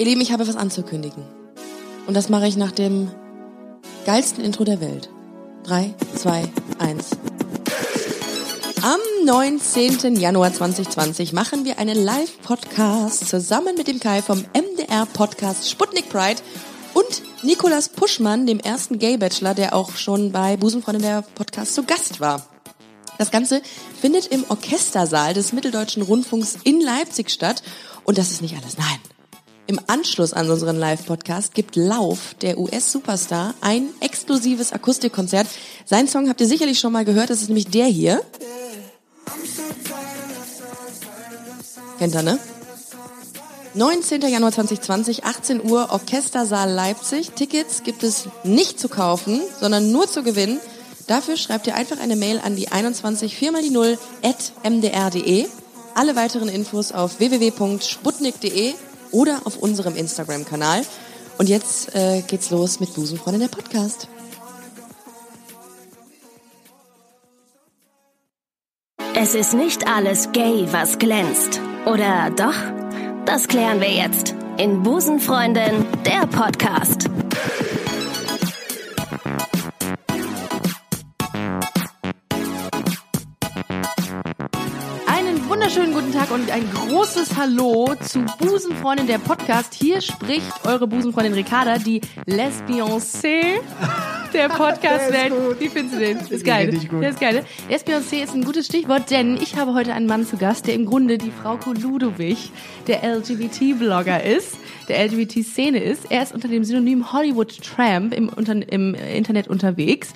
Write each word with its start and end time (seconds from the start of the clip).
Ihr 0.00 0.06
Lieben, 0.06 0.22
ich 0.22 0.32
habe 0.32 0.48
was 0.48 0.56
anzukündigen. 0.56 1.22
Und 2.06 2.14
das 2.14 2.30
mache 2.30 2.46
ich 2.46 2.56
nach 2.56 2.72
dem 2.72 3.10
geilsten 4.06 4.42
Intro 4.42 4.64
der 4.64 4.80
Welt. 4.80 5.10
Drei, 5.62 5.94
zwei, 6.16 6.48
eins. 6.78 7.10
Am 8.80 8.98
19. 9.26 10.16
Januar 10.16 10.54
2020 10.54 11.34
machen 11.34 11.66
wir 11.66 11.78
einen 11.78 12.02
Live-Podcast 12.02 13.28
zusammen 13.28 13.76
mit 13.76 13.88
dem 13.88 14.00
Kai 14.00 14.22
vom 14.22 14.42
MDR-Podcast 14.54 15.68
Sputnik 15.68 16.08
Pride 16.08 16.40
und 16.94 17.22
Nikolas 17.42 17.90
Puschmann, 17.90 18.46
dem 18.46 18.58
ersten 18.58 18.98
Gay-Bachelor, 18.98 19.52
der 19.52 19.74
auch 19.74 19.96
schon 19.96 20.32
bei 20.32 20.56
Busenfreundin 20.56 21.02
der 21.02 21.24
Podcast 21.34 21.74
zu 21.74 21.82
Gast 21.82 22.20
war. 22.20 22.46
Das 23.18 23.30
Ganze 23.30 23.60
findet 24.00 24.28
im 24.28 24.46
Orchestersaal 24.48 25.34
des 25.34 25.52
Mitteldeutschen 25.52 26.02
Rundfunks 26.02 26.56
in 26.64 26.80
Leipzig 26.80 27.28
statt. 27.28 27.62
Und 28.04 28.16
das 28.16 28.30
ist 28.30 28.40
nicht 28.40 28.56
alles. 28.56 28.78
Nein. 28.78 28.98
Im 29.70 29.78
Anschluss 29.86 30.32
an 30.32 30.50
unseren 30.50 30.74
Live-Podcast 30.74 31.54
gibt 31.54 31.76
Lauf, 31.76 32.34
der 32.42 32.58
US-Superstar, 32.58 33.54
ein 33.60 33.90
exklusives 34.00 34.72
Akustikkonzert. 34.72 35.46
Sein 35.84 36.08
Song 36.08 36.28
habt 36.28 36.40
ihr 36.40 36.48
sicherlich 36.48 36.80
schon 36.80 36.92
mal 36.92 37.04
gehört, 37.04 37.30
das 37.30 37.40
ist 37.40 37.50
nämlich 37.50 37.68
der 37.68 37.86
hier. 37.86 38.20
Kennt 42.00 42.16
ihr, 42.16 42.22
ne? 42.22 42.40
19. 43.74 44.22
Januar 44.22 44.50
2020, 44.50 45.24
18 45.24 45.62
Uhr, 45.70 45.90
Orchestersaal 45.92 46.68
Leipzig. 46.68 47.30
Tickets 47.36 47.84
gibt 47.84 48.02
es 48.02 48.24
nicht 48.42 48.80
zu 48.80 48.88
kaufen, 48.88 49.40
sondern 49.60 49.92
nur 49.92 50.08
zu 50.08 50.24
gewinnen. 50.24 50.58
Dafür 51.06 51.36
schreibt 51.36 51.68
ihr 51.68 51.76
einfach 51.76 52.00
eine 52.00 52.16
Mail 52.16 52.40
an 52.44 52.56
die 52.56 52.72
21 52.72 53.36
4 53.36 53.52
mal 53.52 53.62
die 53.62 53.70
0 53.70 53.96
at 54.24 54.52
mdr.de. 54.68 55.46
Alle 55.94 56.16
weiteren 56.16 56.48
Infos 56.48 56.90
auf 56.90 57.20
www.sputnik.de 57.20 58.74
oder 59.12 59.40
auf 59.44 59.56
unserem 59.56 59.96
Instagram-Kanal. 59.96 60.82
Und 61.38 61.48
jetzt 61.48 61.94
äh, 61.94 62.22
geht's 62.22 62.50
los 62.50 62.80
mit 62.80 62.94
Busenfreundin 62.94 63.40
der 63.40 63.48
Podcast. 63.48 64.08
Es 69.14 69.34
ist 69.34 69.54
nicht 69.54 69.86
alles 69.86 70.32
gay, 70.32 70.66
was 70.70 70.98
glänzt. 70.98 71.60
Oder 71.86 72.30
doch? 72.30 72.54
Das 73.26 73.48
klären 73.48 73.80
wir 73.80 73.90
jetzt 73.90 74.34
in 74.56 74.82
Busenfreundin, 74.82 75.86
der 76.04 76.26
Podcast. 76.26 77.08
Wunderschönen 85.70 85.94
guten 85.94 86.12
Tag 86.12 86.32
und 86.32 86.50
ein 86.50 86.68
großes 86.68 87.36
Hallo 87.36 87.94
zu 88.00 88.24
Busenfreundin 88.40 89.06
der 89.06 89.18
Podcast. 89.18 89.72
Hier 89.72 90.00
spricht 90.00 90.66
eure 90.66 90.88
Busenfreundin 90.88 91.32
Ricarda, 91.32 91.78
die 91.78 92.00
Lesbioncé 92.26 93.60
der 94.34 94.48
Podcast-Welt. 94.48 95.32
Wie 95.60 95.68
findest 95.68 95.94
du 95.94 96.00
den? 96.00 96.18
Ist 96.18 96.44
geil. 96.44 96.72
gut. 96.90 97.00
Der 97.00 97.10
ist 97.10 97.20
geil. 97.20 97.44
Lesbioncé 97.70 98.20
ist 98.20 98.34
ein 98.34 98.42
gutes 98.42 98.66
Stichwort, 98.66 99.12
denn 99.12 99.36
ich 99.36 99.54
habe 99.54 99.72
heute 99.72 99.94
einen 99.94 100.06
Mann 100.06 100.26
zu 100.26 100.36
Gast, 100.38 100.66
der 100.66 100.74
im 100.74 100.86
Grunde 100.86 101.18
die 101.18 101.30
Frau 101.30 101.56
Ludowig 101.80 102.50
der 102.88 103.04
LGBT-Blogger 103.04 104.24
ist, 104.24 104.56
der 104.88 105.06
LGBT-Szene 105.06 105.78
ist. 105.78 106.10
Er 106.10 106.24
ist 106.24 106.34
unter 106.34 106.48
dem 106.48 106.64
Synonym 106.64 107.12
Hollywood 107.12 107.62
Tramp 107.62 108.12
im, 108.12 108.28
unter, 108.28 108.54
im 108.72 108.94
Internet 108.94 109.46
unterwegs. 109.46 110.14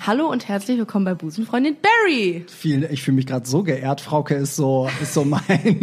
Hallo 0.00 0.26
und 0.30 0.48
herzlich 0.48 0.76
willkommen 0.76 1.06
bei 1.06 1.14
Busenfreundin 1.14 1.76
Barry. 1.80 2.44
Vielen, 2.48 2.84
ich 2.92 3.02
fühle 3.02 3.14
mich 3.14 3.26
gerade 3.26 3.46
so 3.46 3.62
geehrt. 3.62 4.02
Frauke 4.02 4.34
ist 4.34 4.54
so, 4.54 4.86
ist 5.00 5.14
so 5.14 5.24
mein, 5.24 5.40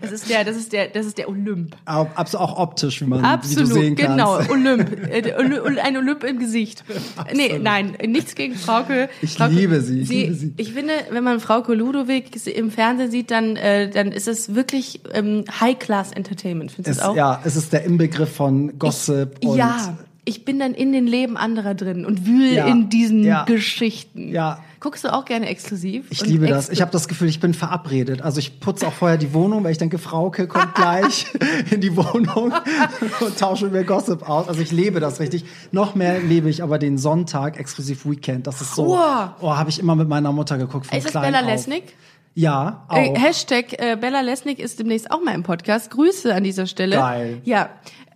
Das 0.00 0.12
ist 0.12 0.30
der, 0.30 0.44
das 0.44 0.56
ist 0.56 0.72
der, 0.72 0.86
das 0.88 1.04
ist 1.06 1.18
der 1.18 1.28
Olymp. 1.28 1.74
abs- 1.84 2.36
auch 2.36 2.56
optisch, 2.58 3.00
wie 3.00 3.06
man, 3.06 3.24
Absolut, 3.24 3.70
wie 3.70 3.74
du 3.74 3.80
sehen 3.80 3.96
kannst. 3.96 4.12
genau, 4.12 4.38
Olymp. 4.52 5.08
Äh, 5.10 5.32
Ein 5.82 5.96
Olymp 5.96 6.22
im 6.22 6.38
Gesicht. 6.38 6.84
Nee, 7.34 7.58
nein, 7.60 7.96
nichts 8.06 8.36
gegen 8.36 8.54
Frauke. 8.54 9.08
Ich 9.20 9.34
Frauke, 9.34 9.52
liebe 9.54 9.80
sie, 9.80 10.02
ich 10.02 10.08
liebe 10.10 10.34
sie. 10.34 10.54
Ich 10.56 10.72
finde, 10.72 10.92
wenn 11.10 11.24
man 11.24 11.40
Frauke 11.40 11.74
Ludowig 11.74 12.30
im 12.46 12.70
Fernsehen 12.70 13.10
sieht, 13.10 13.32
dann, 13.32 13.56
äh, 13.56 13.90
dann 13.90 14.12
ist 14.12 14.28
es 14.28 14.54
wirklich 14.54 15.00
ähm, 15.12 15.44
High-Class 15.60 16.12
Entertainment. 16.12 16.70
Findest 16.70 17.00
du 17.00 17.04
auch? 17.08 17.16
ja, 17.16 17.40
es 17.44 17.56
ist 17.56 17.72
der 17.72 17.82
Inbegriff 17.84 18.32
von 18.36 18.78
Gossip 18.78 19.44
und 19.44 19.56
ja, 19.56 19.98
ich 20.28 20.44
bin 20.44 20.58
dann 20.58 20.74
in 20.74 20.92
den 20.92 21.06
Leben 21.06 21.38
anderer 21.38 21.74
drin 21.74 22.04
und 22.04 22.26
wühl 22.26 22.52
Ja, 22.52 22.66
in 22.66 22.90
diesen 22.90 23.24
ja. 23.24 23.44
Geschichten. 23.44 24.28
Ja. 24.28 24.62
Guckst 24.78 25.02
du 25.04 25.12
auch 25.12 25.24
gerne 25.24 25.46
exklusiv? 25.46 26.06
ich 26.10 26.24
liebe 26.24 26.46
das. 26.46 26.68
Ich 26.68 26.82
habe 26.82 26.90
das 26.92 27.08
Gefühl, 27.08 27.28
ich 27.28 27.40
bin 27.40 27.54
verabredet. 27.54 28.20
Also 28.20 28.38
ich 28.38 28.60
putze 28.60 28.86
auch 28.86 28.92
vorher 28.92 29.16
die 29.16 29.32
Wohnung, 29.32 29.64
weil 29.64 29.72
ich 29.72 29.78
denke, 29.78 29.98
Frauke 29.98 30.46
kommt 30.46 30.74
gleich 30.74 31.26
in 31.70 31.80
die 31.80 31.96
Wohnung 31.96 32.52
und 33.20 33.38
tausche 33.38 33.68
mir 33.68 33.84
Gossip 33.84 34.28
aus. 34.28 34.48
Also 34.48 34.60
ich 34.60 34.70
lebe 34.70 35.00
das 35.00 35.18
richtig. 35.18 35.46
Noch 35.72 35.94
mehr 35.94 36.20
lebe 36.20 36.50
ich 36.50 36.62
aber 36.62 36.78
den 36.78 36.98
Sonntag 36.98 37.58
exklusiv 37.58 38.04
Weekend. 38.04 38.46
Das 38.46 38.60
ist 38.60 38.74
so. 38.74 38.88
Wow. 38.88 39.30
Oh, 39.40 39.56
habe 39.56 39.70
ich 39.70 39.80
immer 39.80 39.96
mit 39.96 40.08
meiner 40.08 40.30
Mutter 40.30 40.58
geguckt. 40.58 40.86
Von 40.86 40.98
Ist 40.98 41.12
das 41.14 41.22
Bella 41.22 41.40
auf. 41.40 41.46
Lesnick? 41.46 41.94
Ja, 42.34 42.84
auch. 42.88 42.96
Äh, 42.96 43.18
Hashtag 43.18 43.72
äh, 43.80 43.96
Bella 43.96 44.20
Lesnick 44.20 44.60
ist 44.60 44.78
demnächst 44.78 45.10
auch 45.10 45.24
mal 45.24 45.34
im 45.34 45.42
Podcast. 45.42 45.90
Grüße 45.90 46.32
an 46.32 46.44
dieser 46.44 46.66
Stelle. 46.66 46.96
Geil. 46.96 47.40
Ja, 47.44 47.70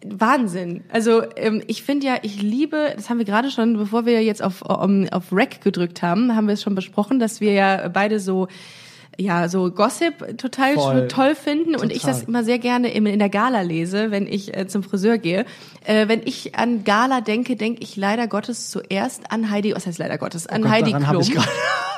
Wahnsinn. 0.04 0.84
Also 0.90 1.22
ähm, 1.36 1.62
ich 1.66 1.82
finde 1.82 2.06
ja, 2.06 2.16
ich 2.22 2.40
liebe, 2.42 2.92
das 2.96 3.10
haben 3.10 3.18
wir 3.18 3.24
gerade 3.24 3.50
schon, 3.50 3.76
bevor 3.76 4.06
wir 4.06 4.22
jetzt 4.22 4.42
auf, 4.42 4.62
um, 4.62 5.08
auf 5.10 5.32
Rec 5.32 5.60
gedrückt 5.60 6.02
haben, 6.02 6.34
haben 6.34 6.46
wir 6.46 6.54
es 6.54 6.62
schon 6.62 6.74
besprochen, 6.74 7.18
dass 7.18 7.40
wir 7.40 7.52
ja 7.52 7.88
beide 7.88 8.20
so 8.20 8.48
ja, 9.18 9.48
so 9.48 9.70
Gossip 9.70 10.38
total 10.38 10.74
Voll. 10.74 11.08
toll 11.08 11.34
finden 11.34 11.76
und 11.76 11.92
ich 11.92 12.00
Total. 12.00 12.14
das 12.14 12.22
immer 12.22 12.44
sehr 12.44 12.58
gerne 12.58 12.92
in, 12.92 13.04
in 13.04 13.18
der 13.18 13.28
Gala 13.28 13.60
lese, 13.60 14.10
wenn 14.10 14.26
ich 14.26 14.56
äh, 14.56 14.66
zum 14.66 14.82
Friseur 14.82 15.18
gehe. 15.18 15.44
Äh, 15.84 16.08
wenn 16.08 16.22
ich 16.24 16.54
an 16.54 16.84
Gala 16.84 17.20
denke, 17.20 17.56
denke 17.56 17.82
ich 17.82 17.96
leider 17.96 18.26
Gottes 18.26 18.70
zuerst 18.70 19.30
an 19.30 19.50
Heidi, 19.50 19.74
was 19.74 19.86
heißt 19.86 19.98
leider 19.98 20.18
Gottes, 20.18 20.46
an 20.46 20.62
Oh 20.62 20.64
Gott, 20.64 20.72
Heidi 20.72 20.92
Klum. 20.92 21.22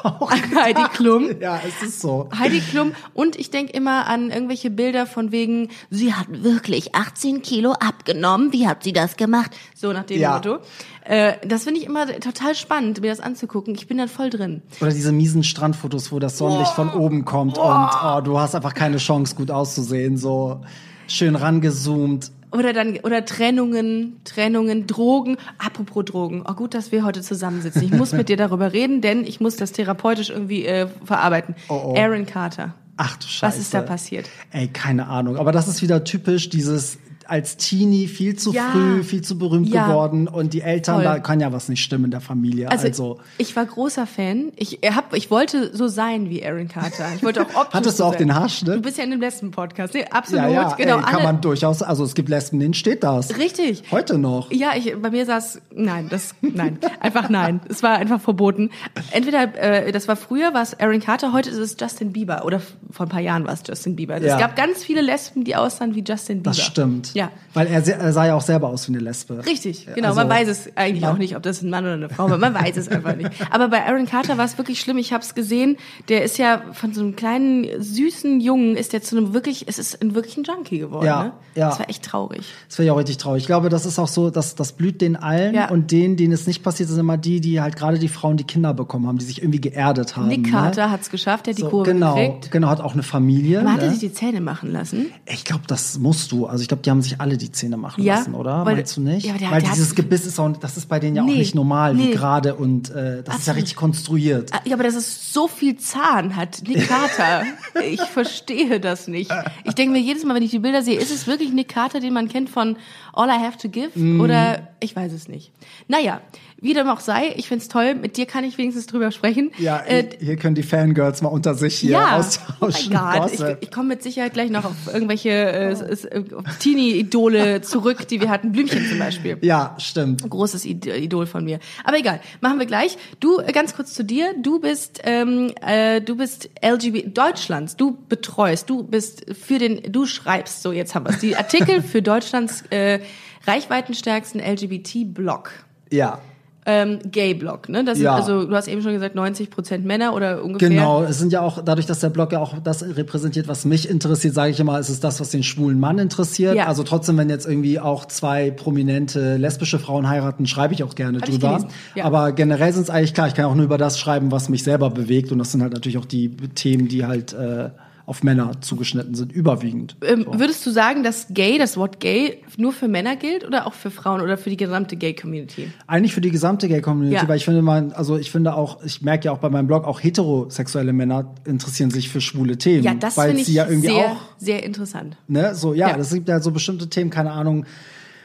Auch 0.04 0.30
an 0.30 0.40
Heidi 0.54 0.82
Klum. 0.94 1.30
Ja, 1.40 1.60
es 1.66 1.86
ist 1.86 2.00
so. 2.00 2.28
Heidi 2.38 2.60
Klum 2.60 2.92
und 3.12 3.36
ich 3.36 3.50
denke 3.50 3.72
immer 3.72 4.06
an 4.06 4.30
irgendwelche 4.30 4.70
Bilder 4.70 5.06
von 5.06 5.32
wegen, 5.32 5.68
sie 5.90 6.14
hat 6.14 6.26
wirklich 6.30 6.94
18 6.94 7.42
Kilo 7.42 7.72
abgenommen, 7.72 8.52
wie 8.52 8.66
hat 8.68 8.84
sie 8.84 8.92
das 8.92 9.16
gemacht? 9.16 9.50
So 9.74 9.92
nach 9.92 10.04
dem 10.04 10.20
Ja. 10.20 10.34
Motto. 10.34 10.58
Äh, 11.04 11.34
das 11.46 11.64
finde 11.64 11.80
ich 11.80 11.86
immer 11.86 12.06
total 12.20 12.54
spannend, 12.54 13.00
mir 13.00 13.10
das 13.10 13.20
anzugucken. 13.20 13.74
Ich 13.74 13.86
bin 13.86 13.98
dann 13.98 14.08
voll 14.08 14.30
drin. 14.30 14.62
Oder 14.80 14.90
diese 14.90 15.12
miesen 15.12 15.42
Strandfotos, 15.44 16.12
wo 16.12 16.18
das 16.18 16.38
Sonnenlicht 16.38 16.72
von 16.72 16.90
oben 16.90 17.24
kommt 17.24 17.58
und 17.58 17.64
oh, 17.66 18.20
du 18.22 18.38
hast 18.38 18.54
einfach 18.54 18.74
keine 18.74 18.96
Chance, 18.98 19.34
gut 19.36 19.50
auszusehen. 19.50 20.16
So 20.16 20.60
schön 21.08 21.36
rangezoomt. 21.36 22.30
Oder 22.54 22.72
dann, 22.72 22.98
oder 23.02 23.24
Trennungen, 23.24 24.20
Trennungen, 24.24 24.86
Drogen. 24.86 25.36
Apropos 25.58 26.04
Drogen. 26.04 26.44
Oh, 26.48 26.54
gut, 26.54 26.74
dass 26.74 26.92
wir 26.92 27.04
heute 27.04 27.20
zusammensitzen. 27.20 27.82
Ich 27.82 27.90
muss 27.90 28.12
mit 28.12 28.28
dir 28.28 28.36
darüber 28.36 28.72
reden, 28.72 29.00
denn 29.00 29.24
ich 29.24 29.40
muss 29.40 29.56
das 29.56 29.72
therapeutisch 29.72 30.30
irgendwie 30.30 30.64
äh, 30.64 30.86
verarbeiten. 31.04 31.56
Oh, 31.68 31.82
oh. 31.86 31.94
Aaron 31.96 32.26
Carter. 32.26 32.74
Ach 32.96 33.16
du 33.16 33.26
Scheiße. 33.26 33.56
Was 33.56 33.58
ist 33.60 33.74
da 33.74 33.82
passiert? 33.82 34.30
Ey, 34.52 34.68
keine 34.68 35.08
Ahnung. 35.08 35.36
Aber 35.36 35.50
das 35.50 35.66
ist 35.66 35.82
wieder 35.82 36.04
typisch 36.04 36.48
dieses 36.48 36.98
als 37.26 37.56
Teenie 37.56 38.06
viel 38.08 38.36
zu 38.36 38.52
Ja. 38.52 38.70
früh, 38.72 39.02
viel 39.02 39.22
zu 39.22 39.38
berühmt 39.38 39.68
Ja. 39.68 39.86
geworden 39.88 40.28
und 40.28 40.52
die 40.52 40.60
Eltern, 40.60 40.96
Voll. 40.96 41.04
da 41.04 41.18
kann 41.18 41.40
ja 41.40 41.52
was 41.52 41.68
nicht 41.68 41.82
stimmen 41.82 42.06
in 42.06 42.10
der 42.10 42.20
Familie. 42.20 42.70
Also, 42.70 42.86
Also, 42.86 43.20
ich 43.38 43.54
war 43.56 43.64
großer 43.64 44.06
Fan. 44.06 44.52
Ich 44.56 44.80
hab, 44.94 45.14
ich 45.14 45.30
wollte 45.30 45.74
so 45.76 45.88
sein 45.88 46.28
wie 46.30 46.44
Aaron 46.44 46.68
Carter. 46.68 47.06
Ich 47.16 47.22
wollte 47.22 47.42
auch 47.42 47.68
Hattest 47.72 48.00
du 48.00 48.04
auch 48.04 48.10
sein. 48.12 48.18
den 48.28 48.34
Haarschnitt? 48.34 48.76
Du 48.76 48.82
bist 48.82 48.98
ja 48.98 49.04
in 49.04 49.10
dem 49.10 49.20
Lesben-Podcast. 49.20 49.94
Nee, 49.94 50.04
absolut. 50.10 50.44
ja, 50.44 50.50
ja, 50.50 50.74
genau. 50.74 50.98
ey, 50.98 51.02
kann 51.04 51.22
man 51.22 51.40
durchaus, 51.40 51.82
also 51.82 52.04
es 52.04 52.14
gibt 52.14 52.28
Lesben, 52.28 52.60
denen 52.60 52.74
steht 52.74 53.02
das. 53.04 53.36
Richtig. 53.38 53.82
Heute 53.90 54.18
noch. 54.18 54.50
Ja, 54.52 54.72
ich, 54.76 54.94
bei 55.00 55.10
mir 55.10 55.24
saß, 55.26 55.60
nein, 55.74 56.08
das, 56.10 56.34
nein, 56.40 56.78
einfach 57.00 57.28
nein. 57.28 57.60
Es 57.68 57.82
war 57.82 57.92
einfach 57.96 58.20
verboten. 58.20 58.70
Entweder, 59.12 59.54
äh, 59.56 59.92
das 59.92 60.08
war 60.08 60.16
früher, 60.16 60.54
war 60.54 60.62
es 60.62 60.78
Aaron 60.78 61.00
Carter, 61.00 61.32
heute 61.32 61.50
ist 61.50 61.58
es 61.58 61.76
Justin 61.80 62.12
Bieber. 62.12 62.44
Oder 62.44 62.60
vor 62.90 63.06
ein 63.06 63.08
paar 63.08 63.20
Jahren 63.20 63.44
war 63.46 63.54
es 63.54 63.62
Justin 63.66 63.96
Bieber. 63.96 64.18
Ja. 64.20 64.34
Es 64.34 64.40
gab 64.40 64.56
ganz 64.56 64.82
viele 64.84 65.00
Lesben, 65.00 65.44
die 65.44 65.56
aussahen 65.56 65.94
wie 65.94 66.02
Justin 66.06 66.38
Bieber. 66.38 66.50
Das 66.50 66.60
stimmt. 66.60 67.13
Ja. 67.14 67.30
Weil 67.54 67.68
er, 67.68 67.86
er 67.86 68.12
sah 68.12 68.26
ja 68.26 68.34
auch 68.34 68.40
selber 68.42 68.68
aus 68.68 68.88
wie 68.88 68.92
eine 68.94 69.02
Lesbe. 69.02 69.44
Richtig, 69.46 69.86
genau. 69.94 70.08
Also, 70.08 70.20
man 70.20 70.28
weiß 70.28 70.48
es 70.48 70.76
eigentlich 70.76 71.02
man- 71.02 71.12
auch 71.12 71.18
nicht, 71.18 71.36
ob 71.36 71.42
das 71.42 71.62
ein 71.62 71.70
Mann 71.70 71.84
oder 71.84 71.94
eine 71.94 72.08
Frau 72.08 72.28
war. 72.28 72.38
Man 72.38 72.52
weiß 72.54 72.76
es 72.76 72.88
einfach 72.88 73.16
nicht. 73.16 73.30
Aber 73.50 73.68
bei 73.68 73.86
Aaron 73.86 74.06
Carter 74.06 74.36
war 74.36 74.44
es 74.44 74.58
wirklich 74.58 74.80
schlimm. 74.80 74.98
Ich 74.98 75.12
habe 75.12 75.22
es 75.22 75.34
gesehen. 75.34 75.76
Der 76.08 76.24
ist 76.24 76.36
ja 76.38 76.62
von 76.72 76.92
so 76.92 77.00
einem 77.00 77.14
kleinen 77.16 77.66
süßen 77.82 78.40
Jungen 78.40 78.76
ist 78.76 78.92
der 78.92 79.02
zu 79.02 79.16
einem 79.16 79.32
wirklich, 79.32 79.66
es 79.68 79.78
ist 79.78 80.02
ein 80.02 80.14
wirklich 80.14 80.36
ein 80.36 80.44
Junkie 80.44 80.78
geworden. 80.78 81.06
Ja, 81.06 81.22
ne? 81.24 81.32
ja. 81.54 81.68
Das 81.70 81.78
war 81.78 81.88
echt 81.88 82.04
traurig. 82.04 82.44
Das 82.68 82.78
wäre 82.78 82.86
ja 82.88 82.92
auch 82.92 82.98
richtig 82.98 83.18
traurig. 83.18 83.42
Ich 83.42 83.46
glaube, 83.46 83.68
das 83.68 83.86
ist 83.86 83.98
auch 83.98 84.08
so, 84.08 84.30
dass 84.30 84.54
das 84.56 84.72
blüht 84.72 85.00
den 85.00 85.16
allen 85.16 85.54
Ja. 85.54 85.70
und 85.70 85.92
denen, 85.92 86.16
denen 86.16 86.32
es 86.32 86.46
nicht 86.48 86.62
passiert, 86.62 86.88
sind 86.88 86.98
immer 86.98 87.16
die, 87.16 87.40
die 87.40 87.60
halt 87.60 87.76
gerade 87.76 87.98
die 87.98 88.08
Frauen, 88.08 88.36
die 88.36 88.44
Kinder 88.44 88.74
bekommen 88.74 89.06
haben, 89.06 89.18
die 89.18 89.24
sich 89.24 89.40
irgendwie 89.40 89.60
geerdet 89.60 90.16
haben. 90.16 90.28
Nick 90.28 90.42
ne? 90.46 90.50
Carter 90.50 90.90
hat's 90.90 91.10
geschafft, 91.10 91.46
der 91.46 91.52
hat 91.52 91.58
die 91.58 91.62
So, 91.62 91.68
Kurve 91.70 91.92
genau, 91.92 92.14
gekriegt. 92.16 92.50
genau, 92.50 92.68
hat 92.68 92.80
auch 92.80 92.94
eine 92.94 93.02
Familie. 93.04 93.62
Man 93.62 93.74
hatte 93.74 93.84
ne? 93.86 93.90
sich 93.92 94.00
die 94.00 94.12
Zähne 94.12 94.40
machen 94.40 94.72
lassen. 94.72 95.06
Ich 95.26 95.44
glaube, 95.44 95.62
das 95.68 95.98
musst 95.98 96.32
du. 96.32 96.46
Also 96.46 96.62
ich 96.62 96.68
glaube, 96.68 96.82
die 96.82 96.90
haben 96.90 97.02
sich 97.04 97.20
alle 97.20 97.36
die 97.36 97.52
Zähne 97.52 97.76
machen 97.76 98.02
Ja, 98.02 98.16
lassen, 98.16 98.34
oder? 98.34 98.66
weil- 98.66 98.74
Meinst 98.76 98.96
du 98.96 99.00
nicht? 99.00 99.24
ja, 99.26 99.34
der- 99.34 99.50
weil 99.52 99.60
der 99.60 99.70
hat- 99.70 99.76
dieses 99.76 99.94
Gebiss 99.94 100.26
ist 100.26 100.38
auch, 100.40 100.50
das 100.56 100.76
ist 100.76 100.88
bei 100.88 100.98
denen 100.98 101.16
ja 101.16 101.22
auch 101.22 101.26
Nee, 101.26 101.36
nicht 101.38 101.54
normal, 101.54 101.96
wie 101.96 102.06
nee. 102.06 102.12
gerade 102.12 102.54
und 102.56 102.90
äh, 102.90 102.92
das 102.92 103.04
ist 103.04 103.26
ja 103.26 103.32
Absolut. 103.34 103.56
richtig 103.58 103.76
konstruiert. 103.76 104.50
Ah, 104.52 104.60
Ja, 104.64 104.74
aber 104.74 104.84
dass 104.84 104.94
es 104.96 105.32
so 105.32 105.46
viel 105.48 105.76
Zahn 105.76 106.34
hat, 106.36 106.62
Nick 106.66 106.88
Carter. 106.88 107.44
ich 107.88 108.00
verstehe 108.00 108.80
das 108.80 109.06
nicht. 109.08 109.30
Ich 109.64 109.74
denke 109.74 109.92
mir 109.92 110.00
jedes 110.00 110.24
Mal, 110.24 110.34
wenn 110.34 110.42
ich 110.42 110.50
die 110.50 110.58
Bilder 110.58 110.82
sehe, 110.82 110.98
ist 110.98 111.10
es 111.12 111.26
wirklich 111.26 111.52
Nick 111.52 111.68
Carter, 111.68 112.00
den 112.00 112.12
man 112.12 112.28
kennt 112.28 112.50
von 112.50 112.76
All 113.12 113.28
I 113.28 113.32
Have 113.42 113.58
to 113.58 113.68
Give? 113.68 113.90
Mm. 113.94 114.20
Oder 114.20 114.68
ich 114.80 114.96
weiß 114.96 115.12
es 115.12 115.28
nicht. 115.28 115.52
Naja, 115.88 116.20
wie 116.60 116.72
dem 116.74 116.88
auch 116.88 117.00
sei, 117.00 117.32
ich 117.36 117.48
find's 117.48 117.68
toll. 117.68 117.94
Mit 117.94 118.16
dir 118.16 118.26
kann 118.26 118.42
ich 118.44 118.56
wenigstens 118.58 118.86
drüber 118.86 119.10
sprechen. 119.10 119.50
Ja, 119.58 119.82
Äh, 119.86 120.08
hier 120.20 120.36
können 120.36 120.54
die 120.54 120.62
Fangirls 120.62 121.20
mal 121.22 121.28
unter 121.28 121.54
sich 121.54 121.76
hier 121.76 121.90
ja, 121.92 122.14
oh 122.16 122.18
austauschen. 122.20 122.92
mein 122.94 123.20
Gott, 123.20 123.32
ich, 123.32 123.40
ich 123.60 123.70
komme 123.70 123.88
mit 123.88 124.02
Sicherheit 124.02 124.32
gleich 124.34 124.50
noch 124.50 124.64
auf 124.64 124.74
irgendwelche 124.92 125.30
äh, 125.30 125.72
äh, 125.72 126.24
Teenie-Idole 126.60 127.60
zurück, 127.62 128.08
die 128.08 128.20
wir 128.20 128.28
hatten. 128.30 128.52
Blümchen 128.52 128.86
zum 128.88 128.98
Beispiel. 128.98 129.38
ja, 129.42 129.74
stimmt. 129.78 130.28
großes 130.28 130.64
Id- 130.64 130.86
Idol 130.86 131.26
von 131.26 131.44
mir. 131.44 131.58
Aber 131.84 131.98
egal, 131.98 132.20
machen 132.40 132.58
wir 132.58 132.66
gleich. 132.66 132.96
Du, 133.20 133.38
äh, 133.40 133.52
ganz 133.52 133.74
kurz 133.74 133.94
zu 133.94 134.04
dir. 134.04 134.34
Du 134.42 134.60
bist, 134.60 135.00
ähm, 135.04 135.52
äh, 135.60 136.00
du 136.00 136.16
bist 136.16 136.48
LGBT 136.62 137.16
Deutschlands. 137.16 137.76
Du 137.76 137.98
betreust. 138.08 138.70
Du 138.70 138.82
bist 138.82 139.26
für 139.34 139.58
den, 139.58 139.80
du 139.92 140.06
schreibst. 140.06 140.62
So, 140.62 140.72
jetzt 140.72 140.94
haben 140.94 141.06
wir 141.06 141.14
Die 141.16 141.36
Artikel 141.36 141.82
für 141.82 142.02
Deutschlands 142.02 142.62
äh, 142.70 143.00
reichweitenstärksten 143.46 144.40
LGBT-Blog. 144.40 145.50
Ja. 145.90 146.18
Ähm, 146.66 146.98
Gay-Blog, 147.04 147.68
ne? 147.68 147.84
Das 147.84 147.98
Ja. 147.98 148.14
also, 148.14 148.46
du 148.46 148.54
hast 148.54 148.68
eben 148.68 148.80
schon 148.80 148.92
gesagt, 148.94 149.14
90 149.14 149.50
Prozent 149.50 149.84
Männer 149.84 150.14
oder 150.14 150.42
ungefähr. 150.42 150.70
Genau, 150.70 151.02
es 151.02 151.18
sind 151.18 151.30
ja 151.32 151.42
auch, 151.42 151.62
dadurch, 151.62 151.86
dass 151.86 152.00
der 152.00 152.08
Blog 152.08 152.32
ja 152.32 152.38
auch 152.40 152.54
das 152.64 152.82
repräsentiert, 152.82 153.48
was 153.48 153.66
mich 153.66 153.88
interessiert, 153.88 154.34
sage 154.34 154.50
ich 154.50 154.60
immer, 154.60 154.78
es 154.78 154.88
ist 154.88 155.04
das, 155.04 155.20
was 155.20 155.28
den 155.30 155.42
schwulen 155.42 155.78
Mann 155.78 155.98
interessiert. 155.98 156.56
Ja. 156.56 156.66
Also 156.66 156.82
trotzdem, 156.82 157.18
wenn 157.18 157.28
jetzt 157.28 157.46
irgendwie 157.46 157.78
auch 157.78 158.06
zwei 158.06 158.50
prominente 158.50 159.36
lesbische 159.36 159.78
Frauen 159.78 160.08
heiraten, 160.08 160.46
schreibe 160.46 160.72
ich 160.72 160.82
auch 160.82 160.94
gerne 160.94 161.18
Hab 161.20 161.28
drüber. 161.28 161.68
ja. 161.94 162.04
Aber 162.04 162.32
generell 162.32 162.72
sind 162.72 162.84
es 162.84 162.90
eigentlich 162.90 163.12
klar, 163.12 163.28
ich 163.28 163.34
kann 163.34 163.44
auch 163.44 163.54
nur 163.54 163.64
über 163.66 163.78
das 163.78 163.98
schreiben, 163.98 164.32
was 164.32 164.48
mich 164.48 164.62
selber 164.62 164.88
bewegt. 164.88 165.32
Und 165.32 165.38
das 165.38 165.52
sind 165.52 165.60
halt 165.60 165.74
natürlich 165.74 165.98
auch 165.98 166.06
die 166.06 166.34
Themen, 166.54 166.88
die 166.88 167.04
halt 167.04 167.34
äh, 167.34 167.68
auf 168.06 168.22
Männer 168.22 168.52
zugeschnitten 168.60 169.14
sind, 169.14 169.32
überwiegend. 169.32 169.96
Ähm, 170.06 170.26
Würdest 170.30 170.64
du 170.66 170.70
sagen, 170.70 171.02
dass 171.02 171.28
Gay, 171.30 171.58
das 171.58 171.76
Wort 171.76 172.00
Gay, 172.00 172.42
nur 172.58 172.72
für 172.72 172.86
Männer 172.86 173.16
gilt 173.16 173.44
oder 173.46 173.66
auch 173.66 173.72
für 173.72 173.90
Frauen 173.90 174.20
oder 174.20 174.36
für 174.36 174.50
die 174.50 174.56
gesamte 174.56 174.96
Gay-Community? 174.96 175.70
Eigentlich 175.86 176.12
für 176.14 176.20
die 176.20 176.30
gesamte 176.30 176.68
Gay-Community, 176.68 177.14
Ja. 177.16 177.26
weil 177.28 177.36
ich 177.38 177.44
finde, 177.44 177.62
man, 177.62 177.92
also 177.92 178.16
ich 178.18 178.30
finde 178.30 178.54
auch, 178.54 178.82
ich 178.84 179.00
merke 179.02 179.24
ja 179.26 179.32
auch 179.32 179.38
bei 179.38 179.48
meinem 179.48 179.66
Blog, 179.66 179.84
auch 179.86 180.02
heterosexuelle 180.02 180.92
Männer 180.92 181.34
interessieren 181.46 181.90
sich 181.90 182.08
für 182.10 182.20
schwule 182.20 182.58
Themen. 182.58 182.82
Ja, 182.84 182.94
das 182.94 183.14
finde 183.14 183.40
ich 183.40 183.48
ja 183.48 183.66
irgendwie 183.66 183.88
sehr, 183.88 184.06
auch 184.12 184.16
sehr 184.38 184.62
interessant. 184.64 185.16
Ne, 185.26 185.54
so, 185.54 185.72
ja, 185.72 185.88
Ja. 185.90 185.96
das 185.96 186.12
gibt 186.12 186.28
ja 186.28 186.40
so 186.40 186.50
bestimmte 186.50 186.88
Themen, 186.88 187.10
keine 187.10 187.32
Ahnung. 187.32 187.64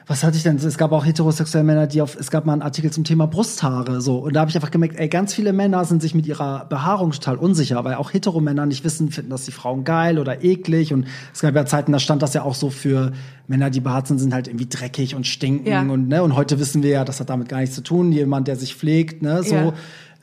Was 0.09 0.23
hatte 0.23 0.35
ich 0.37 0.43
denn? 0.43 0.55
Es 0.55 0.77
gab 0.79 0.91
auch 0.91 1.05
heterosexuelle 1.05 1.63
Männer, 1.63 1.85
die 1.85 2.01
auf, 2.01 2.17
es 2.19 2.31
gab 2.31 2.43
mal 2.45 2.53
einen 2.53 2.63
Artikel 2.63 2.89
zum 2.91 3.03
Thema 3.03 3.27
Brusthaare, 3.27 4.01
so. 4.01 4.17
Und 4.17 4.33
da 4.35 4.39
habe 4.41 4.49
ich 4.49 4.55
einfach 4.55 4.71
gemerkt, 4.71 4.97
ey, 4.97 5.07
ganz 5.07 5.35
viele 5.35 5.53
Männer 5.53 5.85
sind 5.85 6.01
sich 6.01 6.15
mit 6.15 6.25
ihrer 6.25 6.65
Behaarung 6.65 7.11
total 7.11 7.37
unsicher, 7.37 7.83
weil 7.85 7.93
auch 7.93 8.11
Heteromänner 8.11 8.65
nicht 8.65 8.83
wissen, 8.83 9.11
finden 9.11 9.29
das 9.29 9.45
die 9.45 9.51
Frauen 9.51 9.83
geil 9.83 10.17
oder 10.17 10.43
eklig. 10.43 10.93
Und 10.93 11.05
es 11.31 11.41
gab 11.41 11.53
ja 11.55 11.63
Zeiten, 11.67 11.91
da 11.91 11.99
stand 11.99 12.23
das 12.23 12.33
ja 12.33 12.41
auch 12.41 12.55
so 12.55 12.71
für 12.71 13.11
Männer, 13.47 13.69
die 13.69 13.81
behaart 13.81 14.07
sind, 14.07 14.17
sind 14.17 14.33
halt 14.33 14.47
irgendwie 14.47 14.67
dreckig 14.67 15.13
und 15.13 15.27
stinken 15.27 15.67
Ja. 15.71 15.81
und, 15.81 16.07
ne. 16.07 16.23
Und 16.23 16.35
heute 16.35 16.59
wissen 16.59 16.81
wir 16.81 16.89
ja, 16.89 17.05
das 17.05 17.19
hat 17.19 17.29
damit 17.29 17.47
gar 17.47 17.59
nichts 17.59 17.75
zu 17.75 17.83
tun. 17.83 18.11
Jemand, 18.11 18.47
der 18.47 18.55
sich 18.55 18.73
pflegt, 18.75 19.21
ne, 19.21 19.43
so. 19.43 19.53
Ja. 19.53 19.73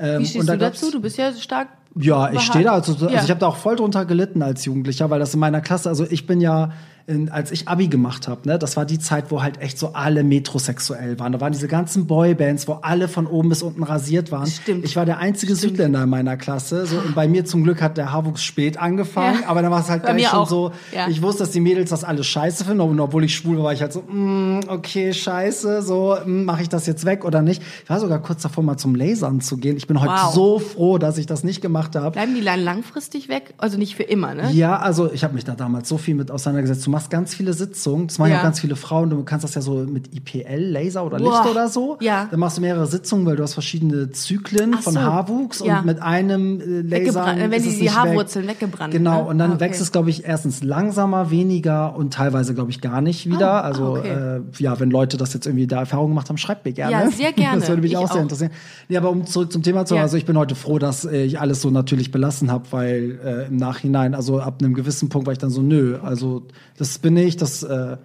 Ähm, 0.01 0.21
Wie 0.23 0.27
stehst 0.27 0.49
du 0.49 0.59
dazu? 0.59 0.91
Du 0.91 1.01
bist 1.01 1.17
ja 1.17 1.33
stark. 1.33 1.69
ja, 1.95 2.33
ich 2.33 2.41
stehe 2.43 2.65
da. 2.65 2.73
Also, 2.73 2.93
also 2.95 3.09
Ja. 3.09 3.23
ich 3.23 3.31
habe 3.31 3.39
da 3.41 3.47
auch 3.47 3.57
voll 3.57 3.77
drunter 3.77 4.05
gelitten 4.05 4.43
als 4.43 4.65
Jugendlicher, 4.65 5.09
weil 5.11 5.21
das 5.21 5.33
in 5.33 5.39
meiner 5.41 5.61
Klasse, 5.61 5.89
also 5.89 6.05
ich 6.11 6.27
bin 6.27 6.41
ja, 6.41 6.73
in, 7.07 7.29
als 7.29 7.53
ich 7.53 7.69
Abi 7.69 7.87
gemacht 7.89 8.27
habe, 8.29 8.41
ne, 8.49 8.59
das 8.59 8.77
war 8.77 8.85
die 8.85 8.99
Zeit, 8.99 9.31
wo 9.31 9.43
halt 9.43 9.61
echt 9.61 9.79
so 9.79 9.93
alle 9.93 10.25
metrosexuell 10.25 11.19
waren. 11.19 11.33
Da 11.33 11.41
waren 11.41 11.53
diese 11.53 11.69
ganzen 11.69 12.07
Boybands, 12.07 12.67
wo 12.67 12.75
alle 12.83 13.09
von 13.09 13.27
oben 13.27 13.49
bis 13.49 13.63
unten 13.63 13.83
rasiert 13.83 14.33
waren. 14.33 14.47
Stimmt. 14.47 14.85
Ich 14.85 14.97
war 14.97 15.05
der 15.07 15.19
einzige 15.19 15.55
Südländer 15.55 16.03
in 16.03 16.09
meiner 16.09 16.37
Klasse. 16.37 16.87
So, 16.87 16.99
und 16.99 17.15
bei 17.15 17.29
mir 17.29 17.45
zum 17.45 17.63
Glück 17.65 17.81
hat 17.83 17.97
der 17.97 18.13
Haarwuchs 18.13 18.43
spät 18.43 18.79
angefangen, 18.79 19.41
Ja. 19.43 19.49
aber 19.49 19.63
dann 19.63 19.71
war 19.71 19.81
es 19.81 19.89
halt 19.89 20.03
Bei 20.03 20.15
gleich 20.15 20.29
schon 20.29 20.39
auch. 20.41 20.49
so. 20.49 20.73
Ja. 20.95 21.09
Ich 21.09 21.23
wusste, 21.23 21.45
dass 21.45 21.53
die 21.53 21.61
Mädels 21.61 21.91
das 21.91 22.05
alles 22.05 22.27
scheiße 22.27 22.65
finden, 22.65 22.81
und 22.81 22.99
obwohl 23.01 23.25
ich 23.25 23.35
schwul 23.37 23.59
war, 23.59 23.65
war 23.65 23.73
ich 23.73 23.83
halt 23.83 23.93
so, 23.93 24.01
mm, 24.03 24.61
okay, 24.69 25.13
scheiße, 25.13 25.83
so 25.83 26.17
mache 26.27 26.63
ich 26.63 26.69
das 26.69 26.87
jetzt 26.87 27.05
weg 27.05 27.25
oder 27.25 27.43
nicht. 27.43 27.63
Ich 27.85 27.91
war 27.91 28.01
sogar 28.01 28.21
kurz 28.21 28.43
davor, 28.43 28.65
mal 28.65 28.77
zum 28.77 28.95
Lasern 28.95 29.41
zu 29.41 29.57
gehen. 29.59 29.77
Ich 29.77 29.87
bin 29.87 30.01
heute 30.01 30.13
Wow. 30.13 30.35
so 30.35 30.59
froh, 30.59 30.99
dass 30.99 31.19
ich 31.19 31.27
das 31.27 31.45
nicht 31.45 31.61
gemacht 31.61 31.95
habe. 31.97 32.13
Bleiben 32.13 32.35
die 32.35 32.43
dann 32.45 32.61
langfristig 32.61 33.29
weg? 33.29 33.55
Also 33.59 33.77
nicht 33.79 33.97
für 33.97 34.03
immer, 34.05 34.35
ne? 34.35 34.51
Ja, 34.53 34.77
also 34.79 35.13
ich 35.13 35.25
habe 35.25 35.35
mich 35.35 35.45
da 35.45 35.55
damals 35.55 35.89
so 35.89 35.99
viel 35.99 36.15
mit 36.15 36.31
auseinandergesetzt. 36.31 36.87
Du 36.87 36.91
machst 36.97 37.11
ganz 37.11 37.35
viele 37.35 37.53
Sitzungen, 37.53 38.07
das 38.07 38.19
machen 38.19 38.31
ja 38.31 38.35
Ja. 38.37 38.41
auch 38.41 38.45
ganz 38.45 38.61
viele 38.61 38.75
Frauen. 38.75 39.11
Du 39.11 39.23
kannst 39.23 39.45
das 39.45 39.55
ja 39.55 39.61
so 39.61 39.75
mit 39.75 40.15
IPL, 40.15 40.71
Laser 40.71 41.05
oder 41.05 41.19
Boah. 41.19 41.43
Licht 41.43 41.51
oder 41.51 41.69
so. 41.69 41.99
Ja. 42.01 42.27
Dann 42.31 42.41
machst 42.41 42.57
du 42.57 42.63
mehrere 42.63 42.87
Sitzungen, 42.87 43.27
weil 43.27 43.37
du 43.37 43.43
hast 43.43 43.53
verschiedene 43.55 44.11
Zyklen 44.11 44.75
Ach 44.79 44.83
von 44.83 44.95
so. 44.95 45.01
Haarwuchs 45.01 45.63
Ja. 45.65 45.81
und 45.81 45.87
mit 45.87 46.01
einem 46.01 46.61
äh, 46.61 46.65
Laser. 46.65 46.91
Weggebrannt, 46.91 47.41
wenn 47.41 47.53
ist 47.53 47.65
die- 47.67 47.69
es 47.71 47.79
die 47.79 47.91
Haarwurzeln 47.91 48.47
weg. 48.47 48.57
weggebrannt, 48.63 48.93
Genau, 48.95 49.23
ne? 49.25 49.29
und 49.29 49.39
dann 49.39 49.51
Ah, 49.51 49.55
okay. 49.55 49.61
wächst 49.65 49.81
es, 49.83 49.93
glaube 49.93 50.09
ich, 50.11 50.25
erstens 50.25 50.63
langsamer, 50.63 51.31
weniger 51.31 51.95
und 51.97 52.15
teilweise, 52.15 52.55
glaube 52.55 52.71
ich, 52.71 52.81
gar 52.81 53.01
nicht 53.03 53.27
wieder. 53.29 53.51
Ah, 53.53 53.61
also 53.61 53.97
okay. 53.99 54.39
äh, 54.39 54.41
ja, 54.59 54.81
wenn 54.81 54.91
Leute 54.91 55.17
das 55.19 55.35
jetzt 55.35 55.47
irgendwie 55.47 55.67
da 55.67 55.81
Erfahrung 55.81 56.09
gemacht 56.11 56.29
haben, 56.31 56.39
schreibt 56.39 56.65
mir 56.65 56.73
gerne. 56.73 56.93
Ja, 56.93 57.11
sehr 57.11 57.33
gerne. 57.33 57.61
Das 57.61 57.69
würde 57.69 57.83
mich 57.83 57.93
Ich 57.93 57.97
auch 57.99 58.09
sehr 58.09 58.17
auch. 58.19 58.23
interessieren. 58.23 58.51
Nee, 58.89 58.97
aber 58.97 59.11
um 59.11 59.27
zurück 59.27 59.53
zum 59.53 59.63
Thema 59.63 59.85
zu 59.85 59.97
Ja. 59.97 60.03
also 60.03 60.17
ich 60.17 60.25
bin 60.25 60.39
heute 60.39 60.55
froh, 60.55 60.79
dass 60.79 61.05
äh, 61.05 61.25
ich 61.25 61.39
alles 61.41 61.61
so 61.61 61.71
natürlich 61.71 62.11
belassen 62.11 62.51
habe, 62.51 62.65
weil 62.71 63.19
äh, 63.25 63.47
im 63.49 63.57
Nachhinein, 63.57 64.15
also 64.15 64.41
ab 64.41 64.63
einem 64.63 64.73
gewissen 64.75 65.09
Punkt 65.09 65.27
war 65.27 65.33
ich 65.33 65.39
dann 65.39 65.51
so, 65.51 65.61
nö, 65.63 65.99
also 66.03 66.43
das 66.79 66.86
bin 66.99 67.17
ich, 67.17 67.37
das 67.37 67.63
äh, 67.63 67.97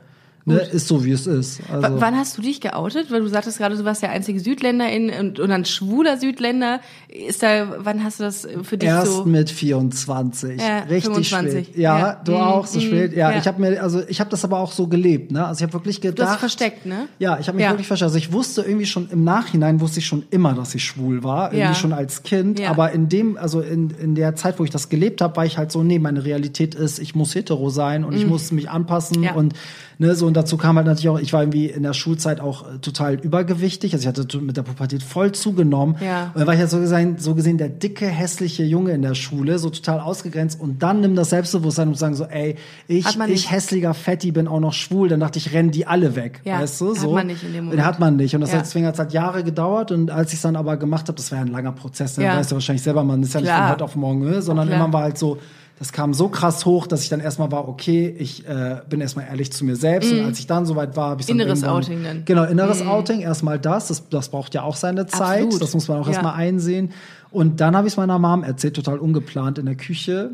ne, 0.46 0.60
ist 0.60 0.88
so, 0.88 1.04
wie 1.06 1.12
es 1.12 1.28
ist. 1.28 1.60
W 1.60 1.64
Also, 1.74 2.02
wann 2.02 2.16
hast 2.16 2.38
du 2.38 2.42
dich 2.42 2.62
geoutet? 2.62 3.12
Weil 3.12 3.22
du 3.22 3.28
sagtest 3.28 3.58
gerade, 3.58 3.76
du 3.76 3.84
warst 3.86 4.02
der 4.02 4.12
einzige 4.12 4.40
Südländer 4.40 4.90
in, 4.92 5.10
und, 5.10 5.40
und 5.40 5.52
ein 5.52 5.66
schwuler 5.66 6.18
Südländer. 6.18 6.80
Ist 7.08 7.44
da, 7.44 7.76
wann 7.80 8.04
hast 8.04 8.20
du 8.20 8.24
das 8.24 8.48
für 8.64 8.78
dich 8.78 8.90
Erst 8.90 9.12
so? 9.18 9.26
mit 9.26 9.50
24, 9.50 10.60
Ja, 10.62 10.80
richtig 10.80 11.04
25. 11.30 11.68
spät. 11.68 11.78
Ja, 11.78 11.98
Ja. 12.00 12.22
du 12.24 12.32
Mm, 12.32 12.36
auch 12.36 12.66
so 12.66 12.80
mm, 12.80 12.82
spät. 12.82 13.14
Ja, 13.16 13.32
ja. 13.32 13.38
ich 13.38 13.48
habe 13.48 13.60
mir, 13.62 13.82
also 13.82 14.02
ich 14.08 14.20
habe 14.20 14.30
das 14.30 14.44
aber 14.44 14.60
auch 14.60 14.72
so 14.72 14.88
gelebt, 14.88 15.32
ne? 15.32 15.46
Also 15.46 15.60
ich 15.60 15.64
habe 15.64 15.74
wirklich 15.74 16.02
gedacht. 16.02 16.20
Du 16.28 16.32
hast 16.32 16.40
versteckt, 16.40 16.86
ne? 16.86 17.08
Ja, 17.20 17.38
ich 17.40 17.48
habe 17.48 17.58
mich 17.58 17.68
wirklich 17.70 17.88
versteckt. 17.88 18.08
Also 18.08 18.18
ich 18.18 18.32
wusste 18.32 18.62
irgendwie 18.62 18.86
schon 18.86 19.10
im 19.12 19.24
Nachhinein 19.24 19.80
wusste 19.82 20.00
ich 20.00 20.06
schon 20.06 20.24
immer, 20.32 20.54
dass 20.54 20.74
ich 20.76 20.84
schwul 20.84 21.24
war, 21.24 21.54
irgendwie 21.54 21.76
schon 21.76 21.94
als 21.94 22.24
Kind. 22.24 22.62
Aber 22.68 22.92
in 22.92 23.10
dem, 23.10 23.38
also 23.38 23.62
in, 23.62 23.90
in 23.92 24.16
der 24.16 24.36
Zeit, 24.36 24.60
wo 24.60 24.64
ich 24.64 24.70
das 24.70 24.90
gelebt 24.90 25.22
habe, 25.22 25.36
war 25.36 25.46
ich 25.46 25.58
halt 25.58 25.72
so, 25.72 25.84
nee, 25.84 26.00
meine 26.00 26.24
Realität 26.26 26.76
ist, 26.76 27.00
ich 27.00 27.16
muss 27.16 27.36
hetero 27.36 27.70
sein 27.70 28.04
und 28.04 28.14
ich 28.14 28.26
muss 28.26 28.52
mich 28.52 28.70
anpassen 28.70 29.22
Mhm. 29.22 29.30
Und 29.36 29.54
ne, 30.02 30.16
so 30.16 30.26
und 30.28 30.36
dazu 30.36 30.58
kam 30.58 30.76
halt 30.76 30.88
natürlich 30.88 31.10
auch, 31.10 31.20
ich 31.20 31.32
war 31.32 31.42
irgendwie 31.44 31.68
in 31.68 31.84
der 31.84 31.94
Schulzeit 31.94 32.40
auch 32.42 32.64
äh, 32.68 32.80
total 32.80 33.16
übergewichtig, 33.16 33.94
also 33.94 34.02
ich 34.04 34.08
hatte 34.08 34.38
mit 34.40 34.58
der 34.58 34.64
Pubertät 34.64 35.04
voll 35.04 35.32
zugenommen 35.32 35.96
Ja. 36.04 36.32
und 36.34 36.40
dann 36.40 36.48
war 36.48 36.54
ich 36.54 36.60
ja 36.60 36.68
so 36.68 36.80
gesehen, 36.80 37.16
so 37.20 37.36
gesehen 37.36 37.58
der 37.58 37.70
dicke 37.70 38.08
hässliche 38.08 38.64
Junge 38.64 38.92
in 38.92 39.02
der 39.02 39.16
Schule, 39.16 39.60
so 39.60 39.70
total 39.70 40.00
ausgegrenzt 40.00 40.60
und 40.60 40.82
dann 40.84 41.02
nimm 41.02 41.16
das 41.16 41.30
Selbstbewusstsein 41.30 41.88
und 41.88 41.98
sagen 41.98 42.16
so, 42.16 42.26
ey, 42.26 42.56
ich 42.88 43.06
Hat 43.06 43.30
ich 43.30 43.52
hässlicher 43.52 43.94
Fetti 43.94 44.32
bin 44.32 44.48
auch 44.48 44.60
noch 44.60 44.74
schwul, 44.74 45.08
dann 45.08 45.20
dachte 45.20 45.38
ich, 45.40 45.54
rennen 45.54 45.72
die 45.72 45.86
alle 45.88 46.16
weg, 46.16 46.42
Ja, 46.44 46.60
weißt 46.62 46.82
du, 46.82 46.90
hat 46.96 46.98
so. 47.00 47.12
man 47.14 47.28
nicht 47.28 47.44
in 47.44 47.54
dem 47.54 47.66
Moment. 47.66 47.80
Den 47.80 47.86
hat 47.86 48.00
man 48.00 48.16
nicht 48.18 48.34
und 48.36 48.42
das 48.42 48.52
Ja. 48.52 48.58
hat 48.58 48.66
deswegen 48.66 48.86
hat 48.88 48.96
es 48.96 49.00
halt 49.00 49.14
Jahre 49.14 49.44
gedauert 49.44 49.92
und 49.92 50.12
als 50.12 50.30
ich 50.32 50.36
es 50.38 50.42
dann 50.42 50.56
aber 50.56 50.78
gemacht 50.78 51.08
habe, 51.08 51.16
das 51.18 51.32
war 51.32 51.38
ja 51.38 51.46
ein 51.46 51.52
langer 51.52 51.72
Prozess, 51.72 52.18
ne? 52.18 52.26
Ja. 52.26 52.38
weißt 52.38 52.52
du 52.52 52.56
wahrscheinlich 52.56 52.84
selber, 52.84 53.04
man 53.04 53.22
ist 53.24 53.34
ja 53.34 53.40
nicht 53.42 53.50
Klar. 53.50 53.64
von 53.68 53.72
heute 53.74 53.84
auf 53.84 53.96
morgen, 53.96 54.22
ne? 54.28 54.42
sondern 54.42 54.68
Klar. 54.68 54.84
immer 54.86 54.94
war 54.94 55.04
halt 55.04 55.18
so, 55.18 55.38
das 55.82 55.92
kam 55.92 56.14
so 56.14 56.30
krass 56.30 56.64
hoch, 56.68 56.86
dass 56.86 57.02
ich 57.02 57.10
dann 57.10 57.20
erstmal 57.22 57.52
war, 57.52 57.68
okay, 57.68 58.16
ich 58.20 58.48
äh, 58.48 58.82
bin 58.88 59.02
erstmal 59.02 59.26
ehrlich 59.26 59.52
zu 59.52 59.66
mir 59.66 59.76
selbst 59.76 60.12
und 60.12 60.22
als 60.24 60.38
ich 60.38 60.46
dann 60.46 60.68
soweit 60.68 60.96
war, 60.96 61.10
habe 61.10 61.22
ich 61.24 61.28
Mhm. 61.28 61.40
Inneres 61.40 61.64
Outing 61.64 62.04
dann. 62.04 62.24
Genau, 62.26 62.44
inneres 62.44 62.86
Outing, 62.86 63.22
erstmal 63.22 63.58
das, 63.58 63.88
das, 63.88 64.08
das 64.08 64.30
braucht 64.30 64.54
ja 64.54 64.62
auch 64.62 64.76
seine 64.76 65.08
Zeit, 65.08 65.42
Absolut. 65.46 65.60
das 65.64 65.74
muss 65.74 65.88
man 65.88 65.98
auch 66.00 66.06
Ja. 66.06 66.12
erstmal 66.14 66.36
einsehen 66.36 66.92
und 67.32 67.62
dann 67.62 67.76
habe 67.76 67.88
ich 67.88 67.94
es 67.94 67.98
meiner 67.98 68.20
Mom 68.20 68.44
erzählt, 68.44 68.76
total 68.76 69.00
ungeplant 69.00 69.58
in 69.58 69.66
der 69.66 69.76
Küche. 69.76 70.30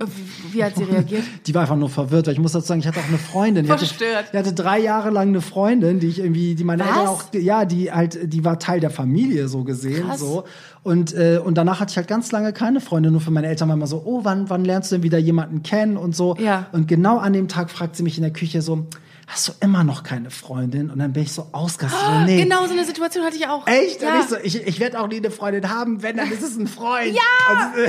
Wie 0.51 0.61
hat 0.63 0.75
sie 0.75 0.83
reagiert? 0.83 1.23
Die 1.47 1.53
war 1.55 1.61
einfach 1.61 1.75
nur 1.77 1.89
verwirrt, 1.89 2.25
weil 2.27 2.33
ich 2.33 2.39
muss 2.39 2.51
dazu 2.51 2.67
sagen, 2.67 2.81
ich 2.81 2.87
hatte 2.87 2.99
auch 2.99 3.07
eine 3.07 3.17
Freundin. 3.19 3.63
Die 3.65 3.71
hatte, 3.71 3.85
Verstört. 3.85 4.25
die 4.33 4.37
hatte 4.37 4.51
drei 4.51 4.79
Jahre 4.79 5.11
lang 5.11 5.29
eine 5.29 5.39
Freundin, 5.41 5.99
die 6.01 6.07
ich 6.07 6.19
irgendwie, 6.19 6.55
die 6.55 6.63
meine 6.65 6.83
Was? 6.83 6.89
Eltern 6.89 7.07
auch, 7.07 7.23
ja, 7.33 7.63
die 7.65 7.91
halt, 7.91 8.33
die 8.33 8.43
war 8.43 8.59
Teil 8.59 8.79
der 8.81 8.89
Familie 8.89 9.47
so 9.47 9.63
gesehen, 9.63 10.07
Krass. 10.07 10.19
so. 10.19 10.43
Und 10.87 11.13
äh, 11.13 11.41
und 11.43 11.57
danach 11.57 11.81
hatte 11.81 11.91
ich 11.91 11.97
halt 11.97 12.07
ganz 12.07 12.31
lange 12.31 12.53
keine 12.53 12.79
Freundin. 12.79 13.11
Nur 13.11 13.19
für 13.19 13.29
meine 13.29 13.47
Eltern 13.47 13.67
war 13.67 13.75
immer 13.75 13.87
so, 13.87 14.03
oh, 14.05 14.21
wann 14.23 14.49
wann 14.49 14.63
lernst 14.63 14.89
du 14.89 14.95
denn 14.95 15.03
wieder 15.03 15.17
jemanden 15.17 15.61
kennen 15.61 15.97
und 15.97 16.15
so. 16.15 16.37
Ja. 16.37 16.67
Und 16.71 16.87
genau 16.87 17.17
an 17.17 17.33
dem 17.33 17.49
Tag 17.49 17.69
fragt 17.69 17.97
sie 17.97 18.03
mich 18.03 18.15
in 18.17 18.23
der 18.23 18.31
Küche 18.31 18.61
so, 18.61 18.87
hast 19.27 19.49
du 19.49 19.51
immer 19.59 19.83
noch 19.83 20.03
keine 20.03 20.31
Freundin? 20.31 20.89
Und 20.89 20.99
dann 20.99 21.11
bin 21.11 21.23
ich 21.23 21.33
so 21.33 21.47
ausgerastet. 21.51 21.99
so, 22.01 22.19
nee. 22.25 22.41
Genau, 22.41 22.65
so 22.67 22.71
eine 22.71 22.85
Situation 22.85 23.25
hatte 23.25 23.35
ich 23.35 23.49
auch. 23.49 23.67
Echt? 23.67 24.01
Ja. 24.01 24.13
Und 24.13 24.19
ich, 24.21 24.27
so, 24.27 24.35
ich, 24.41 24.65
ich 24.65 24.79
werde 24.79 25.01
auch 25.01 25.09
nie 25.09 25.17
eine 25.17 25.29
Freundin 25.29 25.69
haben, 25.69 26.01
wenn, 26.03 26.15
dann 26.15 26.31
ist 26.31 26.41
es 26.41 26.57
ein 26.57 26.67
Freund. 26.67 27.13
Ja! 27.13 27.21
Also, 27.49 27.81
äh, 27.81 27.85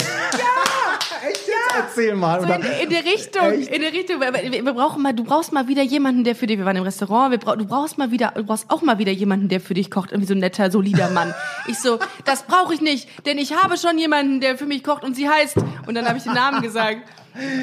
Echt 1.28 1.46
jetzt? 1.46 1.57
Erzähl 1.76 2.14
mal. 2.14 2.40
So 2.40 2.46
in, 2.46 2.62
in 2.82 2.90
der 2.90 3.04
Richtung, 3.04 3.52
Echt? 3.52 3.70
in 3.70 3.80
der 3.82 3.92
Richtung. 3.92 4.20
Wir, 4.20 4.64
wir 4.64 4.72
brauchen 4.72 5.02
mal, 5.02 5.12
du 5.12 5.24
brauchst 5.24 5.52
mal 5.52 5.68
wieder 5.68 5.82
jemanden, 5.82 6.24
der 6.24 6.34
für 6.34 6.46
dich, 6.46 6.58
wir 6.58 6.64
waren 6.64 6.76
im 6.76 6.82
Restaurant, 6.82 7.30
wir 7.30 7.38
du 7.38 7.66
brauchst 7.66 7.98
mal 7.98 8.10
wieder, 8.10 8.32
du 8.34 8.44
brauchst 8.44 8.70
auch 8.70 8.82
mal 8.82 8.98
wieder 8.98 9.12
jemanden, 9.12 9.48
der 9.48 9.60
für 9.60 9.74
dich 9.74 9.90
kocht, 9.90 10.12
irgendwie 10.12 10.28
so 10.28 10.34
ein 10.34 10.40
netter, 10.40 10.70
solider 10.70 11.10
Mann. 11.10 11.34
Ich 11.66 11.80
so, 11.80 11.98
das 12.24 12.44
brauche 12.44 12.72
ich 12.72 12.80
nicht, 12.80 13.26
denn 13.26 13.36
ich 13.36 13.54
habe 13.54 13.76
schon 13.76 13.98
jemanden, 13.98 14.40
der 14.40 14.56
für 14.56 14.64
mich 14.64 14.82
kocht 14.82 15.04
und 15.04 15.14
sie 15.14 15.28
heißt, 15.28 15.56
und 15.86 15.94
dann 15.94 16.08
habe 16.08 16.16
ich 16.16 16.24
den 16.24 16.32
Namen 16.32 16.62
gesagt. 16.62 17.02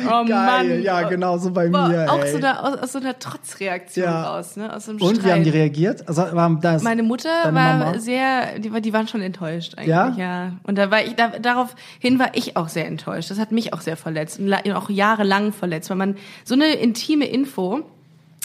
Oh 0.08 0.26
Geil, 0.26 0.28
Mann. 0.28 0.82
ja, 0.82 1.02
genau 1.10 1.38
so 1.38 1.52
bei 1.52 1.68
Boah, 1.68 1.88
mir. 1.88 2.12
auch 2.12 2.24
ey. 2.24 2.32
so 2.32 2.38
eine, 2.38 2.64
aus, 2.64 2.78
aus 2.78 2.92
so 2.94 3.00
einer 3.00 3.18
Trotzreaktion 3.20 4.06
Ja. 4.06 4.24
raus, 4.36 4.56
ne? 4.56 4.74
Aus 4.74 4.86
so 4.86 4.92
einem 4.92 5.02
Und 5.02 5.24
wie 5.26 5.32
haben 5.32 5.44
die 5.44 5.50
reagiert? 5.50 6.08
Also, 6.08 6.24
war 6.32 6.50
das 6.62 6.84
Meine 6.84 7.04
Mutter 7.04 7.30
war 7.46 7.52
Mama? 7.52 8.00
sehr, 8.00 8.60
die, 8.60 8.72
war- 8.72 8.82
die 8.82 8.94
waren 8.94 9.08
schon 9.08 9.22
enttäuscht 9.22 9.74
eigentlich, 9.78 9.90
Ja? 9.90 10.14
ja. 10.18 10.52
Und 10.64 10.78
da 10.78 10.92
war 10.92 11.04
ich, 11.04 11.16
da, 11.16 11.30
daraufhin 11.40 12.20
war 12.20 12.30
ich 12.34 12.56
auch 12.58 12.70
sehr 12.70 12.86
enttäuscht. 12.88 13.30
Das 13.32 13.40
hat 13.40 13.52
mich 13.52 13.74
auch 13.74 13.82
sehr 13.82 13.98
verletzt 13.98 14.40
und 14.40 14.52
auch 14.54 14.90
jahrelang 14.90 15.52
verletzt, 15.54 15.90
weil 15.90 15.98
man 15.98 16.16
so 16.44 16.54
eine 16.56 16.68
intime 16.74 17.26
Info 17.26 17.82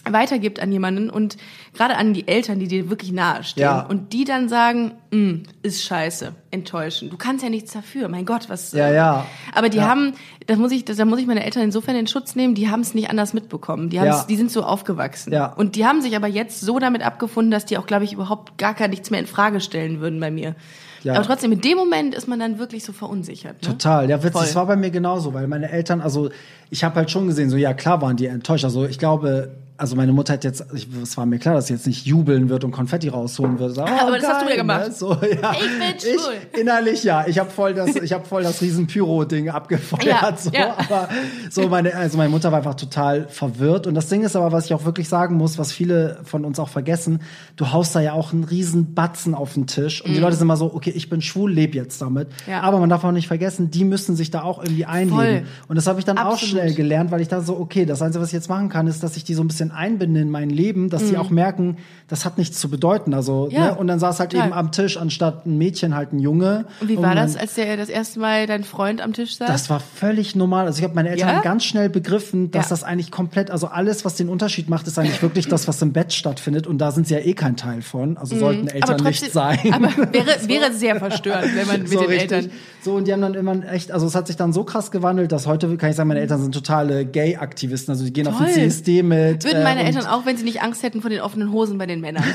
weitergibt 0.08 0.60
an 0.60 0.72
jemanden 0.72 1.10
und 1.10 1.36
gerade 1.74 1.96
an 1.96 2.14
die 2.14 2.26
Eltern, 2.26 2.58
die 2.58 2.68
dir 2.68 2.88
wirklich 2.88 3.12
nahe 3.12 3.44
stehen 3.44 3.62
Ja. 3.64 3.82
und 3.82 4.12
die 4.14 4.24
dann 4.24 4.48
sagen, 4.48 4.92
"Mm, 5.10 5.42
ist 5.62 5.84
scheiße, 5.84 6.32
enttäuschend. 6.50 7.12
Du 7.12 7.18
kannst 7.18 7.44
ja 7.44 7.50
nichts 7.50 7.72
dafür. 7.72 8.08
Mein 8.08 8.24
Gott, 8.24 8.48
was 8.48 8.72
Ja, 8.72 8.88
äh, 8.88 8.94
ja. 8.94 9.26
Aber 9.54 9.68
die 9.68 9.76
Ja. 9.78 9.88
haben, 9.88 10.14
das 10.46 10.56
muss 10.58 10.72
ich, 10.72 10.84
das, 10.86 10.96
da 10.96 11.04
muss 11.04 11.18
ich 11.20 11.26
meine 11.26 11.44
Eltern 11.44 11.62
insofern 11.64 11.96
in 11.96 12.06
Schutz 12.06 12.34
nehmen, 12.34 12.54
die 12.54 12.70
haben 12.70 12.80
es 12.80 12.94
nicht 12.94 13.10
anders 13.10 13.34
mitbekommen. 13.34 13.90
Die, 13.90 14.00
haben's, 14.00 14.20
Ja. 14.20 14.26
die 14.28 14.36
sind 14.36 14.50
so 14.50 14.62
aufgewachsen. 14.62 15.32
Ja. 15.34 15.52
Und 15.52 15.76
die 15.76 15.84
haben 15.84 16.00
sich 16.00 16.16
aber 16.16 16.28
jetzt 16.28 16.60
so 16.60 16.78
damit 16.78 17.02
abgefunden, 17.04 17.50
dass 17.50 17.66
die 17.66 17.76
auch, 17.76 17.86
glaube 17.86 18.04
ich, 18.04 18.12
überhaupt 18.14 18.56
gar 18.56 18.72
gar 18.74 18.88
nichts 18.88 19.10
mehr 19.10 19.20
in 19.20 19.26
Frage 19.26 19.60
stellen 19.60 20.00
würden 20.00 20.18
bei 20.18 20.30
mir. 20.30 20.54
Ja. 21.02 21.14
Aber 21.14 21.24
trotzdem, 21.24 21.50
in 21.52 21.60
dem 21.62 21.78
Moment 21.78 22.14
ist 22.14 22.28
man 22.28 22.38
dann 22.38 22.58
wirklich 22.58 22.84
so 22.84 22.92
verunsichert. 22.92 23.62
Ne? 23.62 23.68
Total, 23.68 24.08
ja, 24.10 24.22
witzig. 24.22 24.40
Das 24.40 24.54
war 24.54 24.66
bei 24.66 24.76
mir 24.76 24.90
genauso, 24.90 25.32
weil 25.32 25.46
meine 25.46 25.70
Eltern, 25.70 26.02
also 26.02 26.28
ich 26.68 26.84
habe 26.84 26.96
halt 26.96 27.10
schon 27.10 27.26
gesehen, 27.26 27.48
so 27.48 27.56
ja 27.56 27.72
klar 27.72 28.02
waren 28.02 28.16
die 28.16 28.26
enttäuscht. 28.26 28.64
Also 28.64 28.84
ich 28.84 28.98
glaube, 28.98 29.50
also 29.80 29.96
meine 29.96 30.12
Mutter 30.12 30.34
hat 30.34 30.44
jetzt, 30.44 30.66
ich, 30.74 30.86
es 31.02 31.16
war 31.16 31.24
mir 31.24 31.38
klar, 31.38 31.54
dass 31.54 31.68
sie 31.68 31.72
jetzt 31.72 31.86
nicht 31.86 32.04
jubeln 32.04 32.50
wird 32.50 32.64
und 32.64 32.70
Konfetti 32.70 33.08
rausholen 33.08 33.58
wird. 33.58 33.74
So, 33.74 33.82
Aber 33.82 34.12
oh, 34.12 34.14
das 34.14 34.28
hast 34.28 34.42
du 34.42 34.44
ja 34.44 34.48
geil, 34.50 34.56
gemacht. 34.58 34.88
Ne? 34.88 34.92
So, 34.92 35.12
ja. 35.14 35.52
Ich 35.52 36.02
bin 36.02 36.18
schwul. 36.18 36.34
Ich, 36.52 36.60
innerlich 36.60 37.02
ja, 37.02 37.26
ich 37.26 37.38
habe 37.38 37.48
voll 37.48 37.72
das, 37.72 37.96
ich 37.96 38.12
habe 38.12 38.26
voll 38.26 38.42
das 38.42 38.60
riesen 38.60 38.86
Pyro-Ding 38.86 39.48
abgefeuert. 39.48 40.04
Ja, 40.04 40.36
so, 40.36 40.50
ja. 40.50 40.76
aber 40.76 41.08
so 41.50 41.66
meine, 41.68 41.94
also 41.94 42.18
meine 42.18 42.28
Mutter 42.28 42.52
war 42.52 42.58
einfach 42.58 42.74
total 42.74 43.26
verwirrt. 43.28 43.86
Und 43.86 43.94
das 43.94 44.08
Ding 44.08 44.22
ist 44.22 44.36
aber, 44.36 44.52
was 44.52 44.66
ich 44.66 44.74
auch 44.74 44.84
wirklich 44.84 45.08
sagen 45.08 45.36
muss, 45.36 45.56
was 45.56 45.72
viele 45.72 46.18
von 46.24 46.44
uns 46.44 46.58
auch 46.58 46.68
vergessen, 46.68 47.22
du 47.56 47.72
haust 47.72 47.96
da 47.96 48.00
ja 48.00 48.12
auch 48.12 48.34
einen 48.34 48.44
riesen 48.44 48.92
Batzen 48.92 49.34
auf 49.34 49.54
den 49.54 49.66
Tisch 49.66 50.04
und 50.04 50.12
die 50.12 50.18
Leute 50.18 50.36
sind 50.36 50.42
immer 50.42 50.58
so, 50.58 50.74
okay, 50.74 50.92
ich 50.94 51.08
bin 51.08 51.22
schwul, 51.22 51.50
leb 51.50 51.74
jetzt 51.74 52.02
damit. 52.02 52.28
Mhm. 52.28 52.52
Ja. 52.52 52.60
Aber 52.60 52.80
man 52.80 52.90
darf 52.90 53.02
auch 53.02 53.12
nicht 53.12 53.28
vergessen, 53.28 53.70
die 53.70 53.84
müssen 53.84 54.14
sich 54.14 54.30
da 54.30 54.42
auch 54.42 54.58
irgendwie 54.62 54.84
einleben. 54.84 55.16
Voll. 55.16 55.42
Und 55.68 55.76
das 55.76 55.86
habe 55.86 55.98
ich 55.98 56.04
dann 56.04 56.18
auch 56.18 56.34
Absolut. 56.34 56.50
schnell 56.50 56.74
gelernt, 56.74 57.10
weil 57.10 57.22
ich 57.22 57.28
da 57.28 57.40
so, 57.40 57.58
okay, 57.58 57.86
das 57.86 58.02
Einzige, 58.02 58.20
was 58.20 58.28
ich 58.28 58.34
jetzt 58.34 58.50
machen 58.50 58.68
kann, 58.68 58.86
ist, 58.86 59.02
dass 59.02 59.16
ich 59.16 59.24
die 59.24 59.32
so 59.32 59.42
ein 59.42 59.48
bisschen 59.48 59.69
einbinde 59.70 60.20
in 60.20 60.30
mein 60.30 60.50
Leben, 60.50 60.90
dass 60.90 61.08
die 61.08 61.16
auch 61.16 61.30
merken, 61.30 61.76
das 62.08 62.24
hat 62.24 62.38
nichts 62.38 62.58
zu 62.58 62.68
bedeuten. 62.68 63.14
Also, 63.14 63.46
Mhm. 63.46 63.50
Ja, 63.56 63.66
ne? 63.66 63.74
Und 63.76 63.86
dann 63.86 63.98
saß 63.98 64.18
halt 64.20 64.30
total. 64.32 64.46
eben 64.48 64.54
am 64.56 64.72
Tisch 64.72 64.96
anstatt 64.96 65.46
ein 65.46 65.56
Mädchen 65.58 65.94
halt 65.94 66.12
ein 66.12 66.18
Junge. 66.18 66.66
Und 66.80 66.88
wie 66.88 66.96
war 66.98 67.14
das, 67.14 67.36
als 67.36 67.54
der 67.54 67.76
das 67.76 67.88
erste 67.88 68.18
Mal 68.20 68.46
dein 68.46 68.64
Freund 68.64 69.00
am 69.00 69.12
Tisch 69.12 69.36
saß? 69.36 69.46
das 69.48 69.70
war 69.70 69.80
völlig 69.80 70.34
normal. 70.36 70.66
Also 70.66 70.78
ich 70.78 70.84
habe 70.84 70.94
meine 70.94 71.08
Eltern 71.10 71.28
Ja? 71.28 71.40
ganz 71.40 71.64
schnell 71.64 71.88
begriffen, 71.88 72.50
dass 72.50 72.66
Ja. 72.66 72.70
das 72.70 72.84
eigentlich 72.84 73.10
komplett, 73.10 73.50
also 73.50 73.66
alles, 73.68 74.04
was 74.04 74.16
den 74.16 74.28
Unterschied 74.28 74.68
macht, 74.68 74.86
ist 74.86 74.98
eigentlich 74.98 75.22
wirklich 75.22 75.46
das, 75.48 75.68
was 75.68 75.80
im 75.82 75.92
Bett 75.92 76.12
stattfindet. 76.12 76.66
Und 76.66 76.78
da 76.78 76.90
sind 76.90 77.06
sie 77.06 77.14
ja 77.14 77.20
eh 77.20 77.34
kein 77.34 77.56
Teil 77.56 77.82
von. 77.82 78.16
Also 78.16 78.36
sollten 78.36 78.66
Eltern 78.68 78.90
Mhm. 78.96 79.00
aber 79.00 79.08
nicht 79.08 79.32
sein. 79.32 79.58
Aber 79.72 79.88
wäre, 80.12 80.26
wäre 80.48 80.72
sehr 80.72 80.96
verstörend, 80.96 81.54
wenn 81.54 81.66
man 81.66 81.80
mit 81.82 81.88
so 81.90 82.00
den 82.00 82.08
richtig. 82.08 82.32
Eltern. 82.32 82.50
So, 82.82 82.94
und 82.94 83.06
die 83.06 83.12
haben 83.12 83.20
dann 83.20 83.34
immer 83.34 83.70
echt, 83.70 83.92
also 83.92 84.06
es 84.06 84.14
hat 84.14 84.26
sich 84.26 84.36
dann 84.36 84.52
so 84.52 84.64
krass 84.64 84.90
gewandelt, 84.90 85.32
dass 85.32 85.46
heute 85.46 85.76
kann 85.76 85.90
ich 85.90 85.96
sagen, 85.96 86.08
meine 86.08 86.20
Eltern 86.20 86.40
sind 86.40 86.52
totale 86.52 87.04
Gay-Aktivisten. 87.04 87.92
Also 87.92 88.04
die 88.04 88.12
gehen 88.12 88.26
auf 88.26 88.36
den 88.38 88.46
Toll. 88.46 88.54
CSD 88.54 89.02
mit. 89.02 89.44
Würden 89.44 89.59
meine 89.62 89.82
äh, 89.82 89.86
Eltern 89.86 90.06
auch, 90.06 90.26
wenn 90.26 90.36
sie 90.36 90.44
nicht 90.44 90.62
Angst 90.62 90.82
hätten 90.82 91.00
vor 91.00 91.10
den 91.10 91.20
offenen 91.20 91.52
Hosen 91.52 91.78
bei 91.78 91.86
den 91.86 92.00
Männern. 92.00 92.24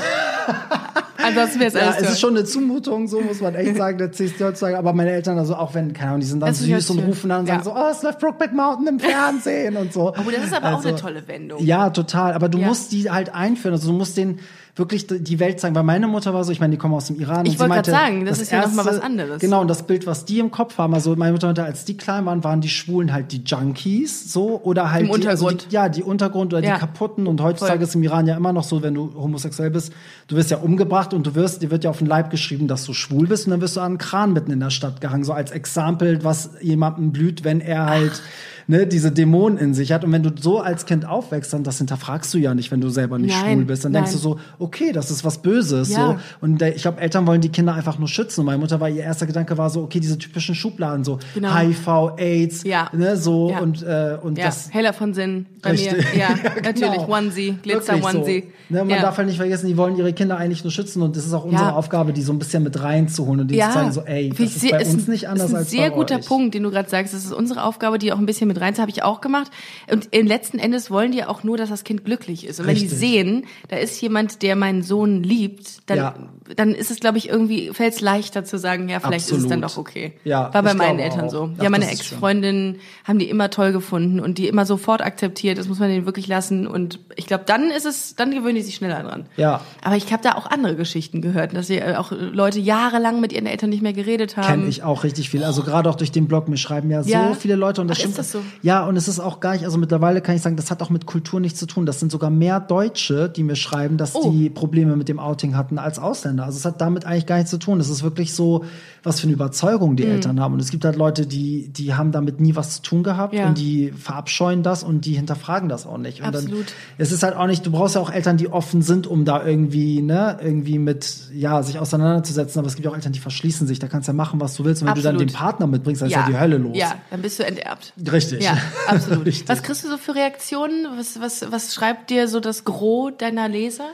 Ansonsten 1.18 1.58
wäre 1.58 1.68
es 1.68 1.74
Ja, 1.74 1.94
es 1.98 2.10
ist 2.12 2.20
schon 2.20 2.36
eine 2.36 2.44
Zumutung, 2.44 3.08
so 3.08 3.20
muss 3.20 3.40
man 3.40 3.54
echt 3.54 3.76
sagen, 3.78 3.98
der 3.98 4.12
CSD 4.12 4.44
heutzutage. 4.44 4.78
Aber 4.78 4.92
meine 4.92 5.10
Eltern, 5.10 5.38
also 5.38 5.56
auch 5.56 5.74
wenn, 5.74 5.92
keine 5.92 6.10
Ahnung, 6.10 6.20
die 6.20 6.26
sind 6.26 6.40
dann 6.40 6.50
Das 6.50 6.58
süß 6.60 6.90
und 6.90 7.00
rufen 7.00 7.30
dann 7.30 7.40
und 7.40 7.46
sagen 7.46 7.58
Ja. 7.60 7.64
so, 7.64 7.74
oh, 7.74 7.88
es 7.90 8.02
läuft 8.02 8.20
Brokeback 8.20 8.52
Mountain 8.52 8.86
im 8.86 9.00
Fernsehen 9.00 9.76
und 9.76 9.92
so. 9.92 10.08
Oh, 10.16 10.30
das 10.30 10.44
ist 10.44 10.54
aber 10.54 10.68
auch 10.72 10.76
Also, 10.76 10.88
eine 10.90 10.98
tolle 10.98 11.26
Wendung. 11.26 11.64
Ja, 11.64 11.90
total. 11.90 12.32
Aber 12.34 12.48
du 12.48 12.58
Ja. 12.58 12.68
musst 12.68 12.92
die 12.92 13.10
halt 13.10 13.34
einführen. 13.34 13.74
Also 13.74 13.88
du 13.90 13.94
musst 13.96 14.16
denen 14.16 14.40
wirklich 14.76 15.06
die 15.06 15.40
Welt 15.40 15.58
zeigen. 15.58 15.74
Weil 15.74 15.82
meine 15.82 16.06
Mutter 16.06 16.34
war 16.34 16.44
so, 16.44 16.52
ich 16.52 16.60
meine, 16.60 16.72
die 16.72 16.76
kommen 16.76 16.94
aus 16.94 17.06
dem 17.06 17.18
Iran. 17.18 17.46
Ich 17.46 17.58
wollte 17.58 17.74
grad 17.74 17.86
sagen, 17.86 18.26
das 18.26 18.40
ist 18.40 18.52
ja 18.52 18.60
noch 18.60 18.72
mal 18.74 18.84
was 18.84 19.00
anderes. 19.00 19.40
Genau, 19.40 19.62
und 19.62 19.68
das 19.68 19.82
Bild, 19.84 20.06
was 20.06 20.26
die 20.26 20.38
im 20.38 20.50
Kopf 20.50 20.76
haben, 20.78 20.92
also 20.92 21.16
meine 21.16 21.32
Mutter 21.32 21.46
meinte, 21.46 21.64
als 21.64 21.84
die 21.86 21.96
klein 21.96 22.26
waren, 22.26 22.44
waren 22.44 22.60
die 22.60 22.68
Schwulen 22.68 23.12
halt 23.12 23.32
die 23.32 23.42
Junkies, 23.44 24.32
so, 24.32 24.60
oder 24.62 24.92
halt 24.92 25.08
Im 25.08 25.20
die, 25.20 25.26
also 25.28 25.46
Untergrund. 25.46 25.70
die, 25.70 25.74
ja, 25.74 25.88
die 25.88 26.02
Untergrund 26.02 26.52
oder 26.52 26.62
Ja. 26.62 26.74
die 26.74 26.80
Kaputten. 26.80 27.26
Und 27.26 27.40
heutzutage 27.40 27.78
Voll. 27.78 27.88
ist 27.88 27.94
im 27.94 28.02
Iran 28.02 28.26
ja 28.26 28.36
immer 28.36 28.52
noch 28.52 28.64
so, 28.64 28.82
wenn 28.82 28.94
du 28.94 29.12
homosexuell 29.14 29.70
bist, 29.70 29.92
du 30.28 30.36
wirst 30.36 30.50
ja 30.50 30.58
umgebracht 30.58 31.14
und 31.14 31.26
du 31.26 31.34
wirst, 31.34 31.62
dir 31.62 31.70
wird 31.70 31.84
ja 31.84 31.90
auf 31.90 31.98
den 31.98 32.06
Leib 32.06 32.30
geschrieben, 32.30 32.68
dass 32.68 32.84
du 32.84 32.92
schwul 32.92 33.26
bist 33.26 33.46
und 33.46 33.52
dann 33.52 33.60
wirst 33.62 33.76
du 33.76 33.80
an 33.80 33.86
einen 33.86 33.98
Kran 33.98 34.32
mitten 34.34 34.50
in 34.50 34.60
der 34.60 34.70
Stadt 34.70 35.00
gehangen, 35.00 35.24
so 35.24 35.32
als 35.32 35.50
Exempel, 35.52 36.22
was 36.22 36.50
jemandem 36.60 37.12
blüht, 37.12 37.44
wenn 37.44 37.60
er 37.60 37.86
halt 37.86 38.20
ne, 38.66 38.86
diese 38.86 39.12
Dämonen 39.12 39.58
in 39.58 39.74
sich 39.74 39.92
hat. 39.92 40.04
Und 40.04 40.12
wenn 40.12 40.22
du 40.22 40.30
so 40.40 40.60
als 40.60 40.86
Kind 40.86 41.06
aufwächst, 41.06 41.52
dann 41.52 41.62
das 41.64 41.78
hinterfragst 41.78 42.32
du 42.34 42.38
ja 42.38 42.54
nicht, 42.54 42.70
wenn 42.70 42.80
du 42.80 42.88
selber 42.88 43.18
nicht 43.18 43.34
Nein, 43.42 43.54
schwul 43.58 43.64
bist. 43.66 43.84
Dann 43.84 43.92
denkst 43.92 44.10
nein. 44.12 44.20
du 44.22 44.22
so, 44.22 44.38
okay, 44.58 44.92
das 44.92 45.10
ist 45.10 45.24
was 45.24 45.38
Böses. 45.38 45.90
Ja. 45.90 45.96
So. 46.12 46.16
Und 46.40 46.60
ich 46.62 46.82
glaube, 46.82 47.00
Eltern 47.00 47.26
wollen 47.26 47.40
die 47.40 47.48
Kinder 47.50 47.74
einfach 47.74 47.98
nur 47.98 48.08
schützen. 48.08 48.40
Und 48.40 48.46
meine 48.46 48.58
Mutter 48.58 48.80
war, 48.80 48.88
ihr 48.88 49.02
erster 49.02 49.26
Gedanke 49.26 49.56
war 49.58 49.70
so, 49.70 49.82
okay, 49.82 50.00
diese 50.00 50.18
typischen 50.18 50.54
Schubladen, 50.54 51.04
so 51.04 51.18
Genau. 51.34 51.54
HIV, 51.54 51.88
AIDS, 52.18 52.62
Ja. 52.64 52.88
ne, 52.92 53.16
so 53.16 53.50
Ja. 53.50 53.60
und, 53.60 53.82
äh, 53.82 54.16
und 54.22 54.38
Ja, 54.38 54.46
das. 54.46 54.72
heller 54.72 54.92
von 54.92 55.14
Sinn 55.14 55.46
bei 55.62 55.70
Richtig. 55.70 55.92
mir. 56.14 56.20
Ja, 56.20 56.28
Ja, 56.44 56.50
natürlich. 56.62 56.92
genau. 57.00 57.08
Onesie, 57.16 57.56
Glitzer 57.62 57.94
Wirklich 57.94 58.10
so. 58.12 58.18
Onesie. 58.18 58.44
Ne, 58.68 58.84
man 58.84 59.00
darf 59.00 59.16
halt 59.16 59.28
nicht 59.28 59.36
vergessen, 59.36 59.68
die 59.68 59.76
wollen 59.76 59.96
ihre 59.96 60.12
Kinder 60.12 60.36
eigentlich 60.38 60.64
nur 60.64 60.72
schützen 60.72 61.00
und 61.02 61.14
das 61.16 61.24
ist 61.24 61.32
auch 61.32 61.44
unsere. 61.44 61.76
Aufgabe, 61.76 62.12
die 62.12 62.22
so 62.22 62.32
ein 62.32 62.38
bisschen 62.38 62.62
mit 62.62 62.80
reinzuholen 62.82 63.40
und 63.42 63.50
denen 63.50 63.60
zu 63.62 63.70
zeigen, 63.70 63.92
so, 63.92 64.00
ey, 64.02 64.30
das 64.30 64.40
ist 64.56 64.70
bei 64.70 64.80
ist 64.80 64.92
uns 64.94 65.06
ein- 65.06 65.10
nicht 65.12 65.28
anders 65.28 65.48
ist 65.48 65.54
ein 65.54 65.58
als 65.58 65.70
sehr 65.70 65.90
bei 65.90 65.96
guter. 65.96 66.18
Punkt, 66.18 66.54
den 66.54 66.62
du 66.62 66.70
gerade 66.70 66.88
sagst. 66.88 67.12
Das 67.14 67.24
ist 67.24 67.32
unsere 67.32 67.62
Aufgabe, 67.64 67.98
die 67.98 68.12
auch 68.12 68.18
ein 68.18 68.26
bisschen 68.26 68.48
mit 68.48 68.55
rein 68.60 68.76
habe 68.78 68.90
ich 68.90 69.02
auch 69.02 69.20
gemacht. 69.20 69.50
Und 69.90 70.08
im 70.10 70.26
letzten 70.26 70.58
Endes 70.58 70.90
wollen 70.90 71.12
die 71.12 71.24
auch 71.24 71.44
nur, 71.44 71.56
dass 71.56 71.68
das 71.70 71.84
Kind 71.84 72.04
glücklich 72.04 72.46
ist. 72.46 72.60
Und 72.60 72.66
wenn 72.66 72.74
die 72.74 72.82
Richtig. 72.82 72.98
sehen, 72.98 73.46
da 73.68 73.76
ist 73.76 74.00
jemand, 74.00 74.42
der 74.42 74.56
meinen 74.56 74.82
Sohn 74.82 75.22
liebt, 75.22 75.88
dann, 75.88 75.96
Ja. 75.98 76.14
dann 76.56 76.74
ist 76.74 76.90
es, 76.90 77.00
glaube 77.00 77.18
ich, 77.18 77.28
irgendwie, 77.28 77.70
fällt 77.72 77.94
es 77.94 78.00
leichter 78.00 78.44
zu 78.44 78.58
sagen, 78.58 78.88
ja, 78.88 79.00
vielleicht 79.00 79.26
ist 79.30 79.32
es 79.38 79.46
dann 79.48 79.62
Absolut. 79.64 79.86
doch 79.86 79.90
okay. 79.92 80.12
Ja, 80.24 80.52
War 80.52 80.62
bei 80.62 80.74
meinen 80.74 80.98
Eltern 80.98 81.26
auch. 81.26 81.30
so. 81.30 81.50
Ach, 81.58 81.62
ja, 81.62 81.70
meine 81.70 81.84
das. 81.86 81.94
Ex-Freundinnen 81.94 82.78
haben 83.04 83.18
die 83.18 83.28
immer 83.28 83.50
toll 83.50 83.72
gefunden 83.72 84.20
und 84.20 84.38
die 84.38 84.48
immer 84.48 84.66
sofort 84.66 85.02
akzeptiert. 85.02 85.58
Das 85.58 85.68
muss 85.68 85.78
man 85.78 85.88
denen 85.88 86.06
wirklich 86.06 86.26
lassen. 86.26 86.66
Und 86.66 87.00
ich 87.16 87.26
glaube, 87.26 87.44
dann 87.46 87.70
ist 87.70 87.86
es, 87.86 88.14
dann 88.16 88.30
gewöhnen 88.32 88.56
die 88.56 88.62
sich 88.62 88.74
schneller 88.74 89.02
dran. 89.02 89.26
Ja. 89.36 89.60
Aber 89.82 89.96
ich 89.96 90.12
habe 90.12 90.22
da 90.22 90.32
auch 90.34 90.46
andere 90.46 90.76
Geschichten 90.76 91.22
gehört, 91.22 91.54
dass 91.56 91.66
sie 91.68 91.78
äh, 91.78 91.96
auch 91.96 92.12
Leute 92.12 92.58
jahrelang 92.60 93.20
mit 93.20 93.32
ihren 93.32 93.46
Eltern 93.46 93.70
nicht 93.70 93.82
mehr 93.82 93.92
geredet 93.92 94.36
haben. 94.36 94.46
Kenne 94.46 94.68
ich 94.68 94.82
auch 94.82 95.04
richtig 95.04 95.30
viel. 95.30 95.44
Also 95.44 95.62
gerade 95.62 95.88
auch 95.90 95.94
durch 95.94 96.12
den 96.12 96.26
Blog, 96.28 96.48
mir 96.48 96.56
schreiben 96.56 96.90
ja, 96.90 97.02
Ja. 97.02 97.28
so 97.28 97.34
viele 97.34 97.54
Leute 97.56 97.80
und 97.80 97.88
das 97.88 97.98
Ach, 97.98 98.00
stimmt. 98.00 98.18
das 98.18 98.32
so? 98.32 98.40
Ja, 98.62 98.84
und 98.86 98.96
es 98.96 99.08
ist 99.08 99.20
auch 99.20 99.40
gar 99.40 99.52
nicht, 99.52 99.64
also 99.64 99.78
mittlerweile 99.78 100.20
kann 100.20 100.34
ich 100.36 100.42
sagen, 100.42 100.56
das 100.56 100.70
hat 100.70 100.82
auch 100.82 100.90
mit 100.90 101.06
Kultur 101.06 101.40
nichts 101.40 101.58
zu 101.58 101.66
tun. 101.66 101.86
Das 101.86 102.00
sind 102.00 102.10
sogar 102.12 102.30
mehr 102.30 102.60
Deutsche, 102.60 103.28
die 103.28 103.42
mir 103.42 103.56
schreiben, 103.56 103.96
dass 103.96 104.14
Oh. 104.14 104.30
die 104.30 104.50
Probleme 104.50 104.96
mit 104.96 105.08
dem 105.08 105.18
Outing 105.18 105.56
hatten 105.56 105.78
als 105.78 105.98
Ausländer. 105.98 106.44
Also 106.44 106.58
es 106.58 106.64
hat 106.64 106.80
damit 106.80 107.04
eigentlich 107.06 107.26
gar 107.26 107.36
nichts 107.36 107.50
zu 107.50 107.58
tun. 107.58 107.80
Es 107.80 107.88
ist 107.88 108.02
wirklich 108.02 108.34
so, 108.34 108.64
was 109.02 109.20
für 109.20 109.24
eine 109.26 109.34
Überzeugung 109.34 109.92
Mhm. 109.92 109.96
die 109.96 110.04
Eltern 110.06 110.40
haben. 110.40 110.54
Und 110.54 110.60
es 110.60 110.70
gibt 110.70 110.84
halt 110.84 110.96
Leute, 110.96 111.26
die, 111.26 111.68
die 111.68 111.94
haben 111.94 112.12
damit 112.12 112.40
nie 112.40 112.56
was 112.56 112.76
zu 112.76 112.82
tun 112.82 113.02
gehabt 113.02 113.34
Ja. 113.34 113.48
und 113.48 113.58
die 113.58 113.92
verabscheuen 113.92 114.62
das 114.62 114.82
und 114.82 115.04
die 115.04 115.12
hinterfragen 115.14 115.68
das 115.68 115.86
auch 115.86 115.98
nicht. 115.98 116.20
Und 116.20 116.26
Absolut. 116.28 116.58
Dann, 116.66 116.74
es 116.98 117.12
ist 117.12 117.22
halt 117.22 117.36
auch 117.36 117.46
nicht, 117.46 117.64
du 117.66 117.70
brauchst 117.70 117.94
ja 117.94 118.00
auch 118.00 118.10
Eltern, 118.12 118.36
die 118.36 118.48
offen 118.48 118.82
sind, 118.82 119.06
um 119.06 119.24
da 119.24 119.44
irgendwie, 119.44 120.02
ne, 120.02 120.38
irgendwie 120.42 120.78
mit, 120.78 121.28
ja, 121.34 121.62
sich 121.62 121.78
auseinanderzusetzen. 121.78 122.58
Aber 122.58 122.68
es 122.68 122.74
gibt 122.74 122.84
ja 122.84 122.90
auch 122.90 122.96
Eltern, 122.96 123.12
die 123.12 123.18
verschließen 123.20 123.66
sich. 123.66 123.78
Da 123.78 123.88
kannst 123.88 124.08
du 124.08 124.12
ja 124.12 124.16
machen, 124.16 124.40
was 124.40 124.54
du 124.56 124.64
willst. 124.64 124.82
Und 124.82 124.88
wenn 124.88 124.94
du 124.94 125.02
dann 125.02 125.14
Absolut. 125.16 125.32
den 125.32 125.36
Partner 125.36 125.66
mitbringst, 125.66 126.02
dann 126.02 126.08
ist 126.08 126.14
ja 126.14 126.26
die 126.28 126.38
Hölle 126.38 126.58
los. 126.58 126.76
Ja, 126.76 126.94
dann 127.10 127.22
bist 127.22 127.38
du 127.38 127.46
enterbt. 127.46 127.92
Richtig. 128.10 128.35
Ja, 128.42 128.58
absolut. 128.88 129.26
Richtig. 129.26 129.48
Was 129.48 129.62
kriegst 129.62 129.84
du 129.84 129.88
so 129.88 129.98
für 129.98 130.14
Reaktionen? 130.14 130.86
Was, 130.96 131.20
was, 131.20 131.50
was 131.50 131.74
schreibt 131.74 132.10
dir 132.10 132.28
so 132.28 132.40
das 132.40 132.64
Gros 132.64 133.12
deiner 133.18 133.48
Leser? 133.48 133.88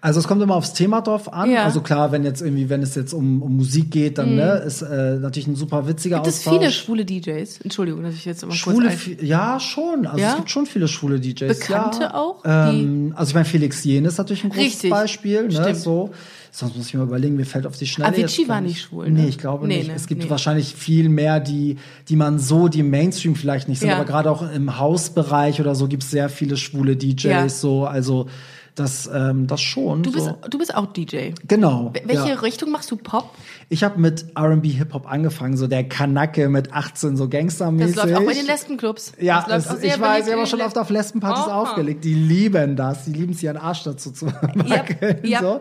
Also 0.00 0.20
es 0.20 0.28
kommt 0.28 0.40
immer 0.40 0.54
aufs 0.54 0.74
Thema 0.74 1.00
drauf 1.00 1.32
an. 1.32 1.50
Ja. 1.50 1.60
Mhm. 1.62 1.64
Also 1.66 1.80
klar, 1.80 2.12
wenn 2.12 2.22
jetzt 2.22 2.40
irgendwie, 2.40 2.68
wenn 2.70 2.82
es 2.82 2.94
jetzt 2.94 3.12
um, 3.12 3.42
um 3.42 3.56
Musik 3.56 3.90
geht, 3.90 4.18
dann 4.18 4.36
ne, 4.36 4.62
ist 4.64 4.80
äh, 4.82 5.16
natürlich 5.16 5.48
ein 5.48 5.56
super 5.56 5.88
witziger 5.88 6.18
Gibt 6.18 6.28
es 6.28 6.36
Austausch. 6.38 6.58
viele 6.58 6.70
schwule 6.70 7.04
DJs? 7.04 7.58
Entschuldigung, 7.62 8.04
dass 8.04 8.14
ich 8.14 8.24
jetzt 8.24 8.44
immer 8.44 8.52
Schwule, 8.52 8.90
kurz... 8.90 9.06
ein- 9.08 9.26
ja, 9.26 9.58
schon. 9.58 10.06
Also 10.06 10.20
Ja? 10.20 10.30
es 10.30 10.36
gibt 10.36 10.50
schon 10.50 10.66
viele 10.66 10.86
schwule 10.86 11.18
DJs. 11.18 11.58
Bekannte 11.58 12.02
ja. 12.02 12.14
auch, 12.14 12.42
Ähm, 12.44 13.12
also 13.16 13.30
ich 13.30 13.34
meine, 13.34 13.44
Felix 13.46 13.82
Jen 13.82 14.04
ist 14.04 14.18
natürlich 14.18 14.44
ein 14.44 14.50
großes 14.50 14.64
Richtig. 14.66 14.90
Beispiel. 14.90 15.42
Ne, 15.48 15.52
Stimmt. 15.52 15.76
so. 15.76 16.10
Sonst 16.58 16.76
muss 16.76 16.86
ich 16.88 16.94
mir 16.94 17.02
überlegen, 17.04 17.36
mir 17.36 17.46
fällt 17.46 17.66
auf 17.68 17.76
die 17.76 17.86
Schnelle 17.86 18.10
Avicii 18.16 18.48
war 18.48 18.60
nicht 18.60 18.80
schwul, 18.82 19.08
ne? 19.10 19.20
Nee, 19.22 19.28
ich 19.28 19.38
glaube 19.38 19.68
Nee, 19.68 19.76
nicht. 19.78 19.88
ne? 19.90 19.94
Es 19.94 20.08
gibt 20.08 20.24
Nee. 20.24 20.30
wahrscheinlich 20.30 20.74
viel 20.74 21.08
mehr, 21.08 21.38
die, 21.38 21.76
die 22.08 22.16
man 22.16 22.40
so, 22.40 22.66
die 22.66 22.80
im 22.80 22.90
Mainstream 22.90 23.36
vielleicht 23.36 23.68
nicht 23.68 23.78
sind, 23.78 23.90
Ja. 23.90 23.94
aber 23.96 24.04
gerade 24.04 24.28
auch 24.28 24.42
im 24.52 24.76
Hausbereich 24.76 25.60
oder 25.60 25.76
so 25.76 25.86
gibt 25.86 26.02
es 26.02 26.10
sehr 26.10 26.28
viele 26.28 26.56
schwule 26.56 26.96
DJs. 26.96 27.22
Ja. 27.24 27.48
So, 27.48 27.86
also 27.86 28.26
Das, 28.74 29.10
ähm, 29.12 29.48
das 29.48 29.60
schon. 29.60 30.04
Du 30.04 30.12
bist, 30.12 30.26
so. 30.26 30.36
du 30.48 30.56
bist 30.58 30.72
auch 30.72 30.92
DJ. 30.92 31.32
Genau. 31.48 31.92
Welche 32.04 32.28
ja. 32.28 32.34
Richtung 32.36 32.70
machst 32.70 32.88
du 32.92 32.96
Pop? 32.96 33.30
Ich 33.70 33.84
habe 33.84 34.00
mit 34.00 34.24
R&B 34.34 34.70
Hip-Hop 34.70 35.10
angefangen, 35.10 35.58
so 35.58 35.66
der 35.66 35.84
Kanacke 35.84 36.48
mit 36.48 36.72
18, 36.72 37.18
so 37.18 37.28
gangstermäßig. 37.28 37.96
Das 37.96 38.06
läuft 38.06 38.16
auch 38.18 38.24
bei 38.24 38.32
den 38.32 38.46
Lesbenclubs. 38.46 39.12
Ja, 39.20 39.44
das 39.46 39.66
läuft 39.66 39.84
es, 39.84 39.94
ich 39.94 40.00
weiß, 40.00 40.26
ich 40.26 40.32
habe 40.32 40.46
schon 40.46 40.62
oft 40.62 40.78
auf 40.78 40.88
Lesbenpartys 40.88 41.44
Aha. 41.44 41.60
aufgelegt. 41.60 42.02
Die 42.02 42.14
lieben 42.14 42.76
das. 42.76 43.04
Die 43.04 43.12
lieben 43.12 43.32
es, 43.32 43.42
ihren 43.42 43.58
Arsch 43.58 43.82
dazu 43.82 44.10
zu 44.10 44.26
wackeln. 44.54 45.18
yep. 45.22 45.40
So. 45.40 45.60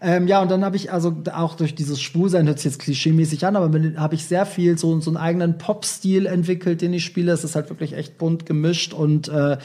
Ähm, 0.00 0.28
ja, 0.28 0.40
und 0.40 0.52
dann 0.52 0.64
habe 0.64 0.76
ich 0.76 0.92
also 0.92 1.16
auch 1.32 1.56
durch 1.56 1.74
dieses 1.74 2.00
Schwulsein, 2.00 2.46
hört 2.46 2.60
sich 2.60 2.66
jetzt 2.66 2.80
klischee-mäßig 2.80 3.44
an, 3.44 3.56
aber 3.56 3.68
habe 3.96 4.14
ich 4.14 4.24
sehr 4.26 4.46
viel 4.46 4.78
so, 4.78 5.00
so 5.00 5.10
einen 5.10 5.16
eigenen 5.16 5.58
Pop-Stil 5.58 6.26
entwickelt, 6.26 6.80
den 6.80 6.92
ich 6.92 7.04
spiele. 7.04 7.32
Es 7.32 7.42
ist 7.42 7.56
halt 7.56 7.70
wirklich 7.70 7.94
echt 7.94 8.18
bunt 8.18 8.46
gemischt 8.46 8.92
und 8.92 9.26
äh, 9.26 9.58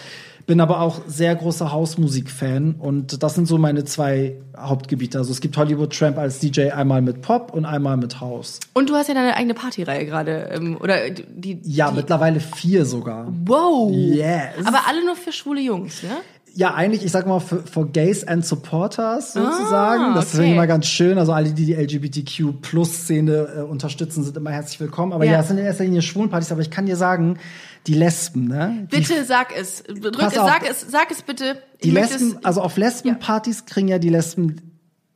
bin 0.45 0.59
aber 0.59 0.81
auch 0.81 1.01
sehr 1.07 1.35
großer 1.35 1.71
Hausmusik-Fan 1.71 2.75
und 2.77 3.23
das 3.23 3.35
sind 3.35 3.47
so 3.47 3.57
meine 3.57 3.85
zwei 3.85 4.35
Hauptgebiete. 4.57 5.17
Also 5.17 5.31
es 5.31 5.41
gibt 5.41 5.55
Hollywood 5.57 5.97
Tramp 5.97 6.17
als 6.17 6.39
DJ 6.39 6.71
einmal 6.71 7.01
mit 7.01 7.21
Pop 7.21 7.53
und 7.53 7.65
einmal 7.65 7.97
mit 7.97 8.19
House. 8.19 8.59
Und 8.73 8.89
du 8.89 8.95
hast 8.95 9.07
ja 9.07 9.13
deine 9.13 9.35
eigene 9.35 9.53
Partyreihe 9.53 10.05
gerade. 10.05 10.49
Ähm, 10.53 10.77
oder 10.79 11.09
die. 11.09 11.59
Ja, 11.63 11.91
die, 11.91 11.97
mittlerweile 11.97 12.39
vier 12.39 12.85
sogar. 12.85 13.27
Wow. 13.45 13.91
Yes. 13.91 14.65
Aber 14.65 14.81
alle 14.87 15.05
nur 15.05 15.15
für 15.15 15.31
schwule 15.31 15.61
Jungs, 15.61 16.03
ne? 16.03 16.09
Ja, 16.55 16.75
eigentlich, 16.75 17.03
ich 17.03 17.11
sag 17.11 17.25
mal, 17.25 17.39
für, 17.39 17.63
for 17.63 17.87
Gays 17.87 18.23
and 18.23 18.45
Supporters 18.45 19.33
sozusagen. 19.33 20.13
das 20.13 20.35
okay. 20.35 20.45
ich 20.45 20.51
immer 20.51 20.67
ganz 20.67 20.85
schön. 20.85 21.17
Also 21.17 21.31
alle, 21.33 21.51
die 21.51 21.65
die 21.65 21.73
LGBTQ-Plus-Szene 21.73 23.47
äh, 23.57 23.61
unterstützen, 23.61 24.23
sind 24.23 24.37
immer 24.37 24.51
herzlich 24.51 24.79
willkommen. 24.79 25.13
Aber 25.13 25.25
Ja. 25.25 25.31
ja, 25.31 25.39
es 25.39 25.47
sind 25.47 25.57
in 25.57 25.65
erster 25.65 25.83
Linie 25.83 26.03
Schwulenpartys. 26.03 26.51
Aber 26.51 26.61
ich 26.61 26.69
kann 26.69 26.85
dir 26.85 26.95
sagen, 26.95 27.39
die 27.87 27.93
Lesben, 27.95 28.47
ne? 28.47 28.87
Die, 28.91 28.97
Bitte 28.99 29.25
sag 29.25 29.55
es. 29.55 29.83
Drück 29.83 30.21
es, 30.21 30.33
sag 30.33 30.69
es, 30.69 30.81
sag 30.89 31.11
es 31.11 31.21
bitte. 31.21 31.61
die 31.83 31.91
Lesben, 31.91 32.37
es- 32.39 32.45
also 32.45 32.61
auf 32.61 32.77
Lesbenpartys 32.77 33.65
kriegen 33.65 33.87
ja 33.89 33.99
die 33.99 34.09
Lesben 34.09 34.72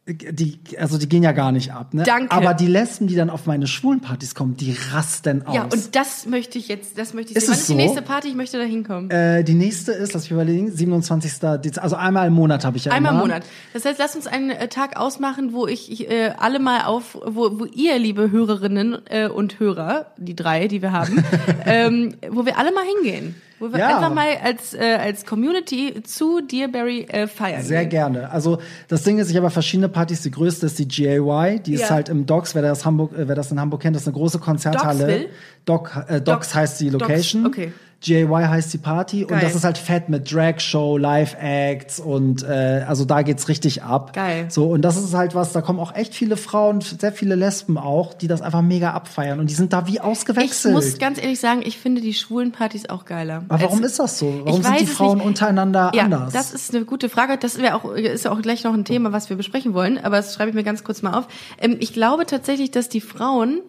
die, 0.08 0.58
also 0.80 0.98
die 0.98 1.10
gehen 1.10 1.22
ja 1.22 1.34
gar 1.34 1.52
nicht 1.52 1.74
ab, 1.74 1.94
ne? 1.94 2.04
Danke. 2.04 2.32
Aber 2.32 2.54
die 2.54 2.68
Lesben, 2.68 3.08
die 3.08 3.16
dann 3.16 3.30
auf 3.30 3.46
meine 3.46 3.68
schwulen 3.68 4.00
Partys 4.00 4.36
kommen, 4.36 4.56
die 4.56 4.74
rasten 4.94 5.46
aus. 5.46 5.54
Ja, 5.54 5.64
und 5.64 5.96
das 5.98 6.26
möchte 6.26 6.58
ich 6.58 6.70
jetzt, 6.70 6.98
das 6.98 7.14
möchte 7.14 7.32
ich 7.32 7.38
Ist 7.38 7.46
sehen. 7.46 7.50
Wann 7.52 7.60
ist 7.60 7.68
die 7.68 7.72
so? 7.74 7.78
nächste 7.78 8.02
Party? 8.02 8.28
Ich 8.30 8.36
möchte 8.36 8.58
da 8.58 8.64
hinkommen. 8.64 9.10
äh, 9.12 9.44
die 9.44 9.54
nächste 9.54 9.92
ist, 9.92 10.14
lass 10.14 10.24
mich 10.24 10.32
überlegen, 10.32 10.72
27. 10.72 11.32
Dezember, 11.34 11.84
also 11.84 11.98
einmal 11.98 12.28
im 12.28 12.34
Monat 12.34 12.64
habe 12.64 12.78
ich 12.78 12.86
ja 12.86 12.94
Einmal 12.94 13.14
im. 13.14 13.20
Monat. 13.20 13.44
Das 13.74 13.84
heißt, 13.84 14.00
lass 14.00 14.16
uns 14.16 14.28
einen 14.28 14.52
äh, 14.52 14.70
Tag 14.70 14.96
ausmachen, 14.98 15.52
wo 15.52 15.68
ich, 15.68 15.92
ich 15.92 16.10
äh, 16.10 16.32
alle 16.38 16.60
mal 16.60 16.86
auf, 16.86 17.18
wo, 17.26 17.60
wo 17.60 17.66
ihr, 17.66 18.00
liebe 18.00 18.32
Hörerinnen 18.32 19.00
äh, 19.10 19.28
und 19.28 19.60
Hörer, 19.60 20.14
die 20.18 20.36
drei, 20.38 20.70
die 20.70 20.82
wir 20.82 20.94
haben, 20.94 21.22
ähm, 21.66 22.16
wo 22.30 22.46
wir 22.46 22.58
alle 22.58 22.72
mal 22.72 22.86
hingehen. 22.86 23.36
Wo 23.60 23.72
wir 23.72 23.80
Ja. 23.80 23.98
einfach 23.98 24.14
mal 24.14 24.28
als, 24.44 24.74
äh, 24.74 24.98
als 25.00 25.26
Community 25.26 26.04
zu 26.04 26.42
Dearberry 26.42 27.08
äh, 27.10 27.28
feiern 27.28 27.64
Sehr 27.64 27.82
gehen. 27.82 27.90
gerne. 27.90 28.30
Also 28.32 28.60
das 28.88 29.04
Ding 29.04 29.18
ist, 29.18 29.32
ich 29.32 29.38
habe 29.38 29.50
verschiedene 29.50 29.90
Partys. 29.90 30.22
Die 30.22 30.32
größte 30.32 30.68
ist 30.68 30.78
die 30.80 30.88
GAY. 30.88 31.60
Die 31.60 31.74
ist 31.74 31.82
Ja. 31.82 31.90
halt 31.92 32.10
im 32.10 32.26
Docks. 32.26 32.54
Wer 32.54 32.62
das 32.62 32.86
Hamburg, 32.86 33.14
äh, 33.18 33.28
wer 33.28 33.36
das 33.36 33.52
in 33.52 33.60
Hamburg 33.60 33.82
kennt, 33.82 33.96
das 33.96 34.04
ist 34.04 34.08
eine 34.08 34.16
große 34.18 34.40
Konzerthalle. 34.40 35.00
Docksville? 35.08 35.30
Doc, 35.66 35.92
äh, 36.08 36.14
Docks 36.22 36.24
Docks. 36.24 36.56
heißt 36.56 36.80
die 36.82 36.90
Docks, 36.92 37.02
Location. 37.02 37.46
okay. 37.48 37.72
GAY 38.06 38.26
heißt 38.28 38.72
die 38.74 38.78
Party 38.78 39.22
Geil. 39.26 39.34
und 39.34 39.44
das 39.44 39.56
ist 39.56 39.64
halt 39.64 39.78
fett 39.80 40.08
mit 40.08 40.32
Drag 40.32 40.60
Show, 40.60 40.98
Live 40.98 41.36
Acts 41.42 42.00
und 42.00 42.44
äh, 42.44 42.86
also 42.88 43.06
da 43.06 43.24
geht's 43.24 43.48
richtig 43.48 43.82
ab. 43.84 44.14
Geil. 44.14 44.46
So 44.50 44.70
und 44.70 44.84
das 44.84 44.98
ist 44.98 45.14
halt 45.16 45.34
was. 45.34 45.52
Da 45.52 45.62
kommen 45.62 45.80
auch 45.80 45.96
echt 45.96 46.14
viele 46.14 46.38
Frauen, 46.38 46.82
sehr 46.82 47.12
viele 47.12 47.34
Lesben 47.36 47.78
auch, 47.78 48.14
die 48.14 48.28
das 48.28 48.42
einfach 48.44 48.62
mega 48.62 48.92
abfeiern 48.92 49.40
und 49.40 49.50
die 49.50 49.56
sind 49.56 49.74
da 49.74 49.88
wie 49.88 49.94
Ich 49.94 50.02
ausgewechselt. 50.02 50.76
muss 50.76 51.00
ganz 51.00 51.20
ehrlich 51.20 51.40
sagen, 51.40 51.62
ich 51.66 51.78
finde 51.80 52.02
die 52.02 52.14
schwulen 52.14 52.52
Partys 52.52 52.88
auch 52.88 53.06
geiler. 53.06 53.44
Aber 53.50 53.64
warum 53.64 53.80
Als- 53.82 53.92
ist 53.94 54.00
das 54.00 54.20
so? 54.20 54.42
Warum 54.44 54.62
Ich 54.62 54.68
sind 54.68 54.80
die 54.80 54.86
Frauen 54.86 55.20
untereinander 55.20 55.92
ja, 55.96 56.04
anders? 56.04 56.34
das 56.34 56.54
ist 56.54 56.76
eine 56.76 56.86
gute 56.86 57.10
Frage. 57.10 57.38
Das 57.38 57.58
wäre 57.58 57.74
auch, 57.76 57.92
ist 57.94 58.26
ja 58.26 58.32
auch 58.32 58.42
gleich 58.42 58.64
noch 58.64 58.74
ein 58.76 58.86
Thema, 58.86 59.12
was 59.12 59.30
wir 59.30 59.38
besprechen 59.38 59.74
wollen. 59.74 59.98
Aber 59.98 60.18
das 60.18 60.36
schreibe 60.36 60.50
ich 60.50 60.56
mir 60.56 60.64
ganz 60.64 60.84
kurz 60.84 61.02
mal 61.02 61.14
auf. 61.18 61.28
Ähm, 61.60 61.78
ich 61.80 61.94
glaube 61.94 62.26
tatsächlich, 62.28 62.70
dass 62.70 62.90
die 62.90 63.02
Frauen 63.02 63.62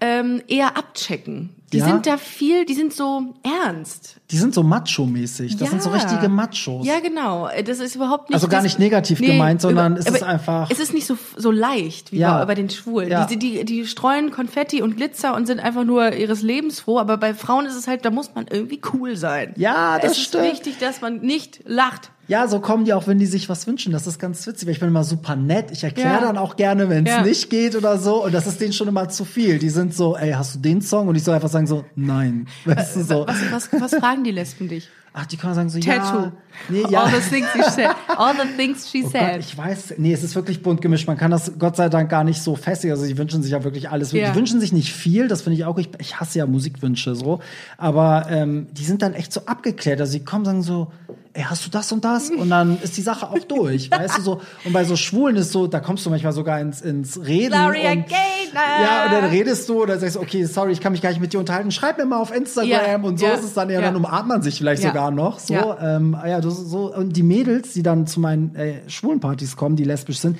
ähm, 0.00 0.42
eher 0.48 0.76
abchecken. 0.76 1.50
Die 1.72 1.78
Ja? 1.78 1.86
sind 1.86 2.06
da 2.06 2.16
viel, 2.16 2.64
die 2.64 2.72
sind 2.74 2.94
so 2.94 3.34
ernst. 3.42 4.16
die 4.30 4.38
sind 4.38 4.54
so 4.54 4.62
macho-mäßig. 4.62 5.52
Das 5.56 5.60
Ja. 5.60 5.66
sind 5.68 5.82
so 5.82 5.90
richtige 5.90 6.28
Machos. 6.28 6.86
Ja, 6.86 7.00
genau. 7.00 7.48
Das 7.64 7.78
ist 7.78 7.94
überhaupt 7.94 8.28
nicht. 8.30 8.34
Also 8.34 8.48
gar 8.48 8.62
nicht 8.62 8.78
negativ 8.78 9.20
gemeint, 9.20 9.60
sondern 9.60 9.96
es 9.96 10.06
ist 10.06 10.22
einfach- 10.22 10.70
Es 10.70 10.80
ist 10.80 10.92
nicht 10.94 11.06
so, 11.06 11.16
so 11.36 11.50
leicht 11.50 12.12
wie 12.12 12.18
Ja. 12.18 12.38
bei, 12.38 12.46
bei 12.46 12.54
den 12.54 12.68
Schwulen. 12.70 13.10
Ja. 13.10 13.26
Die, 13.26 13.38
die, 13.38 13.64
die 13.64 13.86
streuen 13.86 14.30
Konfetti 14.30 14.80
und 14.82 14.96
Glitzer 14.96 15.34
und 15.34 15.46
sind 15.46 15.60
einfach 15.60 15.84
nur 15.84 16.12
ihres 16.14 16.42
Lebens 16.42 16.80
froh. 16.80 16.98
Aber 16.98 17.16
bei 17.18 17.34
Frauen 17.34 17.66
ist 17.66 17.74
es 17.76 17.86
halt, 17.86 18.04
da 18.04 18.10
muss 18.10 18.34
man 18.34 18.46
irgendwie 18.50 18.80
cool 18.92 19.16
sein. 19.16 19.52
Ja, 19.56 19.98
das 19.98 20.12
es 20.12 20.22
stimmt. 20.24 20.44
ist 20.44 20.52
wichtig, 20.52 20.78
dass 20.78 21.00
man 21.02 21.18
nicht 21.20 21.60
lacht. 21.66 22.10
Ja, 22.28 22.46
so 22.46 22.60
kommen 22.60 22.84
die 22.84 22.92
auch, 22.92 23.06
wenn 23.06 23.18
die 23.18 23.26
sich 23.26 23.48
was 23.48 23.66
wünschen. 23.66 23.90
Das 23.90 24.06
ist 24.06 24.18
ganz 24.18 24.46
witzig, 24.46 24.66
weil 24.66 24.72
ich 24.74 24.80
bin 24.80 24.88
immer 24.88 25.02
super 25.04 25.34
nett. 25.34 25.70
Ich 25.72 25.82
erkläre 25.82 26.14
Ja. 26.16 26.20
dann 26.20 26.36
auch 26.38 26.56
gerne, 26.56 26.88
wenn 26.90 27.06
es 27.06 27.10
Ja. 27.12 27.22
nicht 27.22 27.48
geht 27.50 27.74
oder 27.74 27.98
so. 27.98 28.22
Und 28.24 28.34
das 28.34 28.46
ist 28.46 28.60
denen 28.60 28.74
schon 28.74 28.86
immer 28.86 29.08
zu 29.08 29.24
viel. 29.24 29.58
Die 29.58 29.70
sind 29.70 29.94
so, 29.94 30.14
ey, 30.16 30.32
hast 30.32 30.54
du 30.56 30.58
den 30.60 30.82
Song? 30.82 31.08
Und 31.08 31.16
ich 31.16 31.24
soll 31.24 31.34
einfach 31.34 31.48
sagen 31.48 31.66
so, 31.66 31.84
nein. 31.96 32.46
Weißt 32.66 32.96
du, 32.96 33.02
so. 33.02 33.26
Was, 33.26 33.70
was, 33.72 33.80
was 33.80 33.94
fragen 33.94 34.24
die 34.24 34.30
Lesben 34.30 34.68
dich? 34.68 34.88
Ach, 35.14 35.24
die 35.24 35.38
können 35.38 35.54
sagen 35.54 35.70
so, 35.70 35.80
Tattoo. 35.80 36.18
ja. 36.18 36.32
Nee, 36.68 36.84
ja. 36.90 37.02
All 37.02 37.10
the 37.10 37.28
things 37.30 37.48
she 37.54 37.62
said. 37.70 37.88
All 38.16 38.34
the 38.34 38.46
things 38.58 38.88
she 38.90 38.98
Oh 39.06 39.10
Gott, 39.10 39.12
said. 39.12 39.40
ich 39.40 39.56
weiß, 39.56 39.94
nee, 39.96 40.12
es 40.12 40.22
ist 40.22 40.34
wirklich 40.36 40.62
bunt 40.62 40.82
gemischt. 40.82 41.06
Man 41.08 41.16
kann 41.16 41.30
das 41.30 41.52
Gott 41.58 41.76
sei 41.76 41.88
Dank 41.88 42.10
gar 42.10 42.24
nicht 42.24 42.42
so 42.42 42.54
festigen. 42.56 42.92
Also, 42.92 43.06
die 43.06 43.16
wünschen 43.16 43.42
sich 43.42 43.52
ja 43.52 43.64
wirklich 43.64 43.88
alles. 43.90 44.12
Ja. 44.12 44.30
Die 44.30 44.36
wünschen 44.36 44.60
sich 44.60 44.72
nicht 44.72 44.92
viel, 44.92 45.26
das 45.26 45.40
finde 45.42 45.56
ich 45.56 45.64
auch. 45.64 45.78
Ich, 45.78 45.88
ich 45.98 46.20
hasse 46.20 46.38
ja 46.38 46.46
Musikwünsche 46.46 47.14
so. 47.16 47.40
Aber 47.78 48.26
ähm, 48.28 48.66
die 48.72 48.84
sind 48.84 49.00
dann 49.02 49.14
echt 49.14 49.32
so 49.32 49.40
abgeklärt. 49.46 49.98
Also, 49.98 50.12
sie 50.12 50.20
kommen 50.20 50.44
sagen 50.44 50.62
so, 50.62 50.92
ey, 51.32 51.42
hast 51.42 51.64
du 51.66 51.70
das 51.70 51.90
und 51.92 52.04
das? 52.04 52.30
Und 52.30 52.50
dann 52.50 52.78
ist 52.82 52.96
die 52.96 53.02
Sache 53.02 53.28
auch 53.28 53.38
durch, 53.38 53.90
weißt 53.90 54.18
du 54.18 54.22
so. 54.22 54.40
Und 54.64 54.72
bei 54.72 54.84
so 54.84 54.96
Schwulen 54.96 55.36
ist 55.36 55.52
so, 55.52 55.66
da 55.66 55.80
kommst 55.80 56.04
du 56.06 56.10
manchmal 56.10 56.32
sogar 56.32 56.60
ins, 56.60 56.80
ins 56.80 57.20
Reden. 57.24 57.52
Gloria 57.52 57.92
und, 57.92 58.06
Gaynor. 58.06 58.82
Ja, 58.82 59.04
und 59.06 59.12
dann 59.12 59.24
redest 59.30 59.68
du 59.68 59.82
oder 59.82 59.98
sagst, 59.98 60.16
okay, 60.16 60.44
sorry, 60.44 60.72
ich 60.72 60.80
kann 60.80 60.92
mich 60.92 61.02
gar 61.02 61.10
nicht 61.10 61.20
mit 61.20 61.32
dir 61.32 61.38
unterhalten. 61.38 61.70
Schreib 61.70 61.98
mir 61.98 62.06
mal 62.06 62.18
auf 62.18 62.34
Instagram 62.34 62.68
Ja, 62.70 62.96
und 63.08 63.18
so 63.18 63.26
ja, 63.26 63.32
ist 63.32 63.44
es 63.44 63.54
dann 63.54 63.68
ja, 63.70 63.76
ja. 63.80 63.86
dann 63.86 63.96
umarmt 63.96 64.28
man 64.28 64.42
sich 64.42 64.58
vielleicht 64.58 64.82
sogar 64.82 65.10
noch. 65.10 65.38
So, 65.38 65.54
Ja. 65.54 65.96
ähm, 65.96 66.16
ja, 66.26 66.40
das 66.40 66.56
so 66.58 66.94
und 66.94 67.16
die 67.16 67.22
Mädels, 67.22 67.72
die 67.72 67.82
dann 67.82 68.06
zu 68.06 68.20
meinen 68.20 68.54
äh, 68.54 68.88
schwulen 68.88 69.20
Partys 69.20 69.56
kommen, 69.56 69.76
die 69.76 69.84
lesbisch 69.84 70.18
sind, 70.18 70.38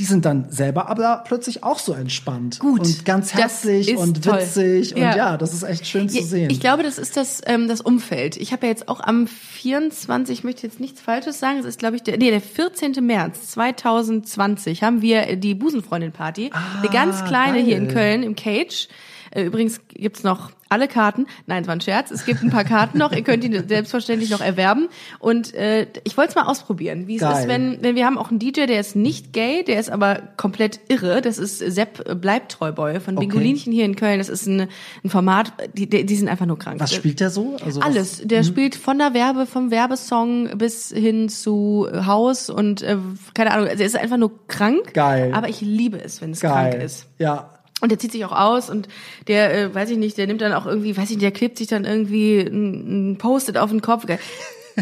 die 0.00 0.06
sind 0.06 0.24
dann 0.24 0.46
selber 0.50 0.88
aber 0.88 1.22
plötzlich 1.26 1.62
auch 1.62 1.78
so 1.78 1.92
entspannt 1.92 2.58
Gut, 2.58 2.80
und 2.80 3.04
ganz 3.04 3.34
herzlich 3.34 3.94
und 3.98 4.24
toll. 4.24 4.38
witzig 4.40 4.92
Ja. 4.96 5.10
und 5.10 5.16
ja, 5.16 5.36
das 5.36 5.52
ist 5.52 5.62
echt 5.62 5.86
schön 5.86 6.08
zu 6.08 6.18
Ja, 6.18 6.24
sehen. 6.24 6.50
Ich 6.50 6.58
glaube, 6.58 6.82
das 6.82 6.96
ist 6.96 7.18
das, 7.18 7.42
ähm, 7.44 7.68
das 7.68 7.82
Umfeld. 7.82 8.38
Ich 8.38 8.52
habe 8.52 8.64
ja 8.66 8.70
jetzt 8.72 8.88
auch 8.88 9.00
am 9.00 9.26
24, 9.26 10.38
ich 10.38 10.42
möchte 10.44 10.66
jetzt 10.66 10.80
nichts 10.80 11.02
Falsches 11.02 11.38
sagen, 11.38 11.58
es 11.58 11.66
ist, 11.66 11.78
glaube 11.78 11.96
ich, 11.96 12.02
der, 12.02 12.16
nee, 12.16 12.30
der 12.30 12.40
14. 12.40 12.92
März 13.04 13.50
2020 13.50 14.82
haben 14.82 15.02
wir 15.02 15.36
die 15.36 15.54
Busenfreundin-Party. 15.54 16.50
eine 16.80 16.90
ganz 16.90 17.22
kleine 17.26 17.58
geil. 17.58 17.64
hier 17.64 17.76
in 17.76 17.88
Köln 17.88 18.22
im 18.22 18.34
Cage. 18.36 18.88
Äh, 19.30 19.44
Übrigens 19.44 19.80
gibt's 19.88 20.22
noch 20.22 20.50
alle 20.68 20.86
Karten. 20.86 21.26
Nein, 21.46 21.62
es 21.62 21.66
war 21.68 21.74
ein 21.74 21.80
Scherz. 21.80 22.12
Es 22.12 22.24
gibt 22.24 22.42
ein 22.44 22.50
paar 22.50 22.62
Karten 22.64 22.96
noch. 22.98 23.10
Ihr 23.12 23.22
könnt 23.22 23.42
die 23.42 23.58
selbstverständlich 23.68 24.30
noch 24.30 24.40
erwerben. 24.40 24.88
Und 25.18 25.52
äh, 25.54 25.88
ich 26.04 26.16
wollte 26.16 26.30
es 26.30 26.34
mal 26.36 26.44
ausprobieren, 26.44 27.08
wie 27.08 27.16
es 27.16 27.22
ist, 27.22 27.48
wenn, 27.48 27.82
wenn 27.82 27.96
wir 27.96 28.06
haben 28.06 28.16
auch 28.16 28.30
einen 28.30 28.38
DJ, 28.38 28.66
der 28.66 28.78
ist 28.78 28.94
nicht 28.94 29.32
gay, 29.32 29.64
der 29.64 29.80
ist 29.80 29.90
aber 29.90 30.22
komplett 30.36 30.78
irre. 30.88 31.22
Das 31.22 31.38
ist 31.38 31.58
Sepp 31.58 32.20
Bleibtreuboy 32.20 33.00
von 33.00 33.16
Okay. 33.16 33.26
Bingolinchen 33.26 33.72
hier 33.72 33.84
in 33.84 33.96
Köln. 33.96 34.18
Das 34.18 34.28
ist 34.28 34.46
ein, 34.46 34.68
ein 35.02 35.10
Format, 35.10 35.52
die, 35.74 35.88
die 35.88 36.16
sind 36.16 36.28
einfach 36.28 36.46
nur 36.46 36.58
krank. 36.58 36.80
was 36.80 36.94
spielt 36.94 37.18
der 37.18 37.30
so? 37.30 37.56
Also 37.64 37.80
Alles. 37.80 38.22
Der 38.24 38.44
spielt 38.44 38.76
von 38.76 38.98
der 38.98 39.12
Werbe, 39.12 39.46
vom 39.46 39.72
Werbesong 39.72 40.56
bis 40.56 40.90
hin 40.90 41.28
zu 41.28 41.88
Haus 42.06 42.48
und 42.48 42.82
äh, 42.82 42.96
keine 43.34 43.50
Ahnung. 43.52 43.66
Also 43.68 43.80
er 43.82 43.86
ist 43.86 43.96
einfach 43.96 44.18
nur 44.18 44.46
krank. 44.46 44.94
Geil. 44.94 45.32
Aber 45.34 45.48
ich 45.48 45.60
liebe 45.60 46.00
es, 46.02 46.20
wenn 46.22 46.30
es 46.30 46.40
geil. 46.40 46.70
krank 46.70 46.82
ist. 46.84 47.06
Ja. 47.18 47.50
Und 47.80 47.90
der 47.90 47.98
zieht 47.98 48.12
sich 48.12 48.24
auch 48.24 48.32
aus 48.32 48.68
und 48.70 48.88
der, 49.26 49.54
äh, 49.56 49.74
weiß 49.74 49.90
ich 49.90 49.96
nicht, 49.98 50.18
der 50.18 50.26
nimmt 50.26 50.40
dann 50.42 50.52
auch 50.52 50.66
irgendwie, 50.66 50.96
weiß 50.96 51.04
ich 51.04 51.16
nicht, 51.16 51.22
der 51.22 51.30
klebt 51.30 51.58
sich 51.58 51.66
dann 51.68 51.84
irgendwie 51.84 52.40
ein, 52.40 53.12
ein 53.12 53.18
Post-it 53.18 53.56
auf 53.56 53.70
den 53.70 53.80
Kopf. 53.80 54.06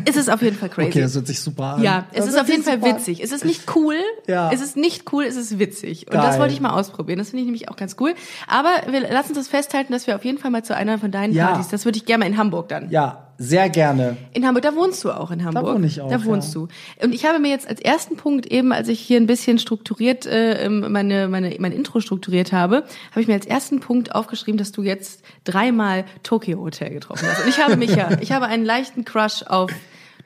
Es 0.04 0.16
ist 0.16 0.30
auf 0.30 0.42
jeden 0.42 0.56
Fall 0.56 0.68
crazy. 0.68 0.88
Okay, 0.90 1.00
das 1.00 1.14
hört 1.14 1.26
sich 1.26 1.40
super 1.40 1.74
an. 1.76 1.82
ja, 1.82 2.06
es 2.12 2.18
Das 2.26 2.34
ist 2.34 2.40
auf 2.40 2.48
jeden 2.48 2.62
Fall 2.62 2.74
an. 2.74 2.84
witzig. 2.84 3.22
Es 3.22 3.32
ist 3.32 3.44
nicht 3.44 3.74
cool. 3.74 3.96
Ja. 4.26 4.50
Es 4.52 4.60
ist 4.60 4.76
nicht 4.76 5.12
cool, 5.12 5.24
es 5.24 5.34
ist 5.36 5.58
witzig. 5.58 6.06
Und 6.08 6.12
Geil. 6.12 6.22
das 6.26 6.38
wollte 6.38 6.52
ich 6.52 6.60
mal 6.60 6.70
ausprobieren. 6.78 7.18
Das 7.18 7.30
finde 7.30 7.40
ich 7.42 7.46
nämlich 7.46 7.68
auch 7.70 7.76
ganz 7.76 7.96
cool. 7.98 8.14
Aber 8.46 8.70
wir 8.90 9.00
lassen 9.00 9.28
uns 9.30 9.38
das 9.38 9.48
festhalten, 9.48 9.92
dass 9.92 10.06
wir 10.06 10.14
auf 10.14 10.24
jeden 10.24 10.38
Fall 10.38 10.50
mal 10.50 10.62
zu 10.62 10.76
einer 10.76 10.98
von 10.98 11.10
deinen 11.10 11.32
Ja. 11.32 11.48
Partys, 11.48 11.68
das 11.68 11.84
würde 11.84 11.96
ich 11.98 12.04
gerne 12.04 12.24
mal 12.24 12.30
in 12.30 12.36
Hamburg 12.36 12.68
dann. 12.68 12.90
Ja, 12.90 13.27
sehr 13.40 13.70
gerne. 13.70 14.16
In 14.32 14.44
Hamburg, 14.44 14.64
da 14.64 14.74
wohnst 14.74 15.04
du 15.04 15.12
auch 15.12 15.30
in 15.30 15.44
Hamburg. 15.44 15.76
wohne 15.76 15.86
ich 15.86 16.00
auch, 16.00 16.10
Da 16.10 16.24
wohnst 16.24 16.54
ja. 16.54 16.62
du. 16.62 16.68
Und 17.00 17.14
ich 17.14 17.24
habe 17.24 17.38
mir 17.38 17.50
jetzt 17.50 17.68
als 17.68 17.80
ersten 17.80 18.16
Punkt 18.16 18.46
eben, 18.46 18.72
als 18.72 18.88
ich 18.88 18.98
hier 18.98 19.16
ein 19.16 19.26
bisschen 19.26 19.60
strukturiert 19.60 20.26
äh, 20.26 20.68
meine, 20.68 21.28
meine, 21.28 21.54
mein 21.60 21.70
Intro 21.70 22.00
strukturiert 22.00 22.52
habe, 22.52 22.84
habe 23.12 23.20
ich 23.20 23.28
mir 23.28 23.34
als 23.34 23.46
ersten 23.46 23.78
Punkt 23.78 24.12
aufgeschrieben, 24.12 24.58
dass 24.58 24.72
du 24.72 24.82
jetzt 24.82 25.22
dreimal 25.44 26.04
Tokyo 26.24 26.58
Hotel 26.58 26.90
getroffen 26.90 27.28
hast. 27.28 27.44
Und 27.44 27.48
ich 27.48 27.62
habe 27.62 27.76
mich 27.76 27.94
ja, 27.94 28.10
ich 28.20 28.32
habe 28.32 28.46
einen 28.46 28.64
leichten 28.64 29.04
Crush 29.04 29.44
auf 29.44 29.70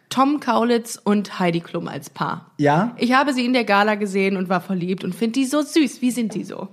Tom 0.08 0.40
Kaulitz 0.40 0.98
und 1.02 1.38
Heidi 1.38 1.60
Klum 1.60 1.88
als 1.88 2.08
Paar. 2.08 2.52
Ja? 2.56 2.96
Ich 2.98 3.12
habe 3.12 3.34
sie 3.34 3.44
in 3.44 3.52
der 3.52 3.64
Gala 3.64 3.94
gesehen 3.94 4.38
und 4.38 4.48
war 4.48 4.62
verliebt 4.62 5.04
und 5.04 5.14
finde 5.14 5.32
die 5.40 5.44
so 5.44 5.60
süß. 5.60 6.00
Wie 6.00 6.10
sind 6.10 6.34
die 6.34 6.44
so? 6.44 6.68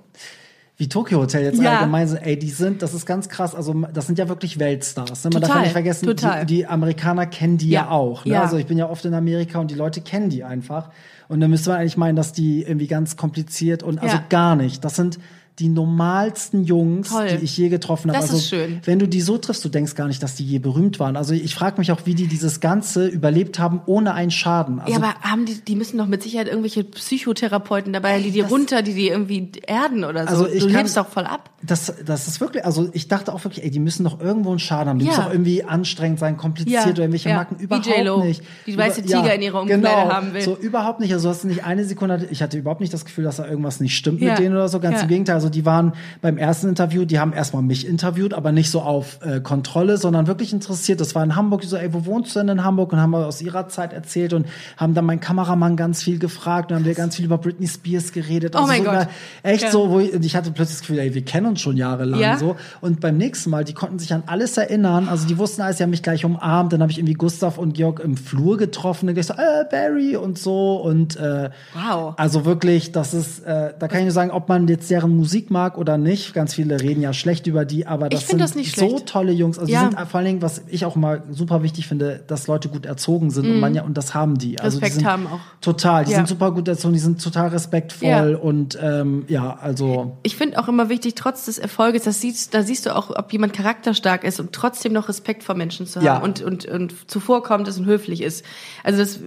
Wie 0.80 0.88
Tokyo 0.88 1.20
Hotel 1.20 1.44
jetzt 1.44 1.62
Ja. 1.62 1.80
allgemein 1.80 2.08
sind, 2.08 2.20
ey, 2.20 2.40
die 2.40 2.50
sind, 2.50 2.82
das 2.82 2.94
ist 2.94 3.06
ganz 3.06 3.28
krass, 3.28 3.54
also 3.54 3.74
das 3.94 4.08
sind 4.08 4.18
ja 4.18 4.30
wirklich 4.30 4.60
Weltstars. 4.60 5.26
Ne? 5.26 5.32
Man 5.34 5.42
darf 5.42 5.50
Total, 5.50 5.58
ja 5.58 5.62
nicht 5.64 5.72
vergessen, 5.74 6.06
total. 6.06 6.46
Die, 6.46 6.56
die 6.56 6.68
Amerikaner 6.68 7.26
kennen 7.26 7.58
die 7.58 7.68
ja, 7.70 7.82
Ja, 7.82 7.90
auch. 7.92 8.24
Ne? 8.24 8.32
ja. 8.32 8.42
Also 8.44 8.56
ich 8.56 8.66
bin 8.66 8.78
ja 8.78 8.90
oft 8.90 9.04
in 9.04 9.14
Amerika 9.14 9.60
und 9.60 9.70
die 9.70 9.76
Leute 9.76 10.00
kennen 10.00 10.30
die 10.30 10.46
einfach. 10.46 10.90
Und 11.28 11.42
dann 11.42 11.50
müsste 11.50 11.72
man 11.72 11.80
eigentlich 11.82 11.98
meinen, 11.98 12.16
dass 12.16 12.32
die 12.32 12.64
irgendwie 12.64 12.88
ganz 12.88 13.18
kompliziert 13.18 13.84
und 13.84 14.02
also 14.02 14.18
gar 14.30 14.56
nicht. 14.56 14.84
Das 14.86 14.96
sind 14.96 15.20
die 15.60 15.70
normalsten 15.70 16.64
Jungs, 16.64 17.10
Toll. 17.10 17.28
die 17.28 17.44
ich 17.46 17.58
je 17.58 17.70
getroffen 17.70 18.10
habe. 18.12 18.20
Das 18.22 18.30
also, 18.32 18.38
ist 18.42 18.50
schön. 18.50 18.80
Wenn 18.86 19.00
du 19.00 19.08
die 19.08 19.22
so 19.22 19.38
triffst, 19.38 19.64
du 19.66 19.70
denkst 19.70 19.96
gar 19.96 20.08
nicht, 20.08 20.24
dass 20.24 20.36
die 20.36 20.46
je 20.46 20.60
berühmt 20.60 21.00
waren. 21.00 21.16
Also 21.18 21.34
ich 21.34 21.54
frage 21.54 21.78
mich 21.80 21.92
auch, 21.92 22.02
wie 22.06 22.16
die 22.16 22.28
dieses 22.28 22.60
Ganze 22.60 23.08
überlebt 23.08 23.60
haben, 23.60 23.82
ohne 23.86 24.14
einen 24.14 24.32
Schaden. 24.32 24.80
Also 24.80 24.92
ja, 24.92 24.98
aber 24.98 25.14
haben 25.22 25.46
die, 25.46 25.56
die 25.62 25.76
müssen 25.76 25.98
doch 25.98 26.08
mit 26.08 26.24
Sicherheit 26.24 26.48
irgendwelche 26.48 26.84
Psychotherapeuten 26.84 27.92
dabei, 27.94 28.22
die 28.22 28.32
die 28.32 28.42
runter, 28.42 28.82
die 28.82 28.94
die 28.94 29.10
irgendwie 29.10 29.52
erden 29.68 30.04
oder 30.04 30.24
so. 30.28 30.30
Also 30.30 30.48
ich 30.48 30.60
du 30.64 30.68
kann- 30.68 30.78
lebst 30.78 30.96
doch 30.98 31.08
voll 31.08 31.26
ab. 31.26 31.50
Das, 31.62 31.94
das 32.06 32.28
ist 32.28 32.40
wirklich, 32.40 32.64
also 32.64 32.90
ich 32.94 33.10
dachte 33.10 33.34
auch 33.34 33.44
wirklich, 33.44 33.66
ey, 33.66 33.70
die 33.72 33.80
müssen 33.80 34.06
doch 34.06 34.22
irgendwo 34.22 34.52
einen 34.52 34.60
Schaden 34.60 34.90
haben. 34.90 35.00
Die 35.00 35.06
Ja. 35.06 35.12
müssen 35.12 35.24
auch 35.26 35.32
irgendwie 35.32 35.64
anstrengend 35.66 36.20
sein, 36.20 36.38
kompliziert 36.38 36.86
Ja, 36.86 36.90
oder 36.90 37.00
irgendwelche 37.02 37.30
ja. 37.30 37.36
Macken. 37.36 37.60
Wie 37.60 37.64
Überhaupt 37.66 37.86
J.Lo, 37.86 38.24
nicht. 38.24 38.42
die 38.66 38.78
weiße 38.78 39.02
Tiger 39.04 39.34
in 39.36 39.42
ihrer 39.42 39.62
Umkleide 39.62 39.82
genau, 39.82 40.10
haben 40.10 40.34
will. 40.34 40.42
So 40.42 40.56
überhaupt 40.56 41.02
nicht. 41.02 41.12
Also 41.12 41.28
du 41.28 41.34
hast 41.36 41.44
nicht 41.44 41.66
eine 41.66 41.84
Sekunde, 41.84 42.28
ich 42.32 42.42
hatte 42.42 42.58
überhaupt 42.58 42.80
nicht 42.80 42.94
das 42.94 43.04
Gefühl, 43.04 43.26
dass 43.26 43.38
da 43.38 43.48
irgendwas 43.48 43.82
nicht 43.82 43.96
stimmt 43.98 44.22
mit 44.22 44.40
denen 44.40 44.56
oder 44.56 44.70
so. 44.70 44.80
Ganz 44.80 45.02
im 45.02 45.10
Gegenteil. 45.10 45.36
Also 45.36 45.49
die 45.50 45.66
waren 45.66 45.94
beim 46.22 46.38
ersten 46.38 46.70
Interview, 46.70 47.06
die 47.06 47.20
haben 47.20 47.34
erstmal 47.34 47.62
mich 47.64 47.88
interviewt, 47.88 48.34
aber 48.34 48.52
nicht 48.52 48.70
so 48.72 48.82
auf 48.82 49.20
äh, 49.24 49.40
Kontrolle, 49.42 49.98
sondern 49.98 50.28
wirklich 50.28 50.54
interessiert. 50.54 51.00
Das 51.02 51.16
war 51.16 51.24
in 51.24 51.36
Hamburg, 51.36 51.62
die 51.62 51.68
so, 51.68 51.78
ey, 51.78 51.94
wo 51.94 52.06
wohnst 52.06 52.36
du 52.36 52.40
denn 52.40 52.50
in 52.50 52.64
Hamburg? 52.64 52.94
Und 52.94 53.00
haben 53.00 53.14
aus 53.16 53.42
ihrer 53.42 53.68
Zeit 53.68 53.94
erzählt 53.94 54.34
und 54.34 54.46
haben 54.78 54.94
dann 54.94 55.06
meinen 55.06 55.20
Kameramann 55.20 55.76
ganz 55.76 56.04
viel 56.04 56.20
gefragt 56.20 56.72
und 56.72 56.78
haben 56.78 56.86
wir 56.86 56.94
ganz 56.94 57.16
viel 57.16 57.26
über 57.26 57.38
Britney 57.38 57.68
Spears 57.68 58.12
geredet. 58.12 58.56
Oh 58.56 58.60
Also 58.60 58.70
mein 58.72 58.84
so 58.84 58.90
Gott. 58.92 59.08
Echt 59.44 59.64
Ja. 59.64 59.72
so, 59.72 59.90
wo 59.90 60.00
ich, 60.00 60.14
ich 60.14 60.36
hatte 60.36 60.52
plötzlich 60.52 60.78
das 60.78 60.82
Gefühl, 60.82 61.00
ey, 61.00 61.14
wir 61.14 61.24
kennen 61.24 61.48
uns 61.48 61.62
schon 61.62 61.78
jahrelang 61.78 62.20
Ja. 62.20 62.38
so. 62.38 62.56
Und 62.82 63.00
beim 63.02 63.18
nächsten 63.18 63.50
Mal, 63.50 63.64
die 63.64 63.74
konnten 63.74 64.00
sich 64.00 64.14
an 64.14 64.24
alles 64.28 64.58
erinnern. 64.58 65.08
Also 65.10 65.28
die 65.28 65.38
wussten 65.38 65.62
alles, 65.62 65.78
die 65.78 65.84
haben 65.84 65.90
mich 65.90 66.04
gleich 66.04 66.26
umarmt. 66.26 66.74
Dann 66.74 66.82
habe 66.82 66.92
ich 66.92 66.98
irgendwie 66.98 67.14
Gustav 67.14 67.58
und 67.58 67.74
Georg 67.74 68.00
im 68.00 68.18
Flur 68.18 68.58
getroffen. 68.58 69.08
Und 69.10 69.16
gleich 69.16 69.28
so, 69.28 69.34
äh, 69.34 69.66
Barry 69.70 70.16
und 70.16 70.38
so. 70.38 70.78
Und 70.78 71.16
äh, 71.18 71.50
Wow. 71.74 72.14
also 72.18 72.46
wirklich, 72.46 72.92
das 72.92 73.14
ist, 73.14 73.40
äh, 73.46 73.74
da 73.78 73.88
kann 73.88 74.00
ich 74.00 74.06
nur 74.06 74.12
sagen, 74.14 74.32
ob 74.32 74.50
man 74.50 74.68
jetzt 74.68 74.90
deren 74.90 75.16
Musik 75.16 75.39
mag 75.50 75.78
oder 75.78 75.98
nicht. 75.98 76.34
Ganz 76.34 76.54
viele 76.54 76.82
reden 76.82 77.02
ja 77.02 77.14
schlecht 77.14 77.48
über 77.48 77.66
die, 77.66 77.88
aber 77.88 78.10
das 78.10 78.28
sind 78.28 78.40
das 78.42 78.52
so 78.54 78.64
schlecht. 78.64 79.06
tolle 79.08 79.32
Jungs. 79.32 79.58
Also 79.58 79.72
Ja. 79.72 79.88
die 79.90 79.96
sind 79.96 80.08
vor 80.10 80.18
allen 80.20 80.26
Dingen, 80.28 80.42
was 80.42 80.64
ich 80.68 80.86
auch 80.86 80.96
mal 80.96 81.24
super 81.32 81.64
wichtig 81.64 81.88
finde, 81.88 82.24
dass 82.28 82.48
Leute 82.48 82.70
gut 82.70 82.86
erzogen 82.86 83.32
sind 83.32 83.46
und 83.50 83.60
man 83.60 83.74
ja, 83.74 83.84
und 83.84 83.98
das 83.98 84.14
haben 84.14 84.38
die. 84.38 84.60
Also 84.60 84.78
Mhm. 84.78 84.84
Respekt 84.84 85.02
die 85.02 85.06
haben 85.08 85.28
auch. 85.28 85.40
Total, 85.62 86.04
die 86.06 86.12
Ja. 86.12 86.18
sind 86.18 86.28
super 86.28 86.52
gut 86.52 86.68
erzogen, 86.68 86.94
die 86.94 87.00
sind 87.00 87.24
total 87.24 87.48
respektvoll 87.50 88.08
Ja. 88.10 88.38
und 88.38 88.78
ähm, 88.82 89.26
ja, 89.28 89.58
also. 89.62 90.18
Ich 90.24 90.36
finde 90.36 90.60
auch 90.60 90.68
immer 90.68 90.90
wichtig, 90.90 91.16
trotz 91.16 91.46
des 91.46 91.58
Erfolges, 91.58 92.04
das 92.04 92.22
siehst, 92.22 92.54
da 92.54 92.64
siehst 92.64 92.86
du 92.86 92.96
auch, 92.96 93.10
ob 93.16 93.32
jemand 93.32 93.54
charakterstark 93.54 94.24
ist 94.24 94.40
und 94.40 94.52
trotzdem 94.54 94.94
noch 94.94 95.08
Respekt 95.10 95.44
vor 95.44 95.56
Menschen 95.56 95.86
zu 95.86 96.02
haben 96.02 96.24
und, 96.24 96.42
und, 96.42 96.66
und 96.66 97.10
zuvorkommt 97.10 97.68
ist 97.68 97.78
und 97.78 97.86
höflich 97.86 98.22
ist. 98.22 98.44
Also 98.84 99.00
das 99.00 99.20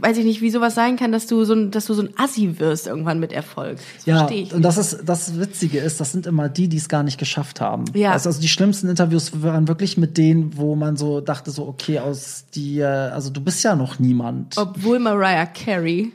weiß 0.00 0.16
ich 0.18 0.24
nicht, 0.24 0.40
wie 0.40 0.50
sowas 0.50 0.74
sein 0.74 0.96
kann, 0.96 1.12
dass 1.12 1.26
du 1.26 1.44
so 1.44 1.54
ein, 1.54 1.70
dass 1.70 1.86
du 1.86 1.94
so 1.94 2.02
ein 2.02 2.10
Assi 2.16 2.58
wirst 2.58 2.86
irgendwann 2.86 3.20
mit 3.20 3.32
Erfolg. 3.32 3.78
Das 3.96 4.06
Ja, 4.06 4.26
und 4.54 4.62
das 4.62 4.78
ist 4.78 5.00
das 5.04 5.36
Witzige 5.52 5.78
ist, 5.78 6.00
das 6.00 6.12
sind 6.12 6.26
immer 6.26 6.48
die, 6.48 6.68
die 6.68 6.78
es 6.78 6.88
gar 6.88 7.02
nicht 7.02 7.18
geschafft 7.18 7.60
haben. 7.60 7.84
Ja. 7.94 8.12
Also, 8.12 8.28
also 8.30 8.40
die 8.40 8.48
schlimmsten 8.48 8.88
Interviews 8.88 9.42
waren 9.42 9.68
wirklich 9.68 9.98
mit 9.98 10.16
denen, 10.16 10.56
wo 10.56 10.74
man 10.76 10.96
so 10.96 11.20
dachte 11.20 11.50
so, 11.50 11.66
okay, 11.68 11.98
aus 11.98 12.44
dir, 12.54 13.10
also 13.14 13.28
du 13.30 13.40
bist 13.42 13.62
ja 13.62 13.76
noch 13.76 13.98
niemand. 13.98 14.56
Obwohl 14.56 14.98
Mariah 14.98 15.46
Carey, 15.46 16.12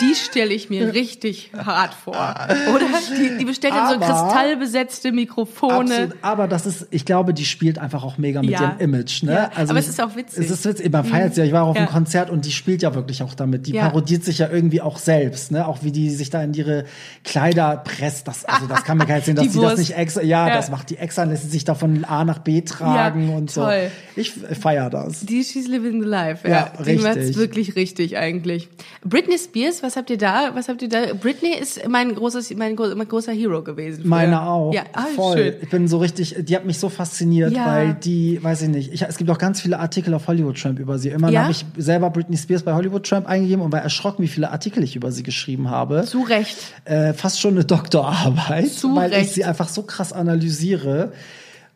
die 0.00 0.14
stelle 0.14 0.54
ich 0.54 0.70
mir 0.70 0.94
richtig 0.94 1.50
hart 1.56 1.94
vor. 1.94 2.14
Oder? 2.14 2.86
Die, 3.18 3.38
die 3.38 3.44
bestellt 3.44 3.74
dann 3.74 3.94
so 3.94 3.98
kristallbesetzte 4.06 5.10
Mikrofone. 5.12 5.74
Absolut. 5.94 6.16
Aber 6.22 6.46
das 6.48 6.66
ist, 6.66 6.86
ich 6.90 7.04
glaube, 7.04 7.34
die 7.34 7.44
spielt 7.44 7.78
einfach 7.78 8.04
auch 8.04 8.18
mega 8.18 8.40
mit 8.40 8.50
Ja. 8.50 8.60
ihrem 8.62 8.78
Image. 8.78 9.22
Ne? 9.24 9.32
Ja, 9.32 9.50
Also 9.54 9.70
aber 9.70 9.80
es 9.80 9.88
ist 9.88 10.00
auch 10.00 10.14
witzig. 10.16 10.44
Es 10.44 10.50
ist 10.50 10.64
witzig. 10.64 10.92
Man 10.92 11.04
feiert 11.04 11.34
sie 11.34 11.40
ja. 11.40 11.46
Ich 11.46 11.52
war 11.52 11.64
auch 11.64 11.68
auf 11.70 11.76
Ja. 11.76 11.82
einem 11.82 11.90
Konzert 11.90 12.30
und 12.30 12.44
die 12.44 12.52
spielt 12.52 12.82
ja 12.82 12.94
wirklich 12.94 13.22
auch 13.22 13.34
damit. 13.34 13.66
Die 13.66 13.72
parodiert 13.72 14.24
sich 14.24 14.38
ja 14.38 14.48
irgendwie 14.48 14.80
auch 14.80 14.98
selbst. 14.98 15.50
Ne? 15.50 15.66
Auch 15.66 15.82
wie 15.82 15.90
die 15.92 16.10
sich 16.10 16.30
da 16.30 16.42
in 16.42 16.54
ihre 16.54 16.84
Kleider 17.24 17.76
presst. 17.78 18.28
Das, 18.28 18.44
also 18.44 18.65
das 18.66 18.84
kann 18.84 18.98
mir 18.98 19.04
keiner 19.06 19.18
erzählen, 19.18 19.36
dass 19.36 19.46
Die 19.46 19.52
die 19.52 19.60
das 19.60 19.78
nicht 19.78 19.96
extra. 19.96 20.22
Ja, 20.22 20.48
Ja. 20.48 20.54
das 20.56 20.70
macht 20.70 20.90
die 20.90 20.96
extra, 20.98 21.24
lässt 21.24 21.44
sie 21.44 21.48
sich 21.50 21.64
da 21.64 21.74
von 21.74 22.04
A 22.04 22.24
nach 22.24 22.38
B 22.40 22.60
tragen 22.62 23.28
Ja, 23.30 23.36
und 23.36 23.50
so. 23.50 23.62
toll. 23.62 23.90
Ich 24.16 24.32
feier 24.32 24.90
das. 24.90 25.20
Die 25.20 25.42
She's 25.44 25.68
Living 25.68 26.02
the 26.02 26.08
Life, 26.08 26.46
Ja, 26.48 26.70
ja. 26.78 26.82
Die 26.84 26.96
macht's 26.96 27.36
wirklich 27.36 27.76
richtig 27.76 28.16
eigentlich. 28.16 28.68
Britney 29.04 29.38
Spears, 29.38 29.82
was 29.82 29.96
habt 29.96 30.10
ihr 30.10 30.18
da? 30.18 30.50
Was 30.54 30.68
habt 30.68 30.82
ihr 30.82 30.88
da? 30.88 31.14
Britney 31.20 31.54
ist 31.60 31.88
mein 31.88 32.14
großes, 32.14 32.54
mein, 32.56 32.74
mein 32.74 33.08
großer 33.08 33.32
Hero 33.32 33.62
gewesen. 33.62 34.00
früher. 34.02 34.08
Meine 34.10 34.42
auch. 34.42 34.72
Ja, 34.72 34.82
ah, 34.94 35.04
voll. 35.14 35.36
schön. 35.36 35.54
Ich 35.62 35.70
bin 35.70 35.88
so 35.88 35.98
richtig, 35.98 36.34
die 36.38 36.56
hat 36.56 36.64
mich 36.64 36.78
so 36.78 36.88
fasziniert, 36.88 37.52
Ja. 37.52 37.66
weil 37.66 37.94
die, 37.94 38.42
weiß 38.42 38.62
ich 38.62 38.68
nicht, 38.68 38.92
ich, 38.92 39.02
es 39.02 39.16
gibt 39.18 39.30
auch 39.30 39.38
ganz 39.38 39.60
viele 39.60 39.78
Artikel 39.78 40.14
auf 40.14 40.26
Hollywood 40.28 40.60
Tramp 40.60 40.78
über 40.78 40.98
sie. 40.98 41.08
Immerhin 41.10 41.34
Ja? 41.34 41.42
habe 41.42 41.52
ich 41.52 41.64
selber 41.76 42.10
Britney 42.10 42.36
Spears 42.36 42.62
bei 42.62 42.72
Hollywood 42.74 43.06
Tramp 43.06 43.26
eingegeben 43.28 43.62
und 43.64 43.72
war 43.72 43.80
erschrocken, 43.82 44.22
wie 44.22 44.28
viele 44.28 44.50
Artikel 44.50 44.82
ich 44.82 44.96
über 44.96 45.12
sie 45.12 45.22
geschrieben 45.22 45.70
habe. 45.70 46.04
Zu 46.06 46.22
Recht. 46.22 46.56
Äh, 46.84 47.12
fast 47.12 47.40
schon 47.40 47.52
eine 47.54 47.64
Doktorarbeit, 47.64 48.55
Zu 48.64 48.94
weil 48.94 49.12
ich 49.12 49.18
Recht. 49.18 49.34
sie 49.34 49.44
einfach 49.44 49.68
so 49.68 49.82
krass 49.82 50.12
analysiere, 50.12 51.12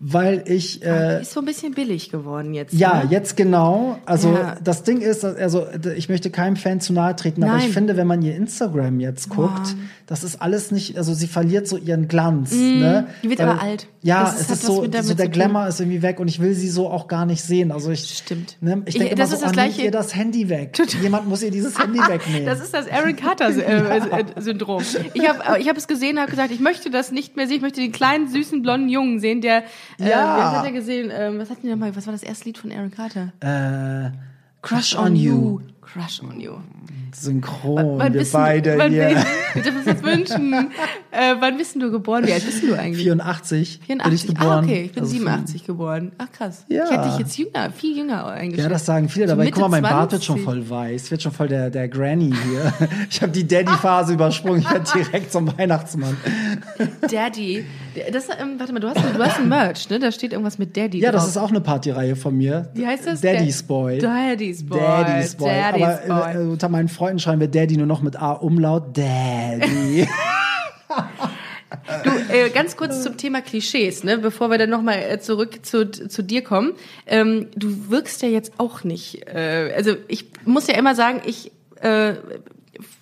weil 0.03 0.45
ich 0.47 0.83
äh, 0.83 1.21
Ist 1.21 1.33
so 1.35 1.41
ein 1.41 1.47
bisschen 1.47 1.75
billig 1.75 2.11
geworden 2.11 2.55
jetzt. 2.55 2.73
ja, 2.73 3.05
ne? 3.05 3.09
jetzt 3.11 3.37
genau. 3.37 3.99
Also 4.07 4.33
Ja. 4.33 4.57
das 4.65 4.83
Ding 4.83 5.03
ist, 5.03 5.25
also 5.27 5.67
ich 5.95 6.09
möchte 6.09 6.31
keinem 6.31 6.57
Fan 6.57 6.81
zu 6.81 6.95
nahe 6.95 7.15
treten, 7.15 7.45
aber 7.45 7.59
Nein. 7.59 7.67
ich 7.69 7.75
finde, 7.75 7.99
wenn 7.99 8.07
man 8.07 8.23
ihr 8.23 8.35
Instagram 8.35 8.99
jetzt 8.99 9.29
guckt, 9.29 9.77
das 10.07 10.25
ist 10.25 10.41
alles 10.41 10.71
nicht, 10.73 10.97
also 10.97 11.13
sie 11.13 11.27
verliert 11.27 11.69
so 11.69 11.77
ihren 11.77 12.09
Glanz. 12.09 12.53
Ne? 12.53 13.07
Mhm. 13.07 13.13
Die 13.23 13.29
wird 13.31 13.41
Weil- 13.41 13.49
aber 13.51 13.63
alt. 13.63 13.87
Ja, 14.03 14.25
Das 14.25 14.41
es 14.41 14.51
ist 14.51 14.63
so, 14.63 14.87
so 15.03 15.15
der. 15.15 15.29
Glamour 15.29 15.67
ist 15.69 15.79
irgendwie 15.79 16.01
weg 16.01 16.19
und 16.21 16.27
ich 16.29 16.41
will 16.41 16.55
sie 16.55 16.71
so 16.71 16.89
auch 16.89 17.07
gar 17.07 17.27
nicht 17.27 17.43
sehen. 17.43 17.71
Also 17.71 17.91
ich 17.91 18.01
Stimmt. 18.09 18.57
Ne, 18.63 18.81
ich 18.87 18.95
Ich- 18.95 18.99
denke 18.99 19.13
immer 19.15 19.21
das 19.21 19.29
so, 19.31 19.35
ist 19.37 19.43
das 19.43 19.51
oh, 19.51 19.53
Gleiche- 19.53 19.83
ihr 19.83 19.91
das 19.91 20.17
Handy 20.17 20.49
weg. 20.49 20.81
Jemand 21.03 21.29
muss 21.29 21.43
ihr 21.43 21.51
dieses 21.51 21.79
Handy 21.79 21.99
wegnehmen. 22.09 22.47
Das 22.47 22.61
ist 22.61 22.73
das 22.73 22.89
Aaron 22.91 23.15
Carter 23.17 23.51
äh, 23.51 23.99
äh, 23.99 24.25
Syndrom. 24.41 24.83
Ich 25.13 25.29
habe 25.29 25.61
ich 25.61 25.69
hab 25.69 25.77
es 25.77 25.87
gesehen, 25.87 26.19
habe 26.19 26.31
gesagt, 26.31 26.51
ich 26.51 26.61
möchte 26.61 26.89
das 26.91 27.13
nicht 27.13 27.37
mehr 27.37 27.47
sehen. 27.47 27.57
Ich 27.57 27.63
möchte 27.63 27.83
den 27.83 27.93
kleinen 27.93 28.27
süßen 28.29 28.63
blonden 28.63 28.89
Jungen 28.89 29.21
sehen, 29.21 29.43
der 29.43 29.65
äh, 29.99 30.09
Ja. 30.11 30.39
was 30.39 30.59
hat 30.59 30.65
er 30.67 30.73
gesehen? 30.73 31.11
Ähm, 31.13 31.39
was 31.39 31.51
hat 31.51 31.63
denn 31.63 31.71
nochmal? 31.71 31.95
Was 31.97 32.07
war 32.07 32.13
das 32.13 32.23
erste 32.23 32.45
Lied 32.47 32.59
von 32.59 32.71
Aaron 32.73 32.91
Carter? 32.91 33.33
äh, 33.41 34.11
Crush 34.63 34.95
on 34.97 35.17
You. 35.17 35.61
Crush 35.93 36.23
on 36.23 36.41
You. 36.41 36.53
Synchron, 37.13 37.99
Wann 37.99 38.15
wir 38.15 38.23
du- 38.23 38.31
beide 38.33 38.79
wann 38.79 38.93
hier. 38.93 39.09
Wir 39.53 39.63
dürfen 39.65 39.79
uns 39.79 39.87
das 39.87 40.03
wünschen. 40.05 40.53
Äh, 41.11 41.35
wann 41.41 41.59
bist 41.59 41.75
du 41.75 41.91
geboren? 41.91 42.25
Wie 42.25 42.33
alt 42.33 42.47
bist 42.47 42.63
du 42.63 42.73
eigentlich? 42.79 43.03
84. 43.03 43.81
bin 43.81 43.99
ich 43.99 44.23
84. 44.23 44.27
geboren. 44.29 44.49
Ah, 44.49 44.59
okay, 44.63 44.83
ich 44.85 44.93
bin 44.93 45.03
Also 45.03 45.13
87 45.13 45.67
geboren. 45.67 46.13
Ach 46.19 46.31
krass. 46.31 46.65
Ja. 46.69 46.85
Ich 46.85 46.91
hätte 46.93 47.09
dich 47.09 47.19
jetzt 47.19 47.37
jünger, 47.37 47.73
viel 47.73 47.99
jünger 47.99 48.27
eingeschätzt. 48.29 48.63
Ja, 48.63 48.69
das 48.69 48.87
sagen 48.87 49.09
viele 49.09 49.27
So 49.27 49.33
dabei. 49.33 49.47
Mitte 49.47 49.55
Guck 49.61 49.63
mal, 49.69 49.81
mein 49.81 49.91
Bart 49.91 50.13
wird 50.13 50.23
20. 50.23 50.25
schon 50.25 50.39
voll 50.45 50.71
weiß. 50.71 51.11
Wird 51.11 51.21
schon 51.23 51.33
voll 51.33 51.49
der, 51.49 51.69
der 51.71 51.89
Granny 51.89 52.33
hier. 52.49 52.73
Ich 53.11 53.21
habe 53.23 53.33
die 53.33 53.45
Daddy-Phase 53.47 54.13
übersprungen. 54.15 54.61
Ich 54.61 54.71
werde 54.71 54.85
direkt 54.95 55.33
zum 55.33 55.49
Weihnachtsmann. 55.59 56.17
Daddy. 57.11 57.65
Das, 58.13 58.29
ähm, 58.41 58.55
warte 58.59 58.73
mal, 58.73 58.79
du 58.79 58.89
hast, 58.89 58.97
du 58.99 59.19
hast 59.25 59.39
ein 59.41 59.49
Merch, 59.49 59.91
ne? 59.91 59.99
Da 59.99 60.13
steht 60.13 60.31
irgendwas 60.33 60.59
mit 60.59 60.77
Daddy 60.77 61.01
Ja, 61.01 61.11
drauf. 61.11 61.23
das 61.23 61.31
ist 61.31 61.37
auch 61.39 61.51
eine 61.51 61.61
Partyreihe 61.61 62.15
von 62.15 62.37
mir. 62.37 62.69
Wie 62.75 62.87
heißt 62.87 63.07
das? 63.07 63.21
Daddy's 63.21 63.63
Da- 63.63 63.67
Boy. 63.67 63.99
Daddy's 63.99 64.65
Boy. 64.65 64.79
Daddy's 64.79 65.35
Boy. 65.35 65.49
Daddy's 65.51 65.75
Aber 65.80 65.80
Boy. 65.81 66.35
Äh, 66.35 66.39
unter 66.39 66.69
meinen 66.69 66.89
Freunden 66.89 67.19
schreiben 67.19 67.41
wir 67.41 67.49
Daddy 67.49 67.77
nur 67.77 67.87
noch 67.87 68.03
mit 68.03 68.21
A-Umlaut. 68.21 68.97
Daddy. 68.97 70.09
Du, 72.05 72.11
äh, 72.35 72.51
ganz 72.51 72.77
kurz 72.77 73.03
zum 73.03 73.17
Thema 73.17 73.43
Klischees, 73.43 74.03
ne? 74.03 74.19
bevor 74.19 74.51
wir 74.51 74.59
dann 74.59 74.71
nochmal 74.71 74.99
äh, 75.09 75.21
zurück 75.21 75.65
zu, 75.65 75.89
zu 75.91 76.23
dir 76.23 76.43
kommen. 76.43 76.73
Ähm, 77.07 77.49
du 77.55 77.91
wirkst 77.91 78.23
ja 78.23 78.29
jetzt 78.29 78.55
auch 78.59 78.83
nicht, 78.83 79.27
äh, 79.29 79.73
also 79.77 79.95
ich 80.09 80.27
muss 80.45 80.67
ja 80.67 80.75
immer 80.75 80.97
sagen, 80.97 81.23
ich 81.25 81.53
äh, 81.81 82.15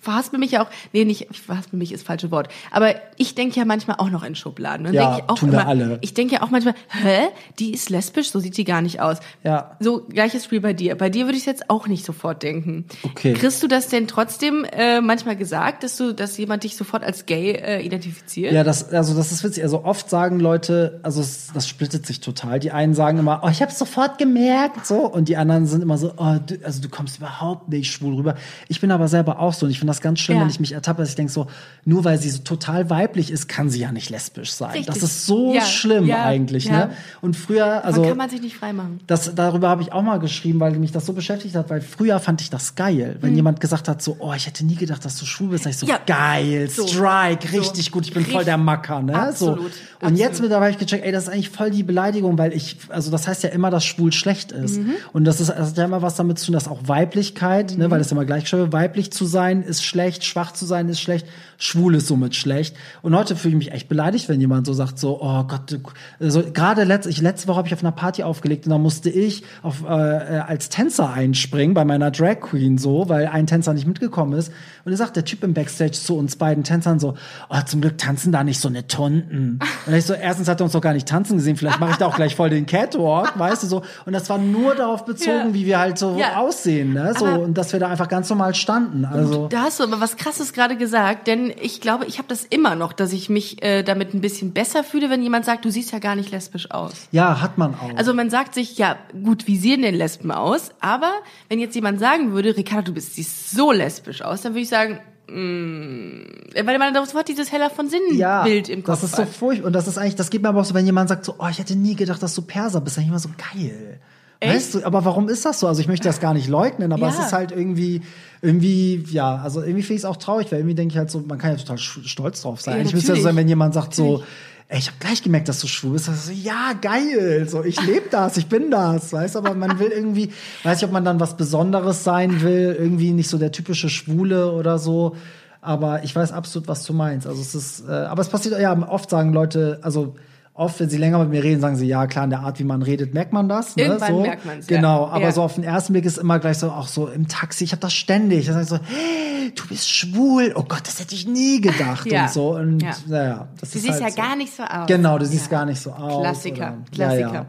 verhaspel 0.01 0.39
mich 0.39 0.51
ja 0.51 0.63
auch, 0.63 0.69
nee, 0.93 1.05
nicht, 1.05 1.27
ich 1.31 1.41
verhaspel 1.41 1.77
mich 1.77 1.91
ist 1.91 2.01
das 2.01 2.07
falsche 2.07 2.31
Wort, 2.31 2.49
aber 2.71 2.95
ich 3.17 3.35
denke 3.35 3.59
ja 3.59 3.65
manchmal 3.65 3.97
auch 3.99 4.09
noch 4.09 4.23
in 4.23 4.35
Schubladen. 4.35 4.87
Und 4.87 4.93
Ja, 4.93 5.11
denk 5.11 5.23
ich 5.23 5.29
auch 5.29 5.39
tun 5.39 5.51
wir 5.51 5.59
immer, 5.59 5.67
alle. 5.67 5.97
Ich 6.01 6.13
denke 6.13 6.35
ja 6.35 6.41
auch 6.41 6.49
manchmal, 6.49 6.75
hä, 6.89 7.27
die 7.59 7.71
ist 7.71 7.89
lesbisch, 7.89 8.31
so 8.31 8.39
sieht 8.39 8.57
die 8.57 8.63
gar 8.63 8.81
nicht 8.81 9.01
aus. 9.01 9.17
Ja. 9.43 9.77
So, 9.79 10.05
gleiches 10.07 10.45
Spiel 10.45 10.61
bei 10.61 10.73
dir. 10.73 10.95
Bei 10.95 11.09
dir 11.09 11.25
würde 11.25 11.37
ich 11.37 11.45
jetzt 11.45 11.69
auch 11.69 11.87
nicht 11.87 12.05
sofort 12.05 12.43
denken. 12.43 12.85
Okay. 13.03 13.33
Kriegst 13.33 13.61
du 13.63 13.67
das 13.67 13.87
denn 13.87 14.07
trotzdem 14.07 14.65
äh, 14.65 15.01
manchmal 15.01 15.35
gesagt, 15.35 15.83
dass 15.83 15.97
du, 15.97 16.13
dass 16.13 16.37
jemand 16.37 16.63
dich 16.63 16.75
sofort 16.75 17.03
als 17.03 17.25
gay 17.25 17.51
äh, 17.51 17.81
identifiziert? 17.81 18.53
Ja, 18.53 18.63
das, 18.63 18.91
also 18.91 19.15
das 19.15 19.31
ist 19.31 19.43
witzig. 19.43 19.63
Also 19.63 19.85
oft 19.85 20.09
sagen 20.09 20.39
Leute, 20.39 20.99
also 21.03 21.21
es, 21.21 21.51
das 21.53 21.67
splittet 21.67 22.05
sich 22.05 22.19
total. 22.19 22.59
Die 22.59 22.71
einen 22.71 22.93
sagen 22.93 23.17
immer, 23.17 23.41
oh, 23.43 23.49
ich 23.49 23.61
habe 23.61 23.71
sofort 23.71 24.17
gemerkt, 24.17 24.85
so, 24.85 25.05
und 25.05 25.29
die 25.29 25.37
anderen 25.37 25.65
sind 25.65 25.81
immer 25.81 25.97
so, 25.97 26.13
oh, 26.17 26.35
du, 26.45 26.59
also 26.63 26.81
du 26.81 26.89
kommst 26.89 27.17
überhaupt 27.17 27.69
nicht 27.69 27.91
schwul 27.91 28.15
rüber. 28.15 28.35
Ich 28.67 28.81
bin 28.81 28.91
aber 28.91 29.07
selber 29.07 29.39
auch 29.39 29.53
so. 29.53 29.68
Und 29.69 29.73
Und 29.73 29.73
ich 29.73 29.79
finde 29.81 29.91
das 29.91 30.01
ganz 30.01 30.19
schlimm, 30.19 30.37
Ja. 30.37 30.41
wenn 30.43 30.49
ich 30.49 30.59
mich 30.59 30.71
ertappe, 30.71 31.01
dass 31.03 31.09
ich 31.09 31.15
denke 31.15 31.31
so, 31.31 31.45
nur 31.85 32.03
weil 32.03 32.17
sie 32.19 32.31
so 32.31 32.39
total 32.39 32.89
weiblich 32.89 33.29
ist, 33.29 33.47
kann 33.47 33.69
sie 33.69 33.79
ja 33.81 33.91
nicht 33.91 34.09
lesbisch 34.09 34.51
sein. 34.51 34.71
Richtig. 34.71 34.87
Das 34.87 35.03
ist 35.03 35.27
so 35.27 35.53
Ja, 35.53 35.61
schlimm 35.61 36.07
ja, 36.07 36.23
eigentlich, 36.25 36.67
ne? 36.71 36.89
Und 37.21 37.35
früher, 37.35 37.85
also 37.85 37.99
Also, 38.01 38.09
kann 38.09 38.17
man 38.17 38.29
sich 38.31 38.41
nicht 38.41 38.55
freimachen. 38.57 38.99
das, 39.05 39.35
darüber 39.35 39.69
habe 39.69 39.83
ich 39.83 39.93
auch 39.93 40.01
mal 40.01 40.17
geschrieben, 40.17 40.59
weil 40.59 40.71
mich 40.79 40.91
das 40.91 41.05
so 41.05 41.13
beschäftigt 41.13 41.53
hat, 41.55 41.69
weil 41.69 41.81
früher 41.81 42.19
fand 42.19 42.41
ich 42.41 42.49
das 42.49 42.73
geil. 42.73 43.17
Wenn 43.21 43.35
jemand 43.35 43.59
gesagt 43.59 43.87
hat, 43.87 44.01
so, 44.01 44.15
oh, 44.19 44.33
ich 44.35 44.47
hätte 44.47 44.65
nie 44.65 44.75
gedacht, 44.75 45.05
dass 45.05 45.17
du 45.19 45.25
schwul 45.27 45.49
bist, 45.49 45.65
sag 45.65 45.69
ich 45.71 45.77
so, 45.77 45.85
Mhm. 45.85 45.91
Ja. 45.91 45.99
geil, 46.07 46.67
So. 46.67 46.87
Strike, 46.87 47.51
richtig 47.53 47.85
So. 47.85 47.91
gut, 47.91 48.07
ich 48.07 48.13
bin 48.13 48.23
voll 48.23 48.29
Richtig. 48.37 48.45
der 48.45 48.57
Macker, 48.57 49.03
ne? 49.03 49.13
Absolut, 49.13 49.57
So. 49.57 49.63
Und 49.65 49.73
absolut. 50.01 50.17
jetzt 50.19 50.41
mittlerweile 50.41 50.71
habe 50.71 50.71
ich 50.71 50.79
gecheckt, 50.79 51.05
ey, 51.05 51.11
das 51.11 51.23
ist 51.25 51.29
eigentlich 51.29 51.49
voll 51.49 51.69
die 51.69 51.83
Beleidigung, 51.83 52.37
weil 52.39 52.53
ich, 52.53 52.77
also 52.89 53.11
das 53.11 53.27
heißt 53.27 53.43
ja 53.43 53.49
immer, 53.49 53.69
dass 53.69 53.85
schwul 53.85 54.11
schlecht 54.13 54.51
ist. 54.51 54.77
Mhm. 54.79 54.93
Und 55.13 55.25
das 55.25 55.39
ist, 55.39 55.49
das 55.49 55.69
hat 55.69 55.77
ja 55.77 55.85
immer 55.85 56.01
was 56.01 56.15
damit 56.15 56.39
zu 56.39 56.47
tun, 56.47 56.53
dass 56.53 56.67
auch 56.67 56.79
Weiblichkeit, 56.87 57.73
Mhm. 57.73 57.77
ne, 57.79 57.91
weil 57.91 57.99
das 57.99 58.09
ja 58.09 58.15
immer 58.15 58.25
gleich 58.25 58.47
schön, 58.47 58.71
weiblich 58.71 59.11
zu 59.11 59.25
sein 59.25 59.58
ist 59.63 59.83
schlecht, 59.83 60.23
schwach 60.25 60.51
zu 60.51 60.65
sein 60.65 60.89
ist 60.89 60.99
schlecht, 61.01 61.25
schwul 61.57 61.95
ist 61.95 62.07
somit 62.07 62.35
schlecht. 62.35 62.75
Und 63.01 63.15
heute 63.15 63.35
fühle 63.35 63.53
ich 63.53 63.57
mich 63.57 63.71
echt 63.73 63.89
beleidigt, 63.89 64.29
wenn 64.29 64.39
jemand 64.39 64.65
so 64.65 64.73
sagt, 64.73 64.97
so, 64.99 65.21
oh 65.21 65.43
Gott, 65.43 65.77
also 66.19 66.43
gerade 66.53 66.83
letzte, 66.83 67.09
ich, 67.09 67.21
letzte 67.21 67.47
Woche 67.47 67.57
habe 67.57 67.67
ich 67.67 67.73
auf 67.73 67.81
einer 67.83 67.91
Party 67.91 68.23
aufgelegt 68.23 68.65
und 68.65 68.71
da 68.71 68.77
musste 68.77 69.09
ich 69.09 69.43
auf, 69.61 69.83
äh, 69.87 69.87
äh, 69.87 70.39
als 70.39 70.69
Tänzer 70.69 71.11
einspringen 71.11 71.73
bei 71.73 71.83
meiner 71.85 72.11
Drag 72.11 72.39
Queen 72.39 72.77
so, 72.77 73.09
weil 73.09 73.27
ein 73.27 73.47
Tänzer 73.47 73.73
nicht 73.73 73.87
mitgekommen 73.87 74.33
ist. 74.33 74.51
Und 74.85 74.91
er 74.93 74.97
sagt 74.97 75.15
der 75.15 75.25
Typ 75.25 75.43
im 75.43 75.53
Backstage 75.53 75.91
zu 75.91 76.15
uns 76.17 76.35
beiden 76.37 76.63
Tänzern 76.63 76.99
so, 76.99 77.15
oh, 77.49 77.57
zum 77.65 77.81
Glück 77.81 77.97
tanzen 77.97 78.31
da 78.31 78.43
nicht 78.43 78.59
so 78.59 78.69
eine 78.69 78.87
Tonten. 78.87 79.59
Und 79.85 79.93
ich 79.93 80.05
so, 80.05 80.13
erstens 80.13 80.47
hat 80.47 80.61
er 80.61 80.63
uns 80.63 80.73
doch 80.73 80.81
gar 80.81 80.93
nicht 80.93 81.07
tanzen 81.07 81.37
gesehen, 81.37 81.57
vielleicht 81.57 81.79
mache 81.79 81.91
ich 81.91 81.97
da 81.97 82.05
auch 82.07 82.15
gleich 82.15 82.35
voll 82.35 82.49
den 82.49 82.65
Catwalk, 82.65 83.37
weißt 83.37 83.63
du 83.63 83.67
so. 83.67 83.81
Und 84.05 84.13
das 84.13 84.29
war 84.29 84.37
nur 84.37 84.75
darauf 84.75 85.05
bezogen, 85.05 85.49
Ja. 85.49 85.53
wie 85.53 85.65
wir 85.65 85.79
halt 85.79 85.97
so 85.97 86.17
Ja. 86.17 86.37
aussehen, 86.37 86.93
ne? 86.93 87.13
So, 87.17 87.25
Aber- 87.25 87.39
und 87.41 87.57
dass 87.57 87.73
wir 87.73 87.79
da 87.79 87.89
einfach 87.89 88.07
ganz 88.07 88.29
normal 88.29 88.55
standen. 88.55 89.03
Also. 89.05 89.48
Da 89.49 89.63
hast 89.63 89.79
du 89.79 89.83
aber 89.83 89.99
was 89.99 90.15
Krasses 90.17 90.53
gerade 90.53 90.77
gesagt, 90.77 91.27
denn 91.27 91.53
ich 91.61 91.81
glaube, 91.81 92.05
ich 92.05 92.17
habe 92.17 92.27
das 92.27 92.45
immer 92.45 92.75
noch, 92.75 92.93
dass 92.93 93.13
ich 93.13 93.29
mich 93.29 93.63
äh, 93.63 93.83
damit 93.83 94.13
ein 94.13 94.21
bisschen 94.21 94.53
besser 94.53 94.83
fühle, 94.83 95.09
wenn 95.09 95.23
jemand 95.23 95.45
sagt, 95.45 95.65
du 95.65 95.71
siehst 95.71 95.91
ja 95.91 95.99
gar 95.99 96.15
nicht 96.15 96.31
lesbisch 96.31 96.69
aus. 96.71 97.07
Ja, 97.11 97.41
hat 97.41 97.57
man 97.57 97.75
auch. 97.75 97.95
Also 97.95 98.13
man 98.13 98.29
sagt 98.29 98.53
sich, 98.53 98.77
ja, 98.77 98.97
gut, 99.23 99.47
wie 99.47 99.57
sehen 99.57 99.81
denn 99.81 99.95
Lesben 99.95 100.31
aus? 100.31 100.71
Aber 100.79 101.11
wenn 101.47 101.59
jetzt 101.59 101.75
jemand 101.75 101.99
sagen 101.99 102.31
würde, 102.31 102.55
Ricardo, 102.55 102.87
du 102.87 102.93
bist 102.93 103.15
siehst 103.15 103.51
so 103.51 103.71
lesbisch 103.71 104.21
aus, 104.21 104.41
dann 104.41 104.53
würde 104.53 104.61
ich 104.61 104.69
sagen, 104.69 104.99
mm, 105.27 106.65
weil 106.65 106.77
man 106.77 106.93
sofort 106.93 107.27
dieses 107.27 107.51
Heller 107.51 107.69
von 107.69 107.89
Sinnen 107.89 108.17
ja, 108.17 108.43
Bild 108.43 108.69
im 108.69 108.83
Kopf 108.83 109.01
das 109.01 109.09
ist 109.09 109.15
so 109.15 109.23
hat. 109.23 109.29
furchtbar. 109.29 109.67
Und 109.67 109.73
das 109.73 109.87
ist 109.87 109.97
eigentlich, 109.97 110.15
das 110.15 110.29
geht 110.29 110.41
mir 110.41 110.49
aber 110.49 110.61
auch 110.61 110.65
so, 110.65 110.73
wenn 110.73 110.85
jemand 110.85 111.09
sagt 111.09 111.25
so, 111.25 111.35
oh, 111.39 111.47
ich 111.49 111.59
hätte 111.59 111.75
nie 111.75 111.95
gedacht, 111.95 112.21
dass 112.21 112.35
du 112.35 112.41
Perser 112.43 112.81
bist, 112.81 112.97
dann 112.97 113.03
ich 113.03 113.09
immer 113.09 113.19
so 113.19 113.29
geil. 113.37 113.99
Echt? 114.41 114.55
Weißt 114.55 114.75
du, 114.75 114.85
aber 114.85 115.03
warum 115.03 115.27
ist 115.27 115.45
das 115.45 115.59
so? 115.59 115.67
Also 115.67 115.81
ich 115.81 115.87
möchte 115.87 116.07
das 116.07 116.19
gar 116.21 116.33
nicht 116.33 116.47
leugnen, 116.47 116.93
aber 116.93 117.07
Ja. 117.07 117.13
es 117.13 117.19
ist 117.19 117.33
halt 117.33 117.51
irgendwie, 117.51 118.01
irgendwie, 118.41 119.03
ja, 119.11 119.35
also 119.37 119.61
irgendwie 119.61 119.81
finde 119.83 119.95
ich 119.95 119.99
es 120.01 120.05
auch 120.05 120.15
traurig, 120.17 120.51
weil 120.51 120.59
irgendwie 120.59 120.75
denke 120.75 120.93
ich 120.93 120.97
halt 120.97 121.11
so, 121.11 121.19
man 121.27 121.37
kann 121.37 121.51
ja 121.51 121.57
total 121.57 121.77
stolz 121.77 122.41
drauf 122.41 122.61
sein. 122.61 122.75
Ja, 122.75 122.79
Eigentlich 122.79 122.93
müsste 122.93 123.09
ja 123.11 123.15
so 123.17 123.21
sein, 123.21 123.35
natürlich. 123.35 123.43
wenn 123.43 123.47
jemand 123.49 123.73
sagt 123.73 123.95
so, 123.95 124.23
ey, 124.69 124.79
ich 124.79 124.87
habe 124.87 124.97
gleich 124.99 125.21
gemerkt, 125.23 125.49
dass 125.49 125.59
du 125.59 125.67
schwul 125.67 125.91
bist. 125.91 126.07
Das 126.07 126.15
ist 126.15 126.25
so, 126.27 126.31
ja, 126.31 126.71
geil, 126.81 127.47
so, 127.49 127.63
ich 127.65 127.81
lebe 127.85 128.07
das, 128.09 128.37
ich 128.37 128.47
bin 128.47 128.71
das, 128.71 129.11
weißt 129.11 129.35
du, 129.35 129.39
aber 129.39 129.55
man 129.55 129.77
will 129.79 129.89
irgendwie, 129.89 130.31
weiß 130.63 130.77
ich, 130.77 130.85
ob 130.85 130.91
man 130.93 131.03
dann 131.03 131.19
was 131.19 131.35
Besonderes 131.35 132.05
sein 132.05 132.41
will, 132.41 132.77
irgendwie 132.79 133.11
nicht 133.11 133.29
so 133.29 133.37
der 133.37 133.51
typische 133.51 133.89
Schwule 133.89 134.53
oder 134.53 134.79
so. 134.79 135.15
Aber 135.61 136.05
ich 136.05 136.15
weiß 136.15 136.31
absolut, 136.31 136.69
was 136.69 136.85
du 136.85 136.93
meinst. 136.93 137.27
Also 137.27 137.41
es 137.41 137.53
ist, 137.53 137.83
äh, 137.85 137.91
aber 137.91 138.21
es 138.21 138.29
passiert, 138.29 138.57
ja, 138.61 138.71
oft 138.87 139.09
sagen 139.09 139.33
Leute, 139.33 139.79
also 139.81 140.15
oft, 140.59 140.79
wenn 140.79 140.89
sie 140.89 140.97
länger 140.97 141.19
mit 141.19 141.29
mir 141.29 141.43
reden, 141.43 141.61
sagen 141.61 141.75
sie, 141.75 141.87
ja, 141.87 142.05
klar, 142.07 142.25
in 142.25 142.29
der 142.29 142.41
Art, 142.41 142.59
wie 142.59 142.63
man 142.63 142.81
redet, 142.81 143.13
merkt 143.13 143.33
man 143.33 143.47
das. 143.49 143.75
Ne? 143.75 143.83
Irgendwann 143.83 144.13
so. 144.13 144.21
merkt 144.21 144.45
man's, 144.45 144.69
ja. 144.69 144.75
Genau, 144.77 145.07
aber 145.07 145.21
Ja. 145.23 145.31
so 145.31 145.41
auf 145.41 145.55
den 145.55 145.63
ersten 145.63 145.93
Blick 145.93 146.05
ist 146.05 146.17
immer 146.17 146.37
gleich 146.39 146.57
so, 146.57 146.69
auch 146.71 146.87
so 146.87 147.07
im 147.07 147.27
Taxi, 147.27 147.63
ich 147.63 147.71
habe 147.71 147.81
das 147.81 147.93
ständig. 147.93 148.45
Da 148.45 148.53
sag 148.53 148.63
ich 148.63 148.67
so, 148.69 148.77
hey, 148.77 149.51
du 149.55 149.67
bist 149.67 149.89
schwul. 149.89 150.53
Oh 150.55 150.63
Gott, 150.67 150.81
das 150.85 150.99
hätte 150.99 151.15
ich 151.15 151.25
nie 151.27 151.61
gedacht 151.61 152.05
Ja. 152.11 152.23
und 152.23 152.31
so. 152.31 152.55
Und 152.55 152.81
Ja. 152.81 152.91
naja, 153.07 153.47
das 153.59 153.71
Du 153.71 153.77
ist 153.79 153.85
siehst 153.85 154.01
halt 154.01 154.15
ja 154.17 154.23
so. 154.23 154.29
gar 154.29 154.35
nicht 154.35 154.55
so 154.55 154.63
aus. 154.63 154.87
Genau, 154.87 155.17
du 155.17 155.25
siehst 155.25 155.51
Ja. 155.51 155.57
gar 155.57 155.65
nicht 155.65 155.81
so 155.81 155.91
aus. 155.91 156.21
Klassiker, 156.21 156.77
oder- 156.77 156.91
Klassiker. 156.91 157.45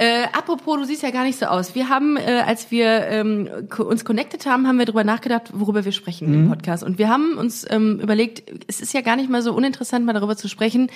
Äh, 0.00 0.26
apropos, 0.32 0.76
du 0.78 0.84
siehst 0.84 1.02
ja 1.02 1.10
gar 1.10 1.24
nicht 1.24 1.38
so 1.38 1.46
aus. 1.46 1.74
Wir 1.74 1.88
haben, 1.88 2.16
äh, 2.16 2.42
als 2.46 2.70
wir 2.70 2.86
ähm, 3.08 3.48
uns 3.78 4.04
connected 4.04 4.46
haben, 4.46 4.68
haben 4.68 4.78
wir 4.78 4.84
darüber 4.86 5.02
nachgedacht, 5.02 5.50
worüber 5.52 5.84
wir 5.84 5.90
sprechen 5.92 6.28
Mhm. 6.28 6.34
im 6.44 6.48
Podcast. 6.48 6.84
Und 6.84 6.98
wir 6.98 7.08
haben 7.08 7.36
uns 7.36 7.66
ähm, 7.68 7.98
überlegt, 8.00 8.42
es 8.68 8.80
ist 8.80 8.94
ja 8.94 9.00
gar 9.00 9.16
nicht 9.16 9.28
mal 9.28 9.42
so 9.42 9.52
uninteressant, 9.54 10.06
mal 10.06 10.12
darüber 10.12 10.36
zu 10.36 10.48
sprechen, 10.48 10.88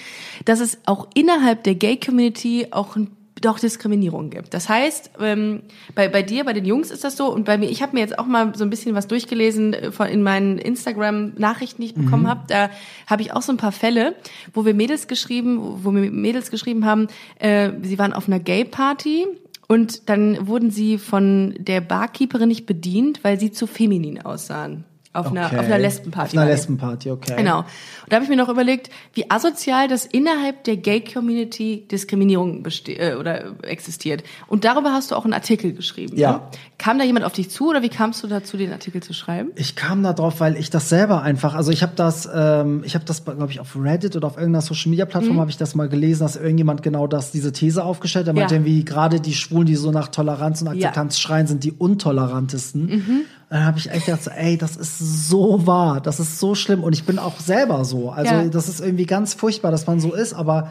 dass 0.45 0.61
es 0.61 0.79
auch 0.87 1.09
innerhalb 1.15 1.65
der 1.65 1.75
Gay-Community 1.75 2.69
auch 2.71 2.95
ein 2.95 3.09
doch 3.45 3.59
Diskriminierung 3.59 4.31
gibt. 4.31 4.55
Das 4.55 4.69
heißt, 4.69 5.11
ähm, 5.21 5.63
bei, 5.95 6.09
bei 6.09 6.23
dir, 6.23 6.45
bei 6.45 6.53
den 6.53 6.65
Jungs 6.65 6.91
ist 6.91 7.05
das 7.05 7.17
so 7.17 7.33
und 7.33 7.45
bei 7.45 7.59
mir, 7.59 7.69
ich 7.69 7.83
habe 7.83 7.95
mir 7.95 8.01
jetzt 8.01 8.19
auch 8.19 8.27
mal 8.27 8.55
so 8.57 8.65
ein 8.65 8.71
bisschen 8.71 8.95
was 8.95 9.07
durchgelesen 9.07 9.75
äh, 9.75 9.93
von 9.93 10.07
in 10.09 10.23
meinen 10.23 10.59
Instagram-Nachrichten, 10.59 11.83
die 11.83 11.89
ich 11.89 11.95
bekommen 11.95 12.29
habe. 12.29 12.45
Da 12.49 12.71
habe 13.07 13.23
ich 13.23 13.33
auch 13.33 13.43
so 13.43 13.53
ein 13.53 13.59
paar 13.59 13.73
Fälle, 13.73 14.15
wo 14.55 14.65
wir 14.65 14.75
Mädels 14.75 15.09
geschrieben, 15.09 15.85
wo 15.85 15.91
mir 15.91 16.11
Mädels 16.11 16.51
geschrieben 16.51 16.87
haben, 16.87 17.09
äh, 17.39 17.71
sie 17.83 17.99
waren 17.99 18.13
auf 18.13 18.29
einer 18.29 18.41
Gay-Party 18.41 19.27
und 19.69 20.09
dann 20.09 20.47
wurden 20.47 20.71
sie 20.71 20.99
von 20.99 21.55
der 21.59 21.81
Barkeeperin 21.81 22.49
nicht 22.49 22.67
bedient, 22.67 23.25
weil 23.25 23.39
sie 23.39 23.53
zu 23.53 23.67
feminin 23.67 24.21
aussahen. 24.21 24.85
Auf 25.15 25.27
einer, 25.31 25.47
Okay. 25.47 25.59
auf 25.59 25.67
einer 25.67 25.79
Lesbenparty. 25.79 26.37
Auf 26.39 26.43
einer. 26.43 26.51
Lesbenparty, 26.51 27.11
okay. 27.11 27.35
Genau. 27.37 27.59
Und 27.59 27.67
da 28.09 28.17
habe 28.17 28.25
ich 28.25 28.31
mir 28.31 28.37
noch 28.37 28.49
überlegt, 28.49 28.89
wie 29.13 29.31
asozial 29.31 29.87
das 29.87 30.07
innerhalb 30.07 30.65
der 30.65 30.79
Gay-Community 30.79 31.87
Diskriminierung 31.91 32.63
beste 32.63 32.93
äh, 32.93 33.15
oder 33.17 33.53
existiert. 33.63 34.25
Und 34.49 34.65
darüber 34.65 34.93
hast 34.93 35.11
du 35.11 35.15
auch 35.17 35.25
einen 35.25 35.35
Artikel 35.35 35.73
geschrieben. 35.75 36.17
Ja. 36.17 36.33
Ne? 36.33 36.41
Kam 36.79 36.99
da 36.99 37.05
jemand 37.05 37.25
auf 37.27 37.33
dich 37.35 37.51
zu 37.51 37.69
oder 37.69 37.83
wie 37.83 37.91
kamst 37.91 38.23
du 38.25 38.27
dazu, 38.27 38.57
den 38.57 38.73
Artikel 38.73 39.03
zu 39.03 39.13
schreiben? 39.13 39.51
Ich 39.55 39.77
kam 39.77 40.03
da 40.03 40.13
drauf, 40.15 40.41
weil 40.41 40.57
ich 40.57 40.71
das 40.71 40.89
selber 40.89 41.23
einfach, 41.23 41.55
also 41.55 41.71
ich 41.71 41.83
habe 41.83 41.93
das, 41.95 42.29
ähm, 42.35 42.83
ich 42.85 42.95
habe 42.95 43.05
das, 43.05 43.25
glaube 43.25 43.51
ich, 43.53 43.61
auf 43.61 43.77
Reddit 43.77 44.17
oder 44.17 44.27
auf 44.27 44.37
irgendeiner 44.37 44.63
Social 44.63 44.89
Media 44.91 45.05
Plattform 45.05 45.39
habe 45.39 45.51
ich 45.51 45.57
das 45.59 45.75
mal 45.75 45.89
gelesen, 45.89 46.21
dass 46.25 46.37
irgendjemand 46.37 46.83
genau 46.83 47.07
das, 47.07 47.31
diese 47.33 47.53
These 47.53 47.85
aufgestellt 47.85 48.27
hat. 48.27 48.35
Er 48.35 48.41
meinte 48.41 48.55
Ja. 48.55 48.61
irgendwie, 48.61 48.85
gerade 48.85 49.21
die 49.21 49.35
Schwulen, 49.35 49.67
die 49.67 49.77
so 49.77 49.91
nach 49.93 50.09
Toleranz 50.09 50.63
und 50.63 50.69
Akzeptanz 50.69 51.19
schreien, 51.21 51.47
sind 51.47 51.63
die 51.65 51.73
untolerantesten. 51.73 52.89
Und 52.91 53.27
dann 53.53 53.67
habe 53.67 53.79
ich 53.79 53.91
echt 53.91 54.07
gedacht, 54.07 54.23
so, 54.25 54.31
ey, 54.31 54.57
das 54.57 54.77
ist 54.77 55.29
so 55.29 55.67
wahr, 55.67 56.01
das 56.01 56.19
ist 56.21 56.39
so 56.39 56.55
schlimm 56.55 56.83
und 56.83 56.95
ich 56.95 57.05
bin 57.05 57.19
auch 57.19 57.39
selber 57.39 57.85
so. 57.85 58.11
Also 58.11 58.33
Ja. 58.33 58.45
das 58.49 58.69
ist 58.69 58.81
irgendwie 58.81 59.07
ganz 59.07 59.35
furchtbar, 59.35 59.71
dass 59.71 59.87
man 59.87 60.01
so 60.01 60.15
ist, 60.15 60.33
aber 60.33 60.71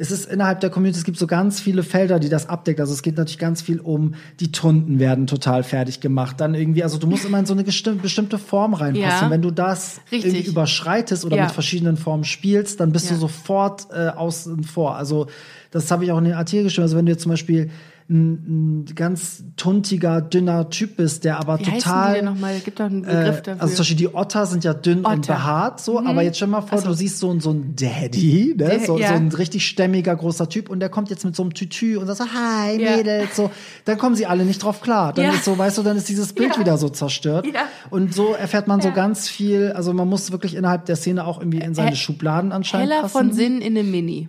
es 0.00 0.10
ist 0.12 0.26
innerhalb 0.30 0.60
der 0.60 0.70
Community, 0.70 0.98
es 0.98 1.04
gibt 1.04 1.18
so 1.18 1.26
ganz 1.26 1.58
viele 1.58 1.82
Felder, 1.82 2.20
die 2.20 2.28
das 2.28 2.48
abdeckt. 2.48 2.78
Also 2.78 2.92
es 2.92 3.02
geht 3.02 3.16
natürlich 3.16 3.38
ganz 3.38 3.62
viel 3.62 3.80
um, 3.80 4.14
die 4.38 4.52
Tunden 4.52 5.00
werden 5.00 5.26
total 5.26 5.64
fertig 5.64 6.00
gemacht. 6.00 6.40
Dann 6.40 6.54
irgendwie, 6.54 6.84
also 6.84 6.98
du 6.98 7.08
musst 7.08 7.24
immer 7.24 7.38
in 7.40 7.46
so 7.46 7.52
eine 7.54 7.64
bestimmte 7.64 8.38
Form 8.38 8.74
reinpassen. 8.74 9.26
Ja. 9.26 9.30
Wenn 9.30 9.42
du 9.42 9.50
das 9.50 10.00
Richtig. 10.12 10.32
irgendwie 10.34 10.50
überschreitest 10.50 11.24
oder 11.24 11.36
Ja. 11.38 11.44
mit 11.44 11.52
verschiedenen 11.52 11.96
Formen 11.96 12.22
spielst, 12.24 12.78
dann 12.78 12.92
bist 12.92 13.06
Ja. 13.06 13.14
du 13.14 13.20
sofort 13.22 13.88
äh, 13.92 14.08
außen 14.10 14.62
vor. 14.62 14.94
Also 14.94 15.26
das 15.72 15.90
habe 15.90 16.04
ich 16.04 16.12
auch 16.12 16.18
in 16.18 16.24
den 16.26 16.34
Artikel 16.34 16.64
geschrieben. 16.64 16.82
Also 16.84 16.96
wenn 16.96 17.06
du 17.06 17.10
jetzt 17.12 17.22
zum 17.22 17.30
Beispiel 17.32 17.70
ein, 18.10 18.80
ein 18.80 18.94
ganz 18.94 19.44
tuntiger, 19.56 20.22
dünner 20.22 20.70
Typ 20.70 20.96
bist, 20.96 21.24
der 21.24 21.38
aber 21.38 21.58
Wie 21.58 21.64
total 21.64 21.74
heißen 21.82 22.08
die 22.08 22.14
denn 22.16 22.24
nochmal? 22.24 22.58
Gibt 22.60 22.80
doch 22.80 22.86
einen 22.86 23.02
Begriff 23.02 23.38
äh, 23.38 23.42
dafür. 23.42 23.52
also 23.62 23.74
zum 23.74 23.80
Beispiel 23.82 23.96
die 23.98 24.14
Otter 24.14 24.46
sind 24.46 24.64
ja 24.64 24.72
dünn 24.72 24.98
und 25.00 25.06
Otter. 25.06 25.16
Mhm. 25.16 25.36
behaart 25.38 25.80
so, 25.80 25.98
aber 26.00 26.22
jetzt 26.22 26.36
stell 26.36 26.48
mal 26.48 26.62
vor, 26.62 26.78
Ach 26.78 26.82
so. 26.82 26.88
du 26.88 26.94
siehst 26.94 27.18
so, 27.18 27.38
so 27.38 27.50
ein 27.50 27.74
Daddy, 27.76 28.54
ne? 28.56 28.64
Der- 28.64 28.80
so, 28.80 28.98
ja. 28.98 29.08
so 29.08 29.14
ein 29.14 29.28
richtig 29.32 29.66
stämmiger, 29.66 30.16
großer 30.16 30.48
Typ 30.48 30.70
und 30.70 30.80
der 30.80 30.88
kommt 30.88 31.10
jetzt 31.10 31.24
mit 31.24 31.36
so 31.36 31.42
einem 31.42 31.52
Tütü 31.52 31.98
und 31.98 32.06
sagt 32.06 32.18
so, 32.18 32.24
hi 32.24 32.82
Ja. 32.82 32.96
Mädels, 32.96 33.36
so, 33.36 33.50
dann 33.84 33.98
kommen 33.98 34.14
sie 34.16 34.24
alle 34.26 34.44
nicht 34.46 34.62
drauf 34.62 34.80
klar. 34.80 35.12
Dann 35.12 35.26
Ja. 35.26 35.32
ist 35.32 35.44
so, 35.44 35.58
weißt 35.58 35.76
du, 35.76 35.82
dann 35.82 35.96
ist 35.98 36.08
dieses 36.08 36.32
Bild 36.32 36.58
wieder 36.58 36.78
so 36.78 36.88
zerstört. 36.88 37.46
Und 37.90 38.14
so 38.14 38.32
erfährt 38.32 38.68
man 38.68 38.80
so 38.80 38.90
ganz 38.90 39.28
viel, 39.28 39.72
also 39.72 39.92
man 39.92 40.08
muss 40.08 40.32
wirklich 40.32 40.54
innerhalb 40.54 40.86
der 40.86 40.96
Szene 40.96 41.26
auch 41.26 41.40
irgendwie 41.40 41.58
in 41.60 41.74
seine 41.74 41.90
Hä- 41.90 41.96
Schubladen 41.96 42.52
anscheinend 42.52 42.90
Heller 42.90 43.02
passen. 43.02 43.12
von 43.18 43.32
Sinn 43.32 43.60
in 43.60 43.76
einem 43.76 43.90
Mini. 43.90 44.28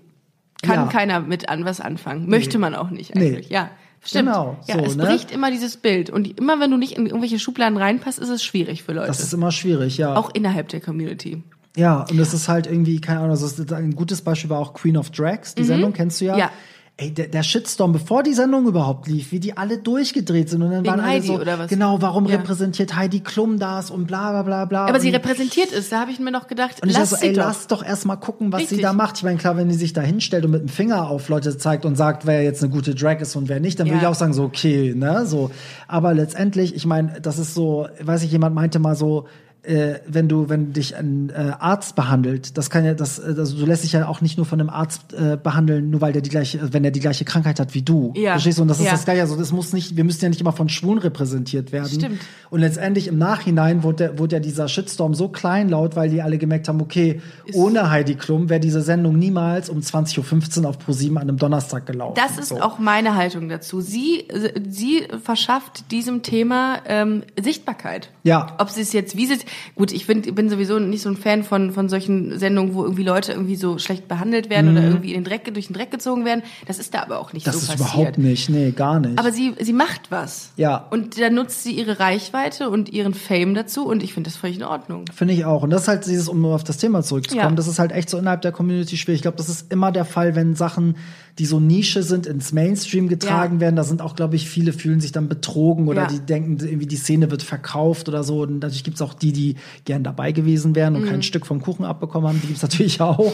Kann 0.62 0.76
Ja. 0.76 0.86
keiner 0.88 1.20
mit 1.22 1.50
an 1.50 1.66
was 1.66 1.80
anfangen. 1.80 2.30
Möchte 2.30 2.60
man 2.60 2.76
auch 2.76 2.90
nicht 2.90 3.16
eigentlich. 3.16 3.50
Nee. 3.50 3.56
Ja. 3.56 3.70
Stimmt. 4.02 4.30
Genau, 4.30 4.58
ja, 4.66 4.76
so, 4.76 4.86
es 4.86 4.96
ne? 4.96 5.06
bricht 5.06 5.32
immer 5.32 5.52
dieses 5.52 5.76
Bild. 5.76 6.10
Und 6.10 6.40
immer 6.40 6.60
wenn 6.62 6.72
du 6.72 6.78
nicht 6.78 6.94
in 6.94 7.06
irgendwelche 7.06 7.38
Schubladen 7.38 7.78
reinpasst, 7.78 8.18
ist 8.18 8.30
es 8.30 8.44
schwierig 8.44 8.84
für 8.84 8.94
Leute. 8.94 9.08
Das 9.08 9.20
ist 9.20 9.34
immer 9.34 9.52
schwierig, 9.52 9.98
ja. 9.98 10.16
auch 10.16 10.30
innerhalb 10.34 10.70
der 10.70 10.80
Community. 10.80 11.44
Ja, 11.76 12.06
und 12.10 12.18
es 12.20 12.34
ist 12.34 12.48
halt 12.48 12.66
irgendwie, 12.66 13.00
keine 13.00 13.20
Ahnung, 13.20 13.32
also 13.32 13.76
ein 13.76 13.96
gutes 13.96 14.22
Beispiel 14.22 14.50
war 14.50 14.60
auch 14.60 14.74
Queen 14.74 14.98
of 14.98 15.12
Drags, 15.12 15.54
die 15.54 15.64
Sendung, 15.64 15.94
kennst 15.94 16.20
du 16.22 16.26
ja? 16.26 16.34
Mhm. 16.34 16.40
Ja. 16.40 16.52
Ey, 17.02 17.12
der, 17.14 17.28
der 17.28 17.44
Shitstorm, 17.44 17.94
bevor 17.94 18.24
die 18.24 18.34
Sendung 18.34 18.68
überhaupt 18.68 19.08
lief, 19.08 19.32
wie 19.32 19.40
die 19.40 19.56
alle 19.56 19.78
durchgedreht 19.78 20.50
sind 20.50 20.62
und 20.62 20.70
dann 20.72 20.80
Wegen 20.84 20.88
waren 20.92 21.00
alle 21.00 21.10
Heidi 21.14 21.28
so, 21.28 21.40
oder 21.40 21.58
was? 21.58 21.70
genau, 21.70 22.02
warum 22.02 22.26
Ja. 22.28 22.36
repräsentiert 22.36 22.94
Heidi 22.94 23.22
Klum 23.22 23.58
das 23.58 23.90
und 23.90 24.06
bla 24.06 24.32
bla 24.32 24.44
bla 24.44 24.66
bla. 24.66 24.86
Aber 24.86 25.00
sie 25.00 25.10
repräsentiert 25.10 25.72
es. 25.72 25.88
Da 25.88 26.02
habe 26.02 26.12
ich 26.12 26.20
mir 26.20 26.32
noch 26.32 26.48
gedacht, 26.48 26.84
und 26.84 26.90
ich 26.90 26.98
lass 26.98 27.12
so, 27.12 27.16
ey, 27.16 27.30
sie 27.30 27.34
doch. 27.36 27.46
lass 27.46 27.68
doch 27.68 27.86
erstmal 27.86 28.20
gucken, 28.20 28.52
was 28.52 28.60
sie 28.64 28.66
Richtig. 28.76 28.82
da 28.82 28.92
macht. 28.92 29.16
Ich 29.16 29.24
meine, 29.24 29.38
klar, 29.38 29.56
wenn 29.56 29.70
die 29.70 29.76
sich 29.76 29.94
da 29.94 30.02
hinstellt 30.02 30.44
und 30.44 30.52
mit 30.52 30.62
dem 30.62 30.68
Finger 30.68 31.10
auf 31.10 31.30
Leute 31.30 31.58
zeigt 31.58 31.86
und 31.86 31.96
sagt, 31.96 32.26
wer 32.26 32.44
jetzt 32.44 32.62
eine 32.62 32.72
gute 32.74 32.94
Drag 32.94 33.22
ist 33.22 33.34
und 33.38 33.48
wer 33.48 33.62
nicht, 33.62 33.80
dann 33.80 33.88
würde 33.88 33.98
ich 33.98 34.04
Ja. 34.04 34.10
auch 34.10 34.16
sagen, 34.16 34.34
so, 34.34 34.44
okay, 34.44 34.94
ne, 34.94 35.26
so. 35.26 35.52
Aber 35.88 36.14
letztendlich, 36.14 36.76
ich 36.76 36.86
meine, 36.86 37.22
das 37.22 37.40
ist 37.40 37.54
so, 37.54 37.88
weiß 38.02 38.24
ich, 38.24 38.32
jemand 38.34 38.56
meinte 38.56 38.78
mal 38.80 38.98
so, 38.98 39.26
äh, 39.64 39.96
wenn 40.08 40.28
du, 40.30 40.48
wenn 40.50 40.74
dich 40.74 40.96
ein 40.96 41.30
äh, 41.30 41.52
Arzt 41.60 41.96
behandelt, 41.96 42.58
das 42.58 42.70
kann 42.70 42.86
ja, 42.86 42.94
das, 42.94 43.20
äh, 43.20 43.36
also 43.38 43.58
du 43.58 43.66
lässt 43.66 43.84
dich 43.84 43.92
ja 43.92 44.08
auch 44.08 44.22
nicht 44.22 44.38
nur 44.38 44.46
von 44.46 44.60
einem 44.60 44.70
Arzt 44.70 45.14
äh, 45.14 45.38
behandeln, 45.42 45.90
nur 45.90 46.02
weil 46.02 46.14
der 46.14 46.22
die 46.22 46.30
gleiche, 46.30 46.74
wenn 46.74 46.86
er 46.86 46.92
die 46.92 47.02
gleiche 47.02 47.26
Krankheit 47.26 47.60
hat 47.60 47.74
wie 47.74 47.82
du. 47.82 48.14
Ja. 48.16 48.32
Verstehst 48.32 48.58
du? 48.58 48.62
Und 48.62 48.70
das 48.70 48.80
ist 48.80 48.86
Ja. 48.86 48.92
das 48.92 49.04
Gleiche. 49.06 49.22
Also 49.22 49.36
das 49.36 49.52
muss 49.52 49.74
nicht, 49.74 49.98
wir 49.98 50.04
müssen 50.04 50.24
ja 50.24 50.30
nicht 50.30 50.40
immer 50.40 50.54
von 50.54 50.70
Schwulen 50.70 51.00
repräsentiert 51.00 51.72
werden. 51.72 51.90
Stimmt. 51.90 52.20
Und 52.50 52.62
letztendlich 52.62 53.08
im 53.08 53.18
Nachhinein 53.18 53.84
wurde, 53.84 53.96
der, 54.06 54.20
wurde 54.20 54.38
ja 54.38 54.40
dieser 54.40 54.68
Shitstorm 54.68 55.14
so 55.14 55.28
kleinlaut, 55.28 55.96
weil 55.96 56.10
die 56.10 56.22
alle 56.22 56.38
gemerkt 56.38 56.68
haben, 56.68 56.82
okay, 56.82 57.22
ohne 57.54 57.90
Heidi 57.92 58.16
Klum 58.16 58.50
wäre 58.50 58.60
diese 58.60 58.82
Sendung 58.82 59.20
niemals 59.20 59.70
um 59.70 59.80
20.15 59.80 60.62
Uhr 60.62 60.70
auf 60.70 60.80
ProSieben 60.80 61.18
an 61.18 61.24
einem 61.24 61.38
Donnerstag 61.38 61.86
gelaufen. 61.86 62.16
Das 62.16 62.38
ist 62.38 62.50
so. 62.50 62.62
auch 62.62 62.80
meine 62.80 63.16
Haltung 63.16 63.50
dazu. 63.50 63.82
Sie, 63.82 64.26
sie 64.70 65.06
verschafft 65.22 65.92
diesem 65.92 66.24
Thema 66.24 66.78
ähm, 66.86 67.24
Sichtbarkeit. 67.40 68.10
Ja. 68.24 68.56
Ob 68.58 68.70
sie 68.70 68.82
es 68.82 68.94
jetzt, 68.94 69.18
wie 69.18 69.26
sie 69.26 69.34
es, 69.34 69.40
gut, 69.76 69.92
ich 69.92 70.08
bin, 70.08 70.22
bin 70.22 70.50
sowieso 70.50 70.80
nicht 70.80 71.02
so 71.02 71.10
ein 71.10 71.18
Fan 71.18 71.44
von, 71.44 71.72
von 71.72 71.90
solchen 71.90 72.38
Sendungen, 72.40 72.74
wo 72.74 72.84
irgendwie 72.84 73.04
Leute 73.04 73.32
irgendwie 73.34 73.56
so 73.56 73.78
schlecht 73.78 74.08
behandelt 74.08 74.50
werden 74.50 74.72
oder 74.72 74.84
irgendwie 74.86 75.10
in 75.14 75.22
den 75.22 75.24
Dreck, 75.24 75.52
durch 75.54 75.68
den 75.68 75.74
Dreck 75.74 75.92
gezogen 75.92 76.26
werden. 76.26 76.44
Das 76.68 76.80
ist 76.80 76.94
da 76.94 77.02
aber 77.04 77.20
auch 77.20 77.34
nicht 77.34 77.46
Mhm. 77.46 77.52
das 77.52 77.56
so 77.66 77.74
ist 77.74 77.80
passiert. 77.80 77.94
überhaupt 77.96 78.18
nicht, 78.18 78.50
nee, 78.50 78.72
gar 78.72 79.00
nicht. 79.00 79.18
Aber 79.20 79.32
sie, 79.32 79.54
sie 79.60 79.74
macht 79.74 80.12
was. 80.12 80.52
Ja. 80.58 80.88
Und 80.92 81.20
da 81.20 81.30
nutzt 81.30 81.64
sie 81.64 81.72
ihre 81.72 82.00
Reichweite 82.00 82.70
und 82.70 82.90
ihren 82.90 83.14
Fame 83.14 83.54
dazu 83.54 83.86
und 83.86 84.04
ich 84.04 84.14
finde 84.14 84.30
das 84.30 84.38
völlig 84.38 84.58
in 84.58 84.64
Ordnung. 84.64 85.06
Finde 85.14 85.34
ich 85.34 85.46
auch. 85.46 85.64
Und 85.64 85.70
das 85.70 85.84
ist 85.84 85.88
halt 85.88 86.06
dieses, 86.06 86.28
um 86.28 86.46
auf 86.46 86.64
das 86.64 86.78
Thema 86.78 87.02
zurückzukommen, 87.04 87.50
Ja. 87.52 87.56
das 87.56 87.68
ist 87.68 87.80
halt 87.80 87.92
echt 87.92 88.10
so 88.10 88.18
innerhalb 88.18 88.42
der 88.42 88.52
Community 88.52 88.98
schwierig. 88.98 89.20
Ich 89.20 89.22
glaube, 89.24 89.38
das 89.38 89.50
ist 89.50 89.72
immer 89.72 89.92
der 89.92 90.06
Fall, 90.06 90.36
wenn 90.36 90.56
Sachen, 90.56 90.96
die 91.38 91.46
so 91.46 91.60
Nische 91.62 92.04
sind, 92.04 92.26
ins 92.26 92.52
Mainstream 92.52 93.08
getragen 93.08 93.56
Ja. 93.56 93.62
werden. 93.62 93.76
Da 93.78 93.84
sind 93.86 94.02
auch, 94.02 94.16
glaube 94.16 94.36
ich, 94.36 94.50
viele 94.50 94.74
fühlen 94.74 95.00
sich 95.00 95.12
dann 95.14 95.30
betrogen 95.30 95.88
oder 95.88 96.02
Ja. 96.04 96.08
die 96.08 96.20
denken, 96.20 96.58
irgendwie 96.60 96.86
die 96.88 96.98
Szene 96.98 97.32
wird 97.32 97.44
verkauft 97.44 98.10
oder 98.10 98.24
so. 98.24 98.42
Und 98.42 98.60
natürlich 98.60 98.84
gibt's 98.84 99.02
auch 99.02 99.14
die, 99.14 99.32
die 99.32 99.39
gern 99.86 100.04
dabei 100.04 100.32
gewesen 100.32 100.76
wären 100.76 100.96
und 100.96 101.04
Mhm. 101.04 101.10
kein 101.10 101.22
Stück 101.24 101.46
vom 101.46 101.62
Kuchen 101.62 101.86
abbekommen 101.86 102.28
haben. 102.30 102.40
Die 102.42 102.48
gibt's 102.48 102.62
natürlich 102.70 103.02
auch. 103.02 103.32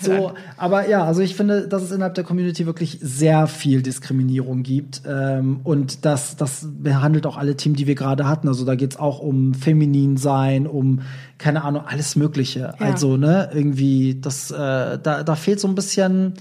So, 0.00 0.32
aber 0.56 0.88
ja, 0.88 1.04
also 1.04 1.20
ich 1.22 1.34
finde, 1.34 1.68
dass 1.68 1.82
es 1.82 1.90
innerhalb 1.90 2.14
der 2.14 2.24
Community 2.24 2.66
wirklich 2.66 2.98
sehr 3.00 3.46
viel 3.46 3.82
Diskriminierung 3.82 4.62
gibt. 4.62 5.02
Ähm, 5.06 5.60
und 5.64 6.04
das, 6.04 6.36
das 6.36 6.66
behandelt 6.82 7.26
auch 7.26 7.36
alle 7.36 7.56
Themen, 7.56 7.74
die 7.76 7.86
wir 7.86 7.94
gerade 7.94 8.28
hatten. 8.28 8.48
Also 8.48 8.64
da 8.64 8.74
geht's 8.74 8.96
auch 8.96 9.18
um 9.20 9.54
feminin 9.54 10.16
sein, 10.16 10.66
um 10.66 11.00
keine 11.38 11.64
Ahnung, 11.64 11.82
alles 11.86 12.16
Mögliche. 12.16 12.60
Ja. 12.60 12.74
Also, 12.78 13.16
ne, 13.16 13.50
irgendwie, 13.52 14.18
das, 14.20 14.50
äh, 14.50 14.54
da, 14.56 15.22
da 15.22 15.34
fehlt 15.36 15.60
so 15.60 15.68
ein 15.68 15.74
bisschen. 15.74 16.32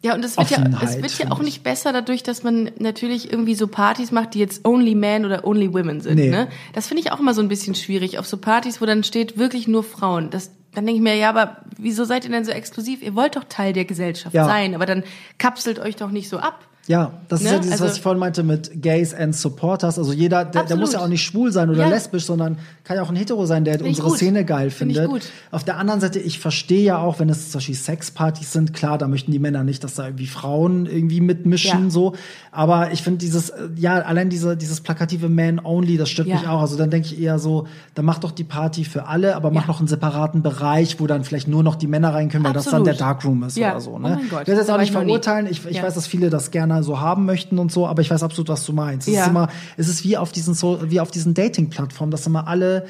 Ja, 0.00 0.14
und 0.14 0.24
es 0.24 0.36
wird 0.36 0.50
ja, 0.50 0.64
es 0.82 1.02
wird 1.02 1.18
ja 1.18 1.30
auch 1.32 1.40
ich. 1.40 1.44
nicht 1.44 1.62
besser 1.64 1.92
dadurch, 1.92 2.22
dass 2.22 2.44
man 2.44 2.70
natürlich 2.78 3.32
irgendwie 3.32 3.56
so 3.56 3.66
Partys 3.66 4.12
macht, 4.12 4.34
die 4.34 4.38
jetzt 4.38 4.64
only 4.64 4.94
men 4.94 5.24
oder 5.24 5.44
only 5.44 5.72
women 5.72 6.00
sind. 6.00 6.16
Nee. 6.16 6.30
Ne? 6.30 6.48
Das 6.72 6.86
finde 6.86 7.02
ich 7.02 7.10
auch 7.10 7.18
immer 7.18 7.34
so 7.34 7.42
ein 7.42 7.48
bisschen 7.48 7.74
schwierig. 7.74 8.18
Auf 8.18 8.26
so 8.26 8.36
Partys, 8.36 8.80
wo 8.80 8.86
dann 8.86 9.02
steht 9.02 9.38
wirklich 9.38 9.66
nur 9.66 9.82
Frauen. 9.82 10.30
Das, 10.30 10.52
dann 10.72 10.86
denke 10.86 10.98
ich 10.98 11.02
mir, 11.02 11.16
ja, 11.16 11.30
aber 11.30 11.62
wieso 11.76 12.04
seid 12.04 12.24
ihr 12.24 12.30
denn 12.30 12.44
so 12.44 12.52
exklusiv? 12.52 13.02
Ihr 13.02 13.16
wollt 13.16 13.34
doch 13.34 13.44
Teil 13.48 13.72
der 13.72 13.86
Gesellschaft 13.86 14.34
Ja. 14.36 14.44
sein, 14.44 14.76
aber 14.76 14.86
dann 14.86 15.02
kapselt 15.38 15.80
euch 15.80 15.96
doch 15.96 16.10
nicht 16.12 16.28
so 16.28 16.38
ab. 16.38 16.67
Ja, 16.88 17.12
das 17.28 17.40
ist 17.42 17.46
Ne? 17.46 17.52
ja 17.52 17.58
dieses, 17.58 17.72
Also- 17.72 17.84
was 17.84 17.96
ich 17.96 18.02
vorhin 18.02 18.18
meinte 18.18 18.42
mit 18.42 18.82
Gays 18.82 19.12
and 19.14 19.36
Supporters. 19.36 19.98
Also 19.98 20.12
jeder, 20.12 20.44
der, 20.44 20.52
der 20.52 20.60
Absolut. 20.62 20.80
muss 20.80 20.92
ja 20.94 21.00
auch 21.00 21.08
nicht 21.08 21.22
schwul 21.22 21.52
sein 21.52 21.68
oder 21.68 21.80
Ja. 21.84 21.88
lesbisch, 21.88 22.24
sondern 22.24 22.56
kann 22.82 22.96
ja 22.96 23.02
auch 23.02 23.10
ein 23.10 23.16
Hetero 23.16 23.44
sein, 23.44 23.64
der 23.64 23.74
ich 23.82 24.02
unsere. 24.02 24.10
Szene 24.16 24.44
geil 24.46 24.70
Find 24.70 24.94
findet. 24.94 25.10
gut. 25.10 25.22
Auf 25.50 25.64
der 25.64 25.76
anderen 25.76 26.00
Seite, 26.00 26.18
ich 26.18 26.38
verstehe 26.38 26.82
ja 26.82 26.96
auch, 26.98 27.20
wenn 27.20 27.28
es 27.28 27.50
zum 27.50 27.58
Beispiel 27.58 27.74
Sexpartys 27.74 28.52
sind, 28.54 28.72
klar, 28.72 28.96
da 28.96 29.06
möchten 29.06 29.30
die 29.32 29.38
Männer 29.38 29.64
nicht, 29.64 29.84
dass 29.84 29.94
da 29.96 30.06
irgendwie 30.06 30.26
Frauen 30.26 30.86
irgendwie 30.86 31.20
mitmischen, 31.20 31.84
Ja. 31.84 31.90
so. 31.90 32.14
Aber 32.52 32.90
ich 32.90 33.02
finde 33.02 33.18
dieses, 33.18 33.50
äh, 33.50 33.68
ja, 33.76 33.96
allein 34.00 34.30
diese, 34.30 34.56
dieses 34.56 34.80
plakative 34.80 35.28
Man-Only, 35.28 35.98
das 35.98 36.08
stört 36.08 36.28
Ja. 36.28 36.36
mich 36.36 36.48
auch. 36.48 36.62
Also 36.62 36.78
dann 36.78 36.88
denke 36.88 37.08
ich 37.08 37.20
eher 37.20 37.38
so, 37.38 37.66
dann 37.94 38.06
mach 38.06 38.18
doch 38.18 38.30
die 38.32 38.44
Party 38.44 38.84
für 38.84 39.06
alle, 39.06 39.36
aber 39.36 39.50
mach 39.50 39.66
noch 39.68 39.78
einen 39.80 39.88
separaten 39.88 40.42
Bereich, 40.42 40.98
wo 41.00 41.06
dann 41.06 41.22
vielleicht 41.24 41.48
nur 41.48 41.62
noch 41.62 41.76
die 41.76 41.86
Männer 41.86 42.14
rein 42.14 42.30
können, 42.30 42.44
weil 42.44 42.54
das 42.54 42.64
dann 42.64 42.80
Absolut. 42.80 42.86
der 42.86 42.94
Darkroom 42.94 43.42
ist 43.42 43.58
oder 43.58 43.78
so. 43.80 43.90
Oh 43.92 43.98
Ne? 43.98 44.16
mein 44.16 44.28
Gott, 44.30 44.42
ich 44.42 44.46
will 44.48 44.54
das 44.56 44.66
jetzt 44.66 44.70
auch 44.70 44.78
nicht 44.78 44.92
verurteilen. 44.92 45.46
Ich, 45.50 45.66
ich 45.66 45.82
weiß, 45.82 45.94
dass 45.94 46.06
viele 46.06 46.30
das 46.30 46.50
gerne 46.50 46.77
so 46.82 47.00
haben 47.00 47.24
möchten 47.26 47.58
und 47.58 47.72
so, 47.72 47.86
aber 47.86 48.02
ich 48.02 48.10
weiß 48.10 48.22
absolut, 48.22 48.48
was 48.48 48.64
du 48.64 48.72
meinst. 48.72 49.08
Es 49.08 49.14
Ja. 49.14 49.22
ist 49.22 49.28
immer, 49.28 49.48
es 49.76 49.88
ist 49.88 50.04
wie 50.04 50.16
auf 50.16 50.32
diesen 50.32 50.54
so, 50.54 50.78
wie 50.90 51.00
auf 51.00 51.10
diesen 51.10 51.34
Dating-Plattformen, 51.34 52.10
dass 52.10 52.26
immer 52.26 52.46
alle 52.48 52.86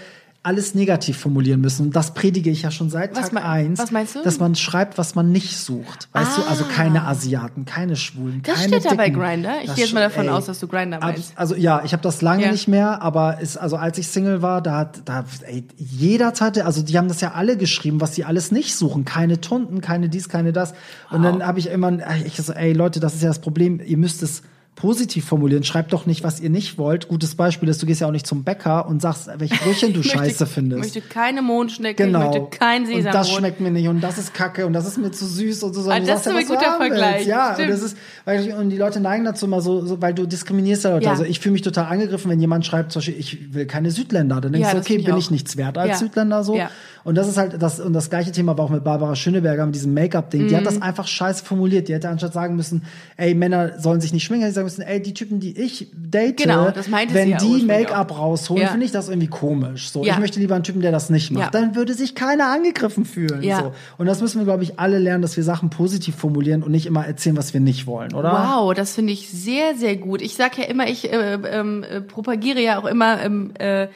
alles 0.49 0.75
negativ 0.75 1.19
formulieren 1.19 1.61
müssen. 1.61 1.87
Und 1.87 1.95
das 1.97 2.15
predige 2.15 2.49
ich 2.51 2.63
ja 2.63 2.71
schon 2.71 2.89
seit 2.91 3.15
Was 3.15 3.25
Tag 3.27 3.33
mei- 3.35 3.43
eins, 3.45 3.79
was 3.79 3.91
meinst 3.91 4.17
du? 4.17 4.23
dass 4.23 4.39
man 4.41 4.55
schreibt, 4.55 4.97
was 4.99 5.15
man 5.15 5.31
nicht 5.31 5.57
sucht. 5.59 6.09
Weißt 6.13 6.39
du, 6.39 6.43
also 6.49 6.65
Ah. 6.65 6.73
keine 6.75 7.05
Asiaten, 7.05 7.65
keine 7.67 7.95
Schwulen, 7.97 8.41
Das 8.43 8.57
keine 8.57 8.69
steht 8.81 8.87
da 8.87 8.95
bei 8.95 9.11
Dicken. 9.11 9.21
Grindr. 9.21 9.51
Ich 9.65 9.75
gehe 9.75 9.85
jetzt 9.85 9.95
mal 9.95 10.01
davon 10.01 10.25
ey, 10.25 10.31
aus, 10.31 10.47
dass 10.47 10.59
du 10.59 10.67
Grindr 10.67 10.97
Abs- 10.97 11.05
meinst. 11.07 11.33
Also 11.37 11.55
ja, 11.55 11.83
ich 11.85 11.93
habe 11.93 12.03
das 12.03 12.23
lange 12.23 12.45
Ja. 12.47 12.51
nicht 12.53 12.67
mehr, 12.67 13.03
aber 13.03 13.41
ist 13.41 13.57
also 13.59 13.77
als 13.77 13.99
ich 13.99 14.09
Single 14.09 14.43
war, 14.43 14.63
da 14.63 14.79
hat 14.79 15.03
da 15.05 15.25
ey, 15.47 15.65
jeder 15.77 16.33
hatte, 16.41 16.65
also 16.65 16.83
die 16.83 16.97
haben 16.97 17.09
das 17.09 17.21
ja 17.21 17.33
alle 17.33 17.57
geschrieben, 17.57 18.01
was 18.01 18.15
sie 18.15 18.25
alles 18.25 18.51
nicht 18.51 18.75
suchen, 18.75 19.05
keine 19.05 19.41
Tunden, 19.41 19.81
keine 19.83 20.09
dies, 20.09 20.29
keine 20.29 20.53
das. 20.53 20.73
Und 21.11 21.23
dann 21.23 21.47
habe 21.47 21.59
ich 21.59 21.69
immer 21.69 21.93
ich 22.25 22.37
so, 22.37 22.53
ey 22.55 22.73
Leute, 22.73 23.01
das 23.01 23.15
ist 23.15 23.23
ja 23.23 23.29
das 23.29 23.41
Problem, 23.41 23.81
ihr 23.85 23.99
müsst 23.99 24.23
es 24.23 24.43
positiv 24.79 25.25
formulieren. 25.25 25.65
Schreibt 25.65 25.93
doch 25.93 26.07
nicht, 26.07 26.23
was 26.23 26.39
ihr 26.39 26.51
nicht 26.51 26.79
wollt. 26.79 27.09
Gutes 27.09 27.35
Beispiel 27.35 27.69
ist, 27.69 27.83
du 27.83 27.87
gehst 27.87 28.01
ja 28.01 28.07
auch 28.07 28.13
nicht 28.13 28.29
zum 28.29 28.45
Bäcker 28.45 28.87
und 28.87 29.03
sagst, 29.03 29.29
welche 29.37 29.57
Brötchen 29.57 29.93
du 29.93 29.99
möchte- 29.99 30.17
scheiße 30.19 30.47
findest. 30.47 30.87
Ich 30.87 30.95
möchte 30.95 31.09
keine 31.13 31.43
Mondschnecke, 31.43 32.05
Genau. 32.05 32.31
ich 32.33 32.39
möchte 32.41 32.57
kein 32.59 32.83
und 32.83 32.87
Sesambrot. 32.87 33.15
das 33.15 33.31
schmeckt 33.33 33.61
mir 33.61 33.73
nicht 33.73 33.89
und 33.89 34.01
das 34.01 34.19
ist 34.19 34.35
kacke 34.35 34.67
und 34.67 34.73
das 34.75 34.87
ist 34.87 34.97
mir 34.97 35.11
zu 35.11 35.27
süß 35.27 35.65
und 35.65 35.75
so. 35.75 35.81
sondern 35.83 36.03
Ah, 36.03 36.07
du 36.07 36.13
das 36.13 36.21
ist 36.21 36.27
ja, 36.27 36.33
ein 36.39 36.47
du 36.47 36.55
guter 36.55 36.77
Vergleich. 36.77 37.15
willst. 37.17 37.27
Ja, 37.27 37.55
Stimmt. 37.55 37.69
und 37.71 37.75
das 37.75 37.83
ist, 37.83 37.97
weil, 38.25 38.53
und 38.55 38.71
die 38.71 38.77
Leute 38.77 39.01
neigen 39.01 39.25
dazu 39.25 39.47
immer 39.47 39.61
so, 39.61 39.85
so 39.85 40.01
weil 40.01 40.15
du 40.15 40.27
diskriminierst 40.27 40.85
ja 40.85 40.91
Leute. 40.93 41.07
Ja. 41.07 41.11
Also 41.11 41.25
ich 41.25 41.41
fühle 41.41 41.55
mich 41.55 41.63
total 41.63 41.87
angegriffen, 41.87 42.31
wenn 42.31 42.39
jemand 42.39 42.65
schreibt, 42.65 42.93
zum 42.93 43.01
Beispiel, 43.01 43.19
ich 43.19 43.53
will 43.53 43.67
keine 43.67 43.91
Südländer. 43.91 44.41
Dann 44.41 44.53
denkst 44.53 44.69
Ja, 44.69 44.75
du, 44.75 44.81
okay, 44.81 44.97
ich 44.97 45.05
bin 45.05 45.15
auch. 45.15 45.19
ich 45.19 45.33
nichts 45.33 45.57
wert 45.57 45.77
als. 45.77 45.99
Südländer 45.99 46.45
so. 46.45 46.57
Ja. 46.57 46.71
Und 47.03 47.15
das 47.17 47.27
ist 47.27 47.37
halt 47.39 47.61
das, 47.61 47.81
und 47.81 47.95
das 47.95 48.11
gleiche 48.11 48.31
Thema 48.33 48.57
war 48.59 48.67
auch 48.67 48.71
mit 48.71 48.85
Barbara 48.85 49.17
Schöneberger 49.17 49.65
mit 49.67 49.75
diesem 49.75 49.95
Make-up-Ding. 49.95 50.47
Die 50.49 50.55
hat 50.55 50.61
Mhm. 50.63 50.67
das 50.67 50.83
einfach 50.83 51.07
scheiße 51.09 51.45
formuliert. 51.45 51.89
Die 51.89 51.95
hätte 51.95 52.09
anstatt 52.11 52.33
sagen 52.35 52.55
müssen, 52.55 52.85
ey, 53.17 53.35
Männer 53.35 53.79
sollen 53.81 54.01
sich 54.01 54.13
nicht 54.13 54.25
schminken, 54.25 54.53
sagen 54.53 54.68
müssen, 54.69 54.83
ey, 54.83 55.01
die 55.01 55.15
Typen, 55.15 55.41
die 55.41 55.59
ich 55.59 55.89
date, 55.95 56.37
Genau, 56.37 56.71
wenn 57.11 57.31
ja 57.31 57.39
die 57.39 57.63
Make-up 57.65 58.17
rausholen, 58.19 58.63
Ja. 58.63 58.69
finde 58.69 58.85
ich 58.85 58.93
das 58.93 59.09
irgendwie 59.09 59.29
komisch. 59.29 59.91
So, 59.91 60.05
Ja. 60.05 60.13
ich 60.15 60.19
möchte 60.21 60.39
lieber 60.39 60.55
einen 60.55 60.65
Typen, 60.65 60.83
der 60.83 60.93
das 60.93 61.09
nicht 61.11 61.31
macht. 61.31 61.55
Dann 61.55 61.75
würde 61.75 61.95
sich 61.95 62.15
keiner 62.15 62.49
angegriffen 62.49 63.05
fühlen. 63.05 63.43
So. 63.43 63.73
Und 63.97 64.07
das 64.07 64.21
müssen 64.21 64.39
wir, 64.39 64.45
glaube 64.45 64.63
ich, 64.63 64.79
alle 64.79 64.99
lernen, 64.99 65.23
dass 65.23 65.37
wir 65.37 65.45
Sachen 65.45 65.71
positiv 65.71 66.17
formulieren 66.17 66.63
und 66.63 66.71
nicht 66.71 66.87
immer 66.87 67.07
erzählen, 67.07 67.37
was 67.37 67.55
wir 67.55 67.61
nicht 67.61 67.87
wollen, 67.87 68.15
oder? 68.15 68.33
Wow, 68.33 68.75
das 68.75 68.95
finde 68.95 69.13
ich 69.13 69.29
sehr, 69.31 69.75
sehr 69.77 69.97
gut. 69.97 70.21
Ich 70.21 70.35
sage 70.35 70.63
ja 70.63 70.69
immer, 70.69 70.87
ich 70.89 71.11
äh, 71.13 71.35
ähm, 71.51 71.83
äh, 71.85 72.01
propagiere 72.01 72.61
ja 72.61 72.79
auch 72.79 72.85
immer, 72.85 73.23
ähm, 73.23 73.53
äh, 73.59 73.89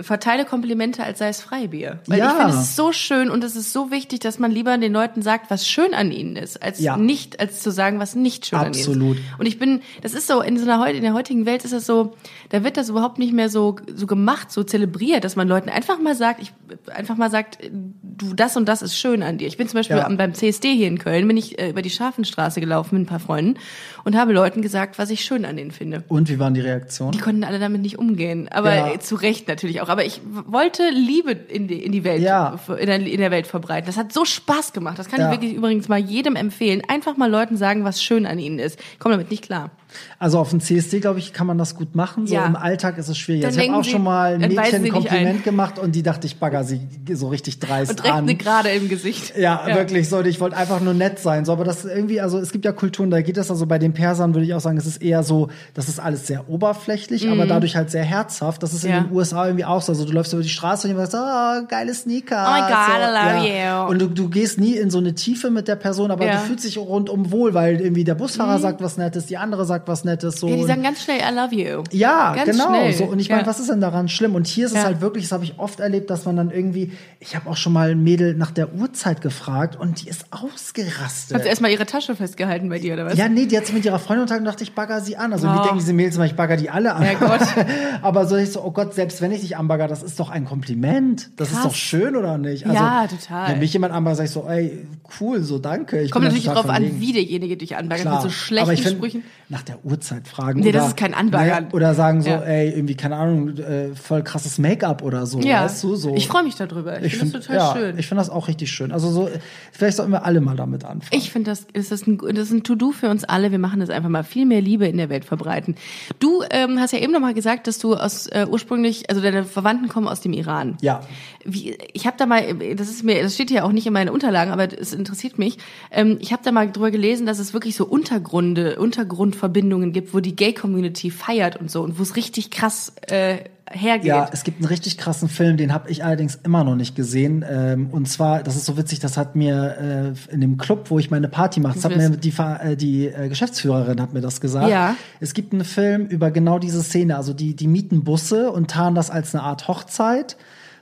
verteile 0.00 0.44
Komplimente, 0.44 1.04
als 1.04 1.18
sei 1.18 1.28
es 1.28 1.40
Freibier. 1.40 2.00
Weil 2.06 2.18
Ja. 2.18 2.26
ich 2.28 2.32
finde, 2.32 2.52
es 2.54 2.76
so 2.76 2.92
schön 2.92 3.30
und 3.30 3.44
es 3.44 3.56
ist 3.56 3.72
so 3.72 3.90
wichtig, 3.90 4.20
dass 4.20 4.38
man 4.38 4.50
lieber 4.50 4.76
den 4.78 4.92
Leuten 4.92 5.22
sagt, 5.22 5.50
was 5.50 5.66
schön 5.68 5.94
an 5.94 6.10
ihnen 6.12 6.36
ist, 6.36 6.62
als 6.62 6.80
Ja. 6.80 6.96
nicht, 6.96 7.40
als 7.40 7.60
zu 7.60 7.70
sagen, 7.70 7.98
was 7.98 8.14
nicht 8.14 8.46
schön 8.46 8.58
an 8.58 8.66
Absolut. 8.68 9.16
ihnen 9.16 9.24
ist. 9.26 9.38
Und 9.40 9.46
ich 9.46 9.58
bin, 9.58 9.80
das 10.02 10.14
ist 10.14 10.26
so, 10.26 10.40
in 10.40 10.58
so 10.58 10.64
einer 10.70 10.86
in 10.88 11.02
der 11.02 11.14
heutigen 11.14 11.46
Welt 11.46 11.64
ist 11.64 11.72
es 11.72 11.86
so, 11.86 12.14
da 12.50 12.64
wird 12.64 12.76
das 12.76 12.88
überhaupt 12.88 13.18
nicht 13.18 13.32
mehr 13.32 13.48
so, 13.48 13.76
so 13.94 14.06
gemacht, 14.06 14.50
so 14.50 14.62
zelebriert, 14.64 15.24
dass 15.24 15.36
man 15.36 15.48
Leuten 15.48 15.68
einfach 15.68 15.98
mal 16.00 16.14
sagt, 16.14 16.40
ich, 16.42 16.52
einfach 16.94 17.16
mal 17.16 17.30
sagt, 17.30 17.58
du, 17.70 18.34
das 18.34 18.56
und 18.56 18.66
das 18.68 18.82
ist 18.82 18.96
schön 18.98 19.22
an 19.22 19.38
dir. 19.38 19.46
Ich 19.48 19.56
bin 19.56 19.68
zum 19.68 19.78
Beispiel 19.78 19.96
Ja. 19.96 20.08
beim 20.08 20.34
CSD 20.34 20.74
hier 20.74 20.88
in 20.88 20.98
Köln, 20.98 21.26
bin 21.28 21.36
ich 21.36 21.58
äh, 21.58 21.70
über 21.70 21.82
die 21.82 21.90
Scharfenstraße 21.90 22.60
gelaufen 22.60 22.96
mit 22.98 23.04
ein 23.04 23.06
paar 23.06 23.20
Freunden 23.20 23.58
und 24.04 24.16
habe 24.16 24.32
Leuten 24.32 24.62
gesagt, 24.62 24.98
was 24.98 25.10
ich 25.10 25.24
schön 25.24 25.44
an 25.44 25.56
denen 25.56 25.70
finde. 25.70 26.04
Und 26.08 26.28
wie 26.28 26.38
waren 26.38 26.54
die 26.54 26.60
Reaktionen? 26.60 27.12
Die 27.12 27.18
konnten 27.18 27.44
alle 27.44 27.58
damit 27.58 27.80
nicht 27.82 27.98
umgehen, 27.98 28.48
aber 28.50 28.94
äh, 28.94 28.98
zu 28.98 29.14
Recht 29.16 29.48
natürlich 29.48 29.80
auch. 29.80 29.83
Aber 29.88 30.04
ich 30.04 30.20
wollte 30.24 30.88
Liebe 30.90 31.32
in 31.32 31.68
die, 31.68 31.82
in 31.84 31.92
die 31.92 32.04
Welt, 32.04 32.22
Ja. 32.22 32.58
in, 32.78 32.86
der, 32.86 32.96
in 33.00 33.18
der 33.20 33.30
Welt 33.30 33.46
verbreiten. 33.46 33.86
Das 33.86 33.96
hat 33.96 34.12
so 34.12 34.24
Spaß 34.24 34.72
gemacht. 34.72 34.98
Das 34.98 35.08
kann 35.08 35.20
Ja. 35.20 35.26
ich 35.26 35.32
wirklich 35.40 35.54
übrigens 35.54 35.88
mal 35.88 35.98
jedem 35.98 36.36
empfehlen. 36.36 36.82
Einfach 36.88 37.16
mal 37.16 37.30
Leuten 37.30 37.56
sagen, 37.56 37.84
was 37.84 38.02
schön 38.02 38.26
an 38.26 38.38
ihnen 38.38 38.58
ist. 38.58 38.78
Ich 38.92 38.98
komme 38.98 39.14
damit 39.14 39.30
nicht 39.30 39.44
klar. 39.44 39.70
Also 40.18 40.38
auf 40.38 40.50
dem 40.50 40.60
CSD, 40.60 41.00
glaube 41.00 41.18
ich, 41.18 41.32
kann 41.32 41.46
man 41.46 41.58
das 41.58 41.74
gut 41.74 41.94
machen. 41.94 42.26
So 42.26 42.34
Ja. 42.34 42.46
im 42.46 42.56
Alltag 42.56 42.98
ist 42.98 43.08
es 43.08 43.18
schwierig. 43.18 43.44
Also 43.46 43.60
ich 43.60 43.68
habe 43.68 43.78
auch 43.78 43.84
schon 43.84 44.02
mal 44.02 44.34
ein 44.34 44.40
Mädchen 44.54 44.88
Kompliment 44.88 45.38
ein. 45.40 45.42
gemacht 45.42 45.78
und 45.78 45.94
die 45.94 46.02
dachte, 46.02 46.26
ich 46.26 46.38
bagger 46.38 46.64
sie 46.64 46.80
so 47.12 47.28
richtig 47.28 47.58
dreist 47.58 47.90
Und 47.90 47.98
direkt 48.00 48.14
an. 48.14 48.24
eine 48.24 48.34
Gerade 48.34 48.70
im 48.70 48.88
Gesicht. 48.88 49.36
Ja, 49.36 49.66
wirklich 49.74 50.08
so. 50.08 50.20
Ich 50.22 50.40
wollte 50.40 50.56
einfach 50.56 50.80
nur 50.80 50.94
nett 50.94 51.18
sein. 51.18 51.44
So, 51.44 51.52
aber 51.52 51.64
das 51.64 51.84
irgendwie, 51.84 52.20
also 52.20 52.38
es 52.38 52.52
gibt 52.52 52.64
ja 52.64 52.72
Kulturen, 52.72 53.10
da 53.10 53.20
geht 53.20 53.36
das 53.36 53.50
also 53.50 53.66
bei 53.66 53.78
den 53.78 53.92
Persern, 53.92 54.34
würde 54.34 54.46
ich 54.46 54.54
auch 54.54 54.60
sagen, 54.60 54.76
es 54.78 54.86
ist 54.86 55.02
eher 55.02 55.22
so, 55.22 55.48
das 55.74 55.88
ist 55.88 55.98
alles 56.00 56.26
sehr 56.26 56.48
oberflächlich, 56.48 57.28
aber 57.30 57.46
dadurch 57.46 57.76
halt 57.76 57.90
sehr 57.90 58.04
herzhaft. 58.04 58.62
Das 58.62 58.72
ist 58.72 58.84
in 58.84 58.90
Mhm. 58.90 58.96
Ja. 58.96 59.02
den 59.04 59.12
USA 59.16 59.46
irgendwie 59.46 59.64
auch 59.64 59.82
so. 59.82 59.92
Also 59.92 60.04
du 60.04 60.12
läufst 60.12 60.32
über 60.32 60.42
die 60.42 60.48
Straße 60.48 60.86
und 60.86 60.92
jemand 60.94 61.10
sagt, 61.10 61.24
oh, 61.64 61.66
geile 61.68 61.94
Sneaker. 61.94 62.46
Oh 62.48 62.52
my 62.52 62.60
God, 62.60 62.68
so, 62.86 62.92
I 62.92 63.38
love 63.44 63.48
ja. 63.48 63.84
you. 63.84 63.90
Und 63.90 63.98
du, 64.00 64.06
du 64.08 64.28
gehst 64.28 64.58
nie 64.58 64.74
in 64.76 64.90
so 64.90 64.98
eine 64.98 65.14
Tiefe 65.14 65.50
mit 65.50 65.68
der 65.68 65.76
Person, 65.76 66.10
aber 66.10 66.24
Ja. 66.26 66.34
Mhm. 66.34 66.38
du 66.38 66.46
fühlst 66.46 66.64
dich 66.64 66.78
rundum 66.78 67.30
wohl, 67.30 67.54
weil 67.54 67.80
irgendwie 67.80 68.04
der 68.04 68.14
Busfahrer 68.14 68.58
sagt 68.58 68.82
was 68.82 68.96
Nettes, 68.96 69.26
die 69.26 69.36
andere 69.36 69.64
sagt 69.64 69.83
sagt 69.84 69.88
was 69.88 70.04
Nettes. 70.04 70.40
So. 70.40 70.48
Ja, 70.48 70.56
die 70.56 70.64
sagen 70.64 70.82
ganz 70.82 71.02
schnell 71.02 71.18
I 71.20 71.34
love 71.34 71.54
you. 71.54 71.82
ja, 71.92 72.34
Ganz 72.34 72.50
genau. 72.50 72.68
schnell. 72.68 72.92
So. 72.94 73.04
Und 73.04 73.18
ich 73.18 73.28
meine, 73.28 73.42
Ja. 73.42 73.46
was 73.46 73.60
ist 73.60 73.68
denn 73.70 73.80
daran 73.80 74.08
schlimm? 74.08 74.34
Und 74.34 74.46
hier 74.46 74.66
ist 74.66 74.72
es 74.72 74.78
Ja. 74.78 74.84
halt 74.84 75.00
wirklich, 75.00 75.24
das 75.24 75.32
habe 75.32 75.44
ich 75.44 75.58
oft 75.58 75.80
erlebt, 75.80 76.10
dass 76.10 76.24
man 76.24 76.36
dann 76.36 76.50
irgendwie, 76.50 76.92
ich 77.20 77.36
habe 77.36 77.48
auch 77.50 77.56
schon 77.56 77.72
mal 77.72 77.90
ein 77.90 78.02
Mädel 78.02 78.34
nach 78.34 78.50
der 78.50 78.72
Uhrzeit 78.74 79.20
gefragt 79.20 79.76
und 79.78 80.02
die 80.02 80.08
ist 80.08 80.26
ausgerastet. 80.30 81.34
Hat 81.36 81.42
sie 81.42 81.48
erstmal 81.48 81.70
ihre 81.70 81.86
Tasche 81.86 82.16
festgehalten 82.16 82.68
bei 82.68 82.78
dir, 82.78 82.94
oder 82.94 83.06
was? 83.06 83.16
ja, 83.18 83.28
nee, 83.28 83.46
die 83.46 83.56
hat 83.56 83.66
sich 83.66 83.74
mit 83.74 83.84
ihrer 83.84 83.98
Freundin 83.98 84.22
unterhalten 84.22 84.46
und 84.46 84.52
dachte, 84.52 84.64
ich 84.64 84.74
bagger 84.74 85.00
sie 85.00 85.16
an. 85.16 85.32
Also 85.32 85.48
Oh. 85.48 85.52
wie 85.54 85.58
denken 85.62 85.78
diese 85.78 85.92
Mädels 85.92 86.16
immer, 86.16 86.26
ich 86.26 86.34
bagger 86.34 86.56
die 86.56 86.70
alle 86.70 86.94
an. 86.94 87.04
Ja, 87.04 87.14
Gott. 87.14 87.40
Aber 88.02 88.26
so 88.26 88.36
ich 88.36 88.50
so, 88.52 88.62
oh 88.64 88.70
Gott, 88.70 88.94
selbst 88.94 89.20
wenn 89.20 89.32
ich 89.32 89.40
dich 89.40 89.56
anbagger, 89.56 89.88
das 89.88 90.02
ist 90.02 90.18
doch 90.20 90.30
ein 90.30 90.44
Kompliment. 90.44 91.30
Das 91.36 91.48
Krass. 91.48 91.58
ist 91.58 91.64
doch 91.66 91.74
schön, 91.74 92.16
oder 92.16 92.38
nicht? 92.38 92.64
Also, 92.66 92.76
Ja, 92.76 93.06
total. 93.06 93.52
Wenn 93.52 93.58
mich 93.58 93.72
jemand 93.72 93.92
anbaggert, 93.94 94.18
sag 94.18 94.24
ich 94.24 94.30
so, 94.30 94.46
ey, 94.48 94.86
cool, 95.20 95.42
so 95.42 95.58
danke. 95.58 96.00
Ich 96.00 96.10
Kommt 96.10 96.24
natürlich 96.24 96.44
total 96.44 96.62
drauf 96.62 96.70
an, 96.74 97.00
wie 97.00 97.12
derjenige 97.12 97.56
dich 97.56 97.76
anbaggert. 97.76 98.10
Mit 98.10 98.22
so 98.22 98.30
schlechten 98.30 98.64
aber 98.64 98.72
ich 98.72 98.82
find, 98.82 98.96
Sprüchen. 98.96 99.24
nach 99.48 99.62
der 99.62 99.73
Uhrzeit 99.82 100.28
fragen. 100.28 100.60
Nee, 100.60 100.68
oder, 100.68 100.80
das 100.80 100.88
ist 100.88 100.96
kein 100.96 101.14
Anbaggern. 101.14 101.64
Ne, 101.64 101.70
oder 101.72 101.94
sagen 101.94 102.22
so, 102.22 102.30
Ja. 102.30 102.40
ey, 102.42 102.70
irgendwie, 102.70 102.94
keine 102.94 103.16
Ahnung, 103.16 103.56
äh, 103.58 103.94
voll 103.94 104.22
krasses 104.22 104.58
Make-up 104.58 105.02
oder 105.02 105.26
so. 105.26 105.40
Ja, 105.40 105.64
Weißt 105.64 105.82
du, 105.84 105.96
so. 105.96 106.14
ich 106.14 106.28
freue 106.28 106.42
mich 106.44 106.56
darüber. 106.56 107.02
Ich, 107.02 107.16
finde 107.16 107.38
das 107.38 107.46
total 107.46 107.56
ja, 107.56 107.72
schön. 107.74 107.98
Ich 107.98 108.06
finde 108.06 108.20
das 108.20 108.30
auch 108.30 108.48
richtig 108.48 108.70
schön. 108.70 108.92
Also 108.92 109.10
so, 109.10 109.28
vielleicht 109.72 109.96
sollten 109.96 110.12
wir 110.12 110.24
alle 110.24 110.40
mal 110.40 110.56
damit 110.56 110.84
anfangen. 110.84 111.10
Ich 111.12 111.30
finde, 111.30 111.50
das 111.50 111.66
ist 111.72 111.90
das 111.92 112.06
ein, 112.06 112.18
das 112.18 112.48
ist 112.48 112.52
ein 112.52 112.62
To-Do 112.62 112.92
für 112.92 113.08
uns 113.10 113.24
alle. 113.24 113.50
Wir 113.50 113.58
machen 113.58 113.80
das 113.80 113.90
einfach 113.90 114.08
mal 114.08 114.24
viel 114.24 114.46
mehr 114.46 114.60
Liebe 114.60 114.86
in 114.86 114.96
der 114.96 115.08
Welt 115.08 115.24
verbreiten. 115.24 115.74
Du 116.20 116.42
ähm, 116.50 116.78
hast 116.78 116.92
ja 116.92 116.98
eben 116.98 117.12
noch 117.12 117.20
mal 117.20 117.34
gesagt, 117.34 117.66
dass 117.66 117.78
du 117.78 117.94
aus 117.94 118.26
äh, 118.28 118.46
ursprünglich, 118.48 119.10
also 119.10 119.20
deine 119.22 119.44
Verwandten 119.44 119.88
kommen 119.88 120.08
aus 120.08 120.20
dem 120.20 120.32
Iran. 120.32 120.76
ja. 120.80 121.00
Wie, 121.46 121.76
ich 121.92 122.06
habe 122.06 122.16
da 122.18 122.24
mal, 122.24 122.54
das 122.74 122.88
ist 122.88 123.04
mir, 123.04 123.22
das 123.22 123.34
steht 123.34 123.50
ja 123.50 123.64
auch 123.64 123.72
nicht 123.72 123.86
in 123.86 123.92
meinen 123.92 124.08
Unterlagen, 124.08 124.50
aber 124.50 124.66
es 124.80 124.94
interessiert 124.94 125.38
mich. 125.38 125.58
Ähm, 125.90 126.16
ich 126.18 126.32
habe 126.32 126.42
da 126.42 126.52
mal 126.52 126.72
drüber 126.72 126.90
gelesen, 126.90 127.26
dass 127.26 127.38
es 127.38 127.52
wirklich 127.52 127.76
so 127.76 127.84
Untergründe, 127.84 128.76
Untergrundverbindungen 128.78 129.63
gibt, 129.92 130.14
wo 130.14 130.20
die 130.20 130.36
Gay-Community 130.36 131.10
feiert 131.10 131.56
und 131.56 131.70
so 131.70 131.82
und 131.82 131.98
wo 131.98 132.02
es 132.02 132.16
richtig 132.16 132.50
krass 132.50 132.92
äh, 133.08 133.38
hergeht. 133.70 134.06
Ja, 134.06 134.28
es 134.32 134.44
gibt 134.44 134.58
einen 134.58 134.66
richtig 134.66 134.98
krassen 134.98 135.28
Film, 135.28 135.56
den 135.56 135.72
habe 135.72 135.90
ich 135.90 136.04
allerdings 136.04 136.38
immer 136.44 136.64
noch 136.64 136.76
nicht 136.76 136.94
gesehen. 136.96 137.44
Ähm, 137.48 137.88
und 137.90 138.08
zwar, 138.08 138.42
das 138.42 138.56
ist 138.56 138.66
so 138.66 138.76
witzig, 138.76 139.00
das 139.00 139.16
hat 139.16 139.36
mir 139.36 140.14
äh, 140.30 140.32
in 140.32 140.40
dem 140.40 140.58
Club, 140.58 140.90
wo 140.90 140.98
ich 140.98 141.10
meine 141.10 141.28
Party 141.28 141.60
mache, 141.60 141.74
das 141.74 141.84
hat 141.84 141.96
mir 141.96 142.10
die, 142.10 142.32
äh, 142.38 142.76
die 142.76 143.06
äh, 143.06 143.28
Geschäftsführerin 143.28 144.00
hat 144.00 144.12
mir 144.12 144.20
das 144.20 144.40
gesagt. 144.40 144.68
Ja. 144.68 144.96
Es 145.20 145.34
gibt 145.34 145.52
einen 145.52 145.64
Film 145.64 146.06
über 146.06 146.30
genau 146.30 146.58
diese 146.58 146.82
Szene. 146.82 147.16
Also 147.16 147.32
die, 147.32 147.54
die 147.54 147.66
mieten 147.66 148.04
Busse 148.04 148.50
und 148.50 148.70
tarnen 148.70 148.94
das 148.94 149.10
als 149.10 149.34
eine 149.34 149.42
Art 149.44 149.68
Hochzeit 149.68 150.36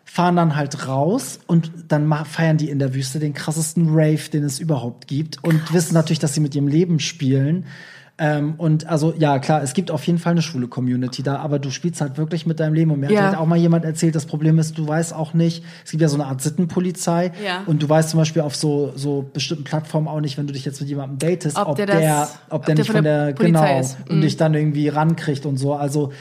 fahren 0.05 0.37
dann 0.37 0.57
halt 0.57 0.89
raus 0.89 1.39
und 1.47 1.71
dann 1.89 2.13
feiern 2.27 2.57
die 2.57 2.71
in 2.71 2.79
der 2.79 2.93
Wüste 2.93 3.21
den 3.21 3.35
krassesten 3.35 3.91
Rave, 3.91 4.31
den 4.33 4.43
es 4.45 4.59
überhaupt 4.59 5.07
gibt 5.07 5.43
und 5.45 5.73
wissen 5.73 5.95
natürlich, 5.95 6.19
dass 6.19 6.35
sie 6.35 6.41
mit 6.41 6.55
ihrem 6.55 6.69
Leben 6.69 6.99
spielen. 6.99 7.67
Ähm, 8.25 8.55
und 8.57 8.87
also 8.89 9.13
ja, 9.19 9.41
klar, 9.41 9.65
es 9.65 9.73
gibt 9.75 9.91
auf 9.91 10.07
jeden 10.07 10.21
Fall 10.21 10.31
eine 10.31 10.43
schwule 10.43 10.69
Community 10.69 11.25
da, 11.25 11.39
aber 11.39 11.59
du 11.59 11.71
spielst 11.71 12.01
halt 12.01 12.19
wirklich 12.19 12.47
mit 12.47 12.61
deinem 12.61 12.73
Leben. 12.75 12.93
Und 12.93 13.01
mir 13.01 13.11
Ja. 13.11 13.19
hat 13.23 13.27
halt 13.31 13.39
auch 13.39 13.47
mal 13.47 13.57
jemand 13.59 13.85
erzählt, 13.85 14.15
das 14.15 14.27
Problem 14.27 14.61
ist, 14.61 14.79
du 14.79 14.87
weißt 14.87 15.13
auch 15.13 15.35
nicht, 15.35 15.65
es 15.85 15.91
gibt 15.91 16.03
ja 16.03 16.09
so 16.09 16.15
eine 16.15 16.27
Art 16.27 16.41
Sittenpolizei 16.41 17.33
Ja. 17.45 17.63
und 17.67 17.83
du 17.83 17.89
weißt 17.89 18.11
zum 18.11 18.19
Beispiel 18.21 18.43
auf 18.43 18.55
so, 18.55 18.93
so 18.95 19.29
bestimmten 19.33 19.65
Plattformen 19.65 20.07
auch 20.07 20.21
nicht, 20.21 20.39
wenn 20.39 20.47
du 20.47 20.53
dich 20.53 20.65
jetzt 20.65 20.79
mit 20.81 20.89
jemandem 20.89 21.19
datest, 21.19 21.57
Ob 21.59 21.71
ob, 21.71 21.77
der 21.77 21.87
der, 21.87 22.01
das- 22.01 22.39
ob 22.49 22.61
ob 22.61 22.67
der 22.67 22.75
der 22.77 22.83
nicht 22.83 22.87
von 22.87 22.97
von 22.99 23.05
der 23.05 23.27
der, 23.27 23.33
Polizei 23.35 23.67
genau, 23.69 23.81
ist. 23.81 23.97
und 24.09 24.17
Mhm. 24.19 24.21
dich 24.21 24.37
dann 24.37 24.55
irgendwie 24.55 24.89
rankriegt 24.89 25.45
und 25.45 25.57
so. 25.57 25.75
Also 25.75 26.13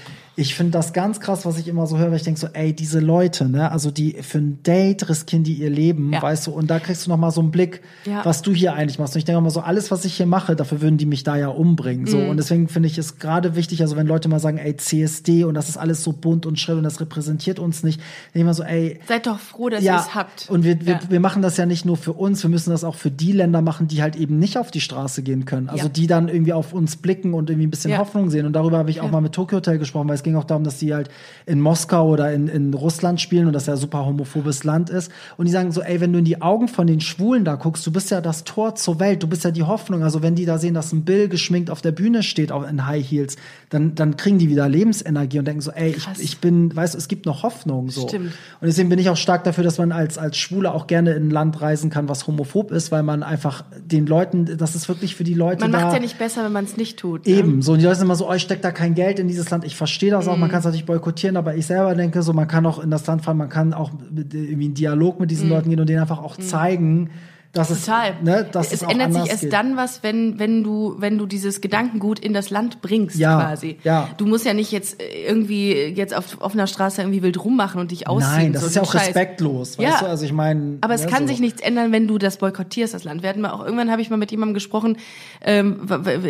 ich 0.42 0.56
finde 0.56 0.72
das 0.72 0.94
ganz 0.94 1.20
krass, 1.20 1.46
was 1.46 1.58
ich 1.58 1.68
immer 1.68 1.88
so 1.88 1.98
höre, 1.98 2.10
weil 2.10 2.18
ich 2.18 2.24
denke 2.24 2.40
so, 2.40 2.48
ey, 2.54 2.74
diese 2.74 3.00
Leute, 3.00 3.48
ne, 3.48 3.72
also 3.72 3.92
die 3.92 4.14
für 4.22 4.40
ein 4.40 4.62
Date 4.64 5.08
riskieren 5.08 5.44
die 5.44 5.54
ihr 5.54 5.70
Leben, 5.70 6.12
Ja. 6.14 6.22
weißt 6.22 6.48
du, 6.48 6.52
und 6.52 6.70
da 6.70 6.80
kriegst 6.80 7.06
du 7.06 7.10
noch 7.10 7.18
mal 7.18 7.32
so 7.32 7.42
einen 7.42 7.52
Blick, 7.52 7.82
Ja. 8.06 8.26
was 8.26 8.42
du 8.42 8.54
hier 8.54 8.74
eigentlich 8.74 9.00
machst. 9.00 9.16
Und 9.16 9.20
ich 9.20 9.26
denke 9.26 9.40
immer 9.40 9.50
so, 9.52 9.62
alles, 9.62 9.92
was 9.92 10.04
ich 10.06 10.16
hier 10.16 10.26
mache, 10.26 10.56
dafür 10.56 10.82
würden 10.82 10.98
die 10.98 11.06
mich 11.06 11.24
da 11.24 11.36
ja 11.38 11.48
umbringen. 11.48 12.04
Mhm. 12.04 12.08
So. 12.08 12.18
Und 12.20 12.38
deswegen 12.38 12.68
finde 12.68 12.88
ich 12.88 12.98
es 12.98 13.18
gerade 13.20 13.56
wichtig, 13.56 13.82
also 13.82 13.96
wenn 13.96 14.08
Leute 14.08 14.28
mal 14.28 14.40
sagen, 14.40 14.58
ey, 14.58 14.76
CSD 14.76 15.44
und 15.46 15.54
das 15.54 15.70
ist 15.70 15.78
alles 15.78 16.04
so 16.04 16.12
bunt 16.12 16.46
und 16.46 16.60
schrill 16.60 16.78
und 16.78 16.84
das 16.84 17.00
repräsentiert 17.00 17.60
uns 17.60 17.84
nicht, 17.84 18.00
denke 18.00 18.08
ich 18.34 18.42
immer 18.42 18.54
so, 18.54 18.64
ey, 18.64 19.00
Seid 19.08 19.28
doch 19.28 19.40
froh, 19.40 19.70
dass 19.70 19.82
ihr 19.82 19.86
ja, 19.88 20.00
es 20.02 20.16
habt. 20.16 20.50
und 20.50 20.64
wir, 20.64 20.86
wir, 20.86 21.00
wir 21.08 21.20
machen 21.20 21.42
das 21.42 21.58
ja 21.58 21.66
nicht 21.66 21.86
nur 21.86 21.98
für 21.98 22.14
uns, 22.14 22.44
wir 22.44 22.50
müssen 22.50 22.72
das 22.72 22.84
auch 22.84 22.96
für 22.96 23.12
die 23.12 23.32
Länder 23.32 23.62
machen, 23.62 23.88
die 23.88 24.02
halt 24.02 24.16
eben 24.16 24.40
nicht 24.40 24.58
auf 24.58 24.72
die 24.72 24.82
Straße 24.82 25.22
gehen 25.24 25.46
können. 25.46 25.70
Also 25.70 25.88
die 25.88 26.08
dann 26.08 26.28
irgendwie 26.28 26.54
auf 26.54 26.74
uns 26.74 26.96
blicken 26.98 27.34
und 27.34 27.50
irgendwie 27.50 27.68
ein 27.68 27.70
bisschen. 27.70 27.92
Hoffnung 28.02 28.30
sehen. 28.30 28.46
Und 28.46 28.54
darüber 28.54 28.78
habe 28.78 28.90
ich 28.90 29.00
auch 29.02 29.12
mal 29.12 29.22
mit 29.22 29.34
Tokyo 29.34 29.58
Hotel 29.58 29.78
gesprochen, 29.78 30.08
weil 30.08 30.16
es 30.16 30.24
ging 30.24 30.31
auch 30.36 30.44
darum, 30.44 30.64
dass 30.64 30.78
die 30.78 30.94
halt 30.94 31.10
in 31.46 31.60
Moskau 31.60 32.10
oder 32.10 32.32
in, 32.32 32.48
in 32.48 32.74
Russland 32.74 33.22
spielen 33.22 33.48
und 33.48 33.54
das 33.54 33.66
ja 33.66 33.74
ein 33.74 33.80
super 33.80 34.06
homophobes 34.06 34.64
Land 34.64 34.90
ist. 34.90 35.12
Und 35.38 35.46
die 35.46 35.52
sagen 35.52 35.72
so, 35.72 35.82
ey, 35.82 36.02
wenn 36.02 36.14
du 36.14 36.20
in 36.20 36.26
die 36.26 36.42
Augen 36.42 36.68
von 36.68 36.88
den 36.88 37.02
Schwulen 37.02 37.46
da 37.46 37.56
guckst, 37.56 37.86
du 37.86 37.92
bist 37.92 38.12
ja 38.12 38.22
das 38.22 38.44
Tor 38.44 38.76
zur 38.76 39.00
Welt, 39.00 39.24
du 39.24 39.28
bist 39.28 39.44
ja 39.44 39.52
die 39.52 39.64
Hoffnung. 39.64 40.04
Also 40.04 40.22
wenn 40.22 40.36
die 40.36 40.46
da 40.46 40.58
sehen, 40.58 40.74
dass 40.74 40.92
ein 40.92 41.04
Bill 41.04 41.30
geschminkt 41.30 41.70
auf 41.70 41.82
der 41.82 41.92
Bühne 41.92 42.24
steht, 42.24 42.52
auch 42.52 42.68
in 42.68 42.86
High 42.86 43.10
Heels, 43.10 43.38
dann, 43.70 43.96
dann 43.96 44.18
kriegen 44.18 44.40
die 44.40 44.50
wieder 44.50 44.68
Lebensenergie 44.68 45.40
und 45.40 45.46
denken 45.46 45.62
so, 45.62 45.72
ey, 45.72 45.96
ich, 45.96 46.08
ich 46.20 46.38
bin, 46.40 46.76
weißt 46.76 46.94
du, 46.94 46.98
es 46.98 47.08
gibt 47.08 47.26
noch 47.26 47.44
Hoffnung. 47.44 47.90
So. 47.90 48.08
Stimmt. 48.08 48.34
Und 48.60 48.68
deswegen 48.68 48.90
bin 48.90 49.00
ich 49.00 49.10
auch 49.10 49.18
stark 49.18 49.44
dafür, 49.44 49.64
dass 49.64 49.78
man 49.78 49.92
als, 49.92 50.18
als 50.18 50.38
Schwule 50.38 50.74
auch 50.74 50.88
gerne 50.88 51.14
in 51.14 51.28
ein 51.28 51.32
Land 51.32 51.62
reisen 51.62 51.90
kann, 51.90 52.10
was 52.10 52.28
homophob 52.28 52.72
ist, 52.72 52.92
weil 52.92 53.04
man 53.04 53.24
einfach 53.24 53.64
den 53.78 54.06
Leuten, 54.06 54.58
das 54.58 54.76
ist 54.76 54.88
wirklich 54.88 55.16
für 55.16 55.24
die 55.24 55.34
Leute 55.34 55.62
Man 55.62 55.72
macht 55.72 55.94
ja 55.94 56.00
nicht 56.00 56.18
besser, 56.18 56.44
wenn 56.44 56.52
man 56.52 56.66
es 56.66 56.78
nicht 56.78 57.00
tut. 57.00 57.26
Ne? 57.26 57.34
Eben, 57.34 57.62
so, 57.62 57.74
und 57.74 57.80
die 57.80 57.86
Leute 57.86 57.98
sind 57.98 58.06
immer 58.06 58.16
so, 58.16 58.30
oh, 58.30 58.34
ich 58.34 58.42
steck 58.42 58.62
da 58.62 58.72
kein 58.72 58.96
Geld 58.96 59.20
in 59.20 59.28
dieses 59.28 59.50
Land. 59.50 59.64
Ich 59.64 59.76
verstehe 59.76 60.11
das 60.12 60.28
auch, 60.28 60.36
Mhm. 60.36 60.42
man 60.42 60.50
kann 60.50 60.60
es 60.60 60.66
natürlich 60.66 60.86
boykottieren, 60.86 61.38
aber 61.38 61.56
ich 61.56 61.66
selber 61.66 61.96
denke 61.96 62.22
so, 62.22 62.34
man 62.34 62.48
kann 62.48 62.66
auch 62.66 62.84
in 62.84 62.92
das 62.92 63.06
Land 63.08 63.24
fahren, 63.24 63.38
man 63.38 63.50
kann 63.50 63.74
auch 63.74 63.92
mit, 64.12 64.34
irgendwie 64.34 64.66
in 64.68 64.74
Dialog 64.74 65.20
mit 65.20 65.32
diesen 65.32 65.50
Leuten 65.50 65.70
gehen 65.70 65.80
und 65.80 65.88
denen 65.90 66.00
einfach 66.02 66.22
auch 66.22 66.38
zeigen, 66.38 67.10
dass 67.54 67.70
es. 67.70 67.86
Total. 67.86 68.14
ne, 68.24 68.48
dass 68.52 68.68
es, 68.68 68.74
es 68.82 68.84
auch 68.84 68.90
ändert 68.90 69.14
sich 69.14 69.28
erst 69.30 69.42
geht. 69.42 69.54
dann 69.54 69.76
was, 69.78 70.04
wenn, 70.04 70.40
wenn 70.40 70.64
du, 70.64 70.96
wenn 71.00 71.18
du 71.18 71.26
dieses 71.26 71.60
Gedankengut 71.62 72.20
in 72.20 72.34
das 72.34 72.50
Land 72.50 72.82
bringst, 72.82 73.18
Ja, 73.18 73.40
quasi. 73.42 73.78
ja. 73.84 74.08
Du 74.18 74.26
musst 74.26 74.46
ja 74.46 74.54
nicht 74.54 74.72
jetzt 74.72 75.02
äh, 75.02 75.28
irgendwie 75.28 75.74
jetzt 75.74 76.16
auf 76.16 76.40
offener 76.42 76.68
Straße 76.68 77.02
irgendwie 77.02 77.22
wild 77.24 77.44
rummachen 77.44 77.82
und 77.82 77.92
dich 77.92 78.08
ausziehen. 78.08 78.32
Nein, 78.36 78.54
das 78.54 78.62
so 78.62 78.68
ist 78.70 78.76
ja 78.76 78.82
auch 78.84 78.92
Scheiß. 78.94 79.08
respektlos, 79.08 79.78
weißt 79.78 79.90
Ja. 79.90 80.00
du? 80.00 80.06
Also 80.08 80.24
ich 80.26 80.32
meine, 80.34 80.78
Aber 80.82 80.94
es 80.94 81.04
ne, 81.06 81.08
kann 81.12 81.24
so. 81.24 81.28
sich 81.28 81.40
nichts 81.42 81.62
ändern, 81.62 81.92
wenn 81.92 82.08
du 82.08 82.18
das 82.18 82.38
boykottierst, 82.38 82.94
das 82.94 83.04
Land. 83.04 83.22
Wir 83.22 83.30
hatten 83.30 83.42
mal 83.42 83.52
auch 83.52 83.64
irgendwann 83.66 83.92
habe 83.92 84.02
ich 84.02 84.10
mal 84.10 84.18
mit 84.18 84.32
jemandem 84.32 84.54
gesprochen, 84.54 84.98
ähm, 85.42 85.88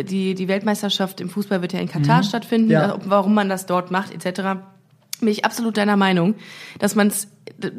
die, 0.08 0.34
die 0.34 0.48
Weltmeisterschaft 0.48 1.20
im 1.20 1.28
Fußball 1.30 1.62
wird 1.62 1.72
ja 1.72 1.78
in 1.80 1.88
Katar 1.88 2.22
stattfinden, 2.22 2.66
Mhm. 2.66 2.72
Ja. 2.72 2.94
ob- 2.94 3.02
warum 3.06 3.34
man 3.34 3.48
das 3.48 3.66
dort 3.66 3.90
macht, 3.90 4.12
etc. 4.12 4.58
Bin 5.22 5.30
ich 5.30 5.44
absolut 5.44 5.76
deiner 5.76 5.96
Meinung, 5.96 6.34
dass 6.80 6.94
d- 7.62 7.70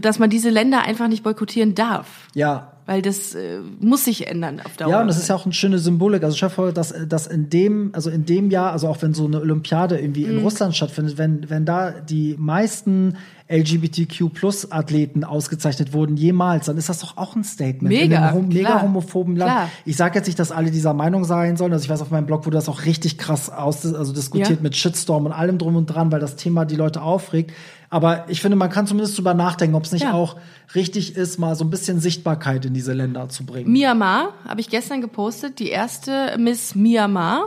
dass 0.00 0.18
man 0.18 0.30
diese 0.30 0.48
Länder 0.50 0.82
einfach 0.82 1.08
nicht 1.08 1.22
boykottieren 1.24 1.74
darf. 1.74 2.28
Ja, 2.34 2.70
Weil 2.86 3.02
das 3.02 3.34
äh, 3.34 3.58
muss 3.80 4.04
sich 4.04 4.26
ändern 4.28 4.60
auf 4.64 4.76
Dauer. 4.76 4.90
Ja, 4.90 5.00
und 5.00 5.08
das 5.08 5.18
ist 5.18 5.28
ja 5.28 5.34
auch 5.34 5.44
eine 5.44 5.54
schöne 5.54 5.78
Symbolik. 5.78 6.22
Also 6.22 6.36
dir 6.36 6.50
vor, 6.50 6.70
dass, 6.72 6.94
dass 7.08 7.26
in 7.26 7.50
dem, 7.50 7.90
also 7.94 8.10
in 8.10 8.26
dem 8.26 8.50
Jahr, 8.50 8.72
also 8.72 8.86
auch 8.88 9.00
wenn 9.02 9.12
so 9.14 9.24
eine 9.26 9.40
Olympiade 9.40 9.98
irgendwie 9.98 10.24
Mhm. 10.26 10.38
in 10.38 10.42
Russland 10.44 10.76
stattfindet, 10.76 11.18
wenn, 11.18 11.48
wenn 11.50 11.64
da 11.64 11.90
die 11.90 12.36
meisten 12.38 13.16
LGBTQ-Plus-Athleten 13.48 15.24
ausgezeichnet 15.24 15.92
wurden 15.92 16.16
jemals, 16.16 16.66
dann 16.66 16.76
ist 16.76 16.88
das 16.88 17.00
doch 17.00 17.16
auch 17.16 17.36
ein 17.36 17.44
Statement. 17.44 17.94
in 17.94 18.08
Mega, 18.08 18.22
einem 18.28 18.34
hom 18.36 18.48
mega 18.48 18.68
klar, 18.70 18.82
homophoben 18.82 19.36
Land. 19.36 19.50
klar. 19.52 19.70
Ich 19.84 19.96
sage 19.96 20.16
jetzt 20.18 20.26
nicht, 20.26 20.38
dass 20.38 20.52
alle 20.52 20.70
dieser 20.70 20.94
Meinung 20.94 21.24
sein 21.24 21.56
sollen. 21.56 21.72
Also 21.72 21.84
ich 21.84 21.90
weiß, 21.90 22.02
auf 22.02 22.10
meinem 22.10 22.26
Blog 22.26 22.46
wurde 22.46 22.56
das 22.56 22.68
auch 22.68 22.84
richtig 22.84 23.18
krass 23.18 23.50
aus, 23.50 23.84
also 23.94 24.12
diskutiert 24.12 24.48
Ja. 24.50 24.56
mit 24.62 24.76
Shitstorm 24.76 25.26
und 25.26 25.32
allem 25.32 25.58
drum 25.58 25.76
und 25.76 25.86
dran, 25.86 26.10
weil 26.12 26.20
das 26.20 26.36
Thema 26.36 26.64
die 26.64 26.76
Leute 26.76 27.02
aufregt. 27.02 27.52
Aber 27.94 28.24
ich 28.26 28.40
finde, 28.40 28.56
man 28.56 28.70
kann 28.70 28.88
zumindest 28.88 29.16
drüber 29.16 29.34
nachdenken, 29.34 29.76
ob 29.76 29.84
es 29.84 29.92
nicht 29.92 30.02
Ja. 30.02 30.14
auch 30.14 30.34
richtig 30.74 31.14
ist, 31.14 31.38
mal 31.38 31.54
so 31.54 31.62
ein 31.64 31.70
bisschen 31.70 32.00
Sichtbarkeit 32.00 32.64
in 32.64 32.74
diese 32.74 32.92
Länder 32.92 33.28
zu 33.28 33.46
bringen. 33.46 33.70
Myanmar 33.70 34.30
habe 34.48 34.60
ich 34.60 34.68
gestern 34.68 35.00
gepostet. 35.00 35.60
Die 35.60 35.68
erste 35.68 36.34
Miss 36.36 36.74
Myanmar 36.74 37.46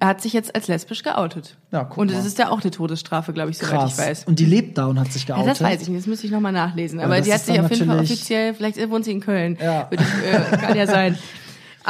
hat 0.00 0.20
sich 0.20 0.32
jetzt 0.32 0.54
als 0.54 0.68
lesbisch 0.68 1.02
geoutet. 1.02 1.56
Mhm. 1.72 1.76
Ja, 1.76 1.82
guck 1.84 1.98
und 1.98 2.06
mal. 2.06 2.16
das 2.16 2.24
ist 2.24 2.38
ja 2.38 2.50
auch 2.50 2.60
eine 2.62 2.70
Todesstrafe, 2.70 3.32
glaube 3.32 3.50
ich, 3.50 3.58
soweit 3.58 3.70
Krass. 3.80 3.92
ich 3.94 3.98
weiß. 3.98 4.24
Und 4.26 4.38
die 4.38 4.44
lebt 4.44 4.78
da 4.78 4.86
und 4.86 5.00
hat 5.00 5.12
sich 5.12 5.26
Ja, 5.26 5.34
geoutet. 5.34 5.50
das 5.54 5.60
weiß 5.60 5.82
ich 5.82 5.88
nicht, 5.88 5.98
das 6.02 6.06
müsste 6.06 6.26
ich 6.26 6.32
nochmal 6.32 6.52
nachlesen. 6.52 7.00
Aber 7.00 7.16
das 7.16 7.26
die 7.26 7.34
hat 7.34 7.40
sich 7.40 7.60
auf 7.60 7.68
jeden 7.72 7.86
Fall 7.88 7.98
offiziell, 7.98 8.54
vielleicht 8.54 8.90
wohnt 8.90 9.04
sie 9.04 9.10
in 9.10 9.20
Köln. 9.20 9.58
Ja. 9.60 9.88
Würde 9.90 10.04
ich, 10.04 10.54
äh, 10.54 10.56
kann 10.56 10.76
ja 10.76 10.86
sein. 10.86 11.18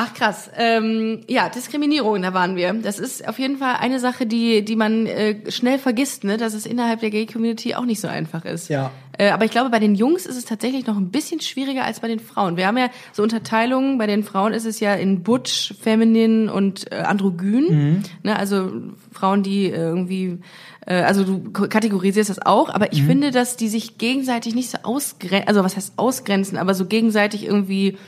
Ach 0.03 0.15
krass. 0.15 0.51
Ähm, 0.57 1.21
ja, 1.29 1.51
Diskriminierung, 1.51 2.23
da 2.23 2.33
waren 2.33 2.57
wir. 2.57 2.73
Das 2.73 2.99
ist 2.99 3.29
auf 3.29 3.39
jeden 3.39 3.59
Fall 3.59 3.77
eine 3.81 4.01
Sache, 4.01 4.25
die, 4.25 4.65
die 4.65 4.75
man 4.75 5.05
äh, 5.05 5.51
schnell 5.51 5.79
vergisst, 5.79 6.25
ne? 6.25 6.39
dass 6.39 6.55
es 6.55 6.65
innerhalb 6.65 7.01
der 7.01 7.11
Gay-Community 7.11 7.75
auch 7.75 7.85
nicht 7.85 8.01
so 8.01 8.09
einfach 8.09 8.47
ist. 8.47 8.71
Ja. 8.71 8.93
Äh, 9.19 9.29
aber 9.29 9.45
ich 9.45 9.51
glaube, 9.51 9.69
bei 9.69 9.79
den 9.79 9.95
Jungs 9.95 10.25
ist 10.25 10.39
es 10.39 10.47
tatsächlich 10.47 10.87
noch 10.87 10.97
ein 10.97 11.11
bisschen 11.11 11.41
schwieriger 11.43 11.85
als 11.85 12.01
bei 12.01 12.09
den 12.09 12.19
Frauen. 12.19 12.57
Wir 12.57 12.67
haben 12.67 12.79
ja 12.79 12.89
so 13.13 13.23
Unterteilungen, 13.23 13.99
bei 13.99 14.07
den 14.07 14.25
Frauen 14.25 14.55
ist 14.55 14.65
es 14.65 14.81
ja 14.81 14.95
in 14.95 15.23
Butch, 15.23 15.75
Feminin 15.79 16.49
und 16.49 16.91
äh, 16.91 16.95
Androgyn. 17.01 17.65
Mhm. 17.69 18.03
Ne? 18.23 18.39
Also 18.39 18.73
Frauen, 19.13 19.43
die 19.43 19.67
äh, 19.67 19.77
irgendwie 19.77 20.39
äh, 20.87 21.03
also 21.03 21.25
du 21.25 21.51
kategorisierst 21.51 22.31
das 22.31 22.41
auch, 22.47 22.71
aber 22.71 22.87
Mhm. 22.87 22.93
ich 22.93 23.03
finde, 23.03 23.31
dass 23.33 23.59
die 23.59 23.69
sich 23.69 23.99
gegenseitig 23.99 24.55
nicht 24.55 24.71
so 24.71 24.79
ausgrenzen, 24.83 25.47
also 25.47 25.63
was 25.63 25.77
heißt 25.77 25.93
ausgrenzen, 25.99 26.57
aber 26.57 26.73
so 26.73 26.87
gegenseitig 26.87 27.45
irgendwie 27.45 27.99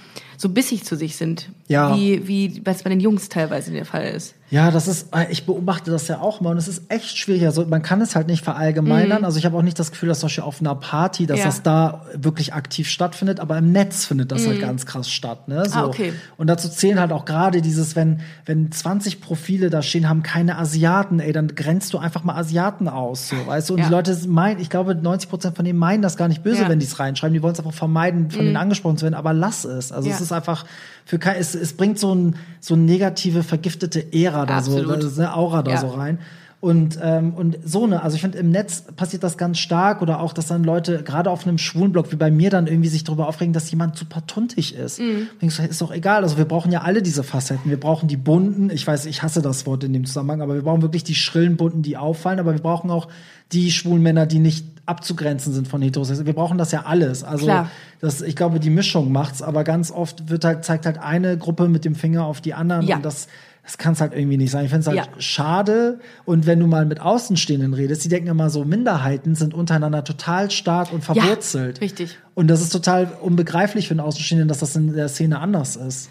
so 0.42 0.48
bissig 0.48 0.84
zu 0.84 0.96
sich 0.96 1.14
sind. 1.16 1.48
Ja. 1.68 1.96
Wie, 1.96 2.26
wie 2.26 2.60
was 2.64 2.82
bei 2.82 2.90
den 2.90 2.98
Jungs 3.00 3.28
teilweise 3.28 3.70
der 3.70 3.84
Fall 3.86 4.04
ist. 4.04 4.34
Ja, 4.50 4.70
das 4.70 4.86
ist, 4.86 5.14
äh, 5.16 5.30
ich 5.30 5.46
beobachte 5.46 5.90
das 5.90 6.08
ja 6.08 6.20
auch 6.20 6.42
mal 6.42 6.50
und 6.50 6.58
es 6.58 6.68
ist 6.68 6.82
echt 6.90 7.16
schwierig. 7.16 7.46
Also 7.46 7.64
man 7.64 7.80
kann 7.80 8.02
es 8.02 8.14
halt 8.14 8.26
nicht 8.26 8.44
verallgemeinern. 8.44 9.24
Also 9.24 9.38
ich 9.38 9.46
habe 9.46 9.56
auch 9.56 9.62
nicht 9.62 9.78
das 9.78 9.90
Gefühl, 9.92 10.10
dass 10.10 10.18
zum 10.20 10.26
Beispiel 10.26 10.44
auf 10.44 10.60
einer 10.60 10.74
Party, 10.74 11.24
dass 11.26 11.36
Mhm. 11.38 11.40
Ja. 11.40 11.46
das 11.46 11.62
da 11.62 12.04
wirklich 12.14 12.52
aktiv 12.52 12.88
stattfindet, 12.90 13.40
aber 13.40 13.56
im 13.56 13.72
Netz 13.72 14.04
findet 14.04 14.30
das 14.30 14.46
halt 14.46 14.60
ganz 14.60 14.84
krass 14.84 15.08
statt. 15.10 15.48
Ne? 15.48 15.64
So. 15.64 15.70
Mhm. 15.70 15.76
Ah, 15.84 15.86
okay. 15.86 16.12
Und 16.36 16.48
dazu 16.48 16.68
zählen 16.68 17.00
halt 17.00 17.12
auch 17.12 17.24
gerade 17.24 17.62
dieses, 17.62 17.96
wenn, 17.96 18.20
wenn 18.44 18.70
20 18.70 19.22
Profile 19.22 19.70
da 19.70 19.80
stehen, 19.80 20.06
haben 20.08 20.22
keine 20.22 20.58
Asiaten, 20.58 21.20
ey, 21.20 21.32
dann 21.32 21.48
grenzt 21.54 21.94
du 21.94 21.98
einfach 21.98 22.24
mal 22.24 22.34
Asiaten 22.36 22.88
aus, 22.88 23.28
so, 23.30 23.36
weißt 23.46 23.70
du? 23.70 23.74
Und 23.74 23.78
Ja. 23.80 23.86
die 23.86 23.92
Leute 23.92 24.18
meinen, 24.28 24.60
ich 24.60 24.68
glaube, 24.68 24.94
90 24.94 25.30
Prozent 25.30 25.56
von 25.56 25.64
denen 25.64 25.78
meinen 25.78 26.02
das 26.02 26.16
gar 26.18 26.28
nicht 26.28 26.42
böse, 26.42 26.58
Ja. 26.58 26.64
Mhm. 26.66 26.72
wenn 26.72 26.78
die 26.80 26.86
es 26.86 26.98
reinschreiben. 26.98 27.32
Die 27.32 27.42
wollen 27.42 27.54
es 27.54 27.58
einfach 27.60 27.72
vermeiden, 27.72 28.30
von 28.30 28.44
denen 28.44 28.56
angesprochen 28.58 28.98
zu 28.98 29.04
werden, 29.04 29.14
aber 29.14 29.32
lass 29.32 29.64
es. 29.64 29.92
Also 29.92 30.10
es 30.10 30.20
ist 30.20 30.31
einfach 30.32 30.64
für 31.04 31.18
kein, 31.18 31.36
es, 31.36 31.54
es 31.54 31.72
bringt 31.74 31.98
so 31.98 32.14
ein, 32.14 32.36
so 32.60 32.74
eine 32.74 32.84
negative, 32.84 33.42
vergiftete 33.42 34.12
Ära 34.12 34.46
da 34.46 34.62
so, 34.62 34.72
Absolut. 34.72 35.02
da 35.02 35.06
ist 35.06 35.18
eine 35.18 35.34
Aura 35.36 35.62
da 35.62 35.72
Ja. 35.72 35.80
so 35.80 35.88
rein. 35.88 36.18
Und, 36.60 36.96
ähm, 37.02 37.34
und 37.34 37.58
so 37.64 37.82
eine, 37.86 38.04
also 38.04 38.14
ich 38.14 38.20
finde, 38.20 38.38
im 38.38 38.52
Netz 38.52 38.84
passiert 38.94 39.24
das 39.24 39.36
ganz 39.36 39.58
stark 39.58 40.00
oder 40.00 40.20
auch, 40.20 40.32
dass 40.32 40.46
dann 40.46 40.62
Leute, 40.62 41.02
gerade 41.02 41.28
auf 41.28 41.44
einem 41.44 41.58
Schwulenblog 41.58 42.12
wie 42.12 42.16
bei 42.16 42.30
mir, 42.30 42.50
dann 42.50 42.68
irgendwie 42.68 42.88
sich 42.88 43.02
darüber 43.02 43.26
aufregen, 43.26 43.52
dass 43.52 43.68
jemand 43.72 43.96
super 43.96 44.24
tuntig 44.28 44.76
ist. 44.76 45.00
Mhm. 45.00 45.26
Denkst 45.40 45.56
du, 45.56 45.62
ist 45.64 45.80
doch 45.82 45.90
egal. 45.90 46.22
Also 46.22 46.38
wir 46.38 46.44
brauchen 46.44 46.70
ja 46.70 46.82
alle 46.82 47.02
diese 47.02 47.24
Facetten. 47.24 47.68
Wir 47.68 47.80
brauchen 47.80 48.06
die 48.06 48.16
bunten, 48.16 48.70
ich 48.70 48.86
weiß, 48.86 49.06
ich 49.06 49.24
hasse 49.24 49.42
das 49.42 49.66
Wort 49.66 49.82
in 49.82 49.92
dem 49.92 50.04
Zusammenhang, 50.04 50.40
aber 50.40 50.54
wir 50.54 50.62
brauchen 50.62 50.82
wirklich 50.82 51.02
die 51.02 51.16
schrillen 51.16 51.56
bunten, 51.56 51.82
die 51.82 51.96
auffallen, 51.96 52.38
aber 52.38 52.52
wir 52.52 52.62
brauchen 52.62 52.92
auch 52.92 53.08
die 53.50 53.72
schwulen 53.72 54.00
Männer, 54.00 54.26
die 54.26 54.38
nicht 54.38 54.64
abzugrenzen 54.86 55.52
sind 55.52 55.68
von 55.68 55.80
Heterosexuellen. 55.82 56.26
Wir 56.26 56.34
brauchen 56.34 56.58
das 56.58 56.72
ja 56.72 56.82
alles. 56.86 57.22
Also 57.24 57.44
Klar. 57.46 57.70
das, 58.00 58.20
ich 58.20 58.34
glaube, 58.36 58.58
die 58.60 58.70
Mischung 58.70 59.12
macht's, 59.12 59.40
aber 59.42 59.64
ganz 59.64 59.90
oft 59.90 60.28
wird 60.28 60.44
halt, 60.44 60.64
zeigt 60.64 60.86
halt 60.86 60.98
eine 60.98 61.38
Gruppe 61.38 61.68
mit 61.68 61.84
dem 61.84 61.94
Finger 61.94 62.24
auf 62.24 62.40
die 62.40 62.54
anderen 62.54 62.86
Ja. 62.86 62.96
und 62.96 63.04
das, 63.04 63.28
das 63.64 63.78
kann 63.78 63.92
es 63.92 64.00
halt 64.00 64.12
irgendwie 64.12 64.36
nicht 64.38 64.50
sein. 64.50 64.64
Ich 64.64 64.70
finde 64.70 64.80
es 64.80 64.86
halt 64.88 64.96
Ja. 64.96 65.20
schade. 65.20 66.00
Und 66.24 66.46
wenn 66.46 66.58
du 66.58 66.66
mal 66.66 66.84
mit 66.84 67.00
Außenstehenden 67.00 67.74
redest, 67.74 68.04
die 68.04 68.08
denken 68.08 68.28
immer 68.28 68.50
so, 68.50 68.64
Minderheiten 68.64 69.36
sind 69.36 69.54
untereinander 69.54 70.02
total 70.02 70.50
stark 70.50 70.92
und 70.92 71.04
verwurzelt. 71.04 71.80
richtig. 71.80 72.18
Und 72.34 72.48
das 72.48 72.60
ist 72.60 72.70
total 72.70 73.08
unbegreiflich 73.20 73.86
für 73.86 73.92
einen 73.92 74.00
Außenstehenden, 74.00 74.48
dass 74.48 74.58
das 74.58 74.74
in 74.74 74.92
der 74.94 75.08
Szene 75.08 75.38
anders 75.38 75.76
ist. 75.76 76.08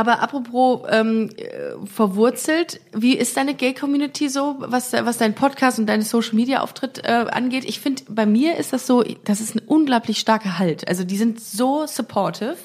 Aber 0.00 0.22
apropos 0.22 0.80
ähm, 0.90 1.28
äh, 1.36 1.86
verwurzelt, 1.86 2.80
wie 2.94 3.14
ist 3.14 3.36
deine 3.36 3.52
Gay-Community 3.54 4.30
so, 4.30 4.56
was, 4.60 4.94
was 4.94 5.18
dein 5.18 5.34
Podcast 5.34 5.78
und 5.78 5.84
deine 5.86 6.02
Social-Media-Auftritt 6.04 7.02
äh, 7.04 7.26
angeht? 7.30 7.64
Ich 7.66 7.80
finde, 7.80 8.04
bei 8.08 8.24
mir 8.24 8.56
ist 8.56 8.72
das 8.72 8.86
so, 8.86 9.04
das 9.24 9.42
ist 9.42 9.54
ein 9.56 9.60
unglaublich 9.66 10.18
starker 10.18 10.58
Halt. 10.58 10.88
Also 10.88 11.04
die 11.04 11.18
sind 11.18 11.38
so 11.38 11.84
supportive 11.86 12.56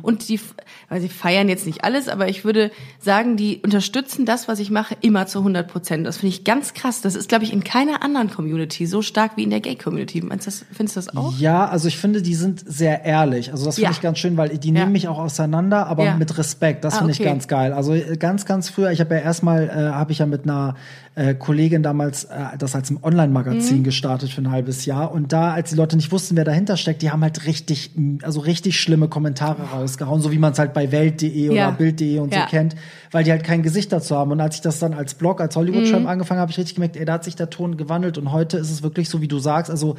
und 0.00 0.28
die, 0.30 0.40
weil 0.88 1.02
sie 1.02 1.10
feiern 1.10 1.50
jetzt 1.50 1.66
nicht 1.66 1.84
alles, 1.84 2.08
aber 2.08 2.28
ich 2.28 2.46
würde 2.46 2.70
sagen, 2.98 3.36
die 3.36 3.60
unterstützen 3.62 4.24
das, 4.24 4.48
was 4.48 4.58
ich 4.58 4.70
mache, 4.70 4.96
immer 5.02 5.26
zu 5.26 5.40
100 5.40 5.68
Prozent. 5.70 6.06
Das 6.06 6.16
finde 6.16 6.34
ich 6.34 6.44
ganz 6.44 6.72
krass. 6.72 7.02
Das 7.02 7.14
ist, 7.14 7.28
glaube 7.28 7.44
ich, 7.44 7.52
in 7.52 7.62
keiner 7.64 8.02
anderen 8.02 8.30
Community 8.30 8.86
so 8.86 9.02
stark 9.02 9.32
wie 9.36 9.42
in 9.42 9.50
der 9.50 9.60
Gay-Community. 9.60 10.20
Findest 10.22 10.62
du 10.96 11.00
das 11.00 11.14
auch? 11.14 11.36
Ja, 11.38 11.68
also 11.68 11.86
ich 11.86 11.98
finde, 11.98 12.22
die 12.22 12.34
sind 12.34 12.62
sehr 12.66 13.04
ehrlich. 13.04 13.52
Also 13.52 13.66
das 13.66 13.74
finde 13.74 13.90
Ja. 13.90 13.90
ich 13.90 14.00
ganz 14.00 14.18
schön, 14.18 14.38
weil 14.38 14.56
die 14.56 14.68
Ja. 14.68 14.72
nehmen 14.80 14.92
mich 14.92 15.06
auch 15.08 15.18
auseinander, 15.18 15.86
aber 15.86 16.04
Ja. 16.04 16.16
mit 16.16 16.38
Respekt. 16.38 16.77
Das 16.80 16.94
Ah, 16.94 16.98
finde 16.98 17.12
okay. 17.12 17.22
ich 17.22 17.28
ganz 17.28 17.48
geil. 17.48 17.72
Also 17.72 17.94
äh, 17.94 18.16
ganz, 18.16 18.44
ganz 18.44 18.68
früher, 18.68 18.90
ich 18.90 19.00
habe 19.00 19.14
ja 19.14 19.20
erstmal, 19.20 19.68
äh, 19.68 19.72
habe 19.92 20.12
ich 20.12 20.18
ja 20.18 20.26
mit 20.26 20.44
einer 20.44 20.74
äh, 21.14 21.34
Kollegin 21.34 21.82
damals 21.82 22.24
äh, 22.24 22.56
das 22.58 22.74
als 22.74 22.90
ein 22.90 22.98
Online-Magazin 23.02 23.78
Mhm. 23.78 23.82
gestartet 23.84 24.30
für 24.30 24.40
ein 24.40 24.50
halbes 24.50 24.84
Jahr. 24.86 25.10
Und 25.12 25.32
da, 25.32 25.52
als 25.52 25.70
die 25.70 25.76
Leute 25.76 25.96
nicht 25.96 26.12
wussten, 26.12 26.36
wer 26.36 26.44
dahinter 26.44 26.76
steckt, 26.76 27.02
die 27.02 27.10
haben 27.10 27.22
halt 27.22 27.44
richtig, 27.46 27.90
also 28.22 28.40
richtig 28.40 28.80
schlimme 28.80 29.08
Kommentare 29.08 29.62
rausgehauen, 29.72 30.20
so 30.22 30.30
wie 30.32 30.38
man 30.38 30.52
es 30.52 30.58
halt 30.58 30.72
bei 30.74 30.92
Welt.de 30.92 31.28
Ja. 31.46 31.68
oder 31.68 31.72
Bild.de 31.76 32.18
und 32.20 32.32
Ja. 32.32 32.42
so 32.42 32.46
kennt, 32.48 32.76
weil 33.10 33.24
die 33.24 33.30
halt 33.32 33.42
kein 33.44 33.62
Gesicht 33.62 33.92
dazu 33.92 34.16
haben. 34.16 34.30
Und 34.30 34.40
als 34.40 34.56
ich 34.56 34.60
das 34.60 34.78
dann 34.78 34.94
als 34.94 35.14
Blog, 35.14 35.40
als 35.40 35.56
Hollywood-Schreiben 35.56 36.02
Mhm. 36.04 36.08
angefangen 36.08 36.38
habe, 36.40 36.42
habe 36.48 36.52
ich 36.52 36.58
richtig 36.58 36.76
gemerkt, 36.76 36.96
ey, 36.96 37.04
da 37.04 37.14
hat 37.14 37.24
sich 37.24 37.34
der 37.36 37.50
Ton 37.50 37.76
gewandelt 37.76 38.16
und 38.18 38.30
heute 38.32 38.58
ist 38.58 38.70
es 38.70 38.82
wirklich 38.82 39.08
so, 39.08 39.20
wie 39.20 39.28
du 39.28 39.38
sagst, 39.38 39.70
also 39.70 39.96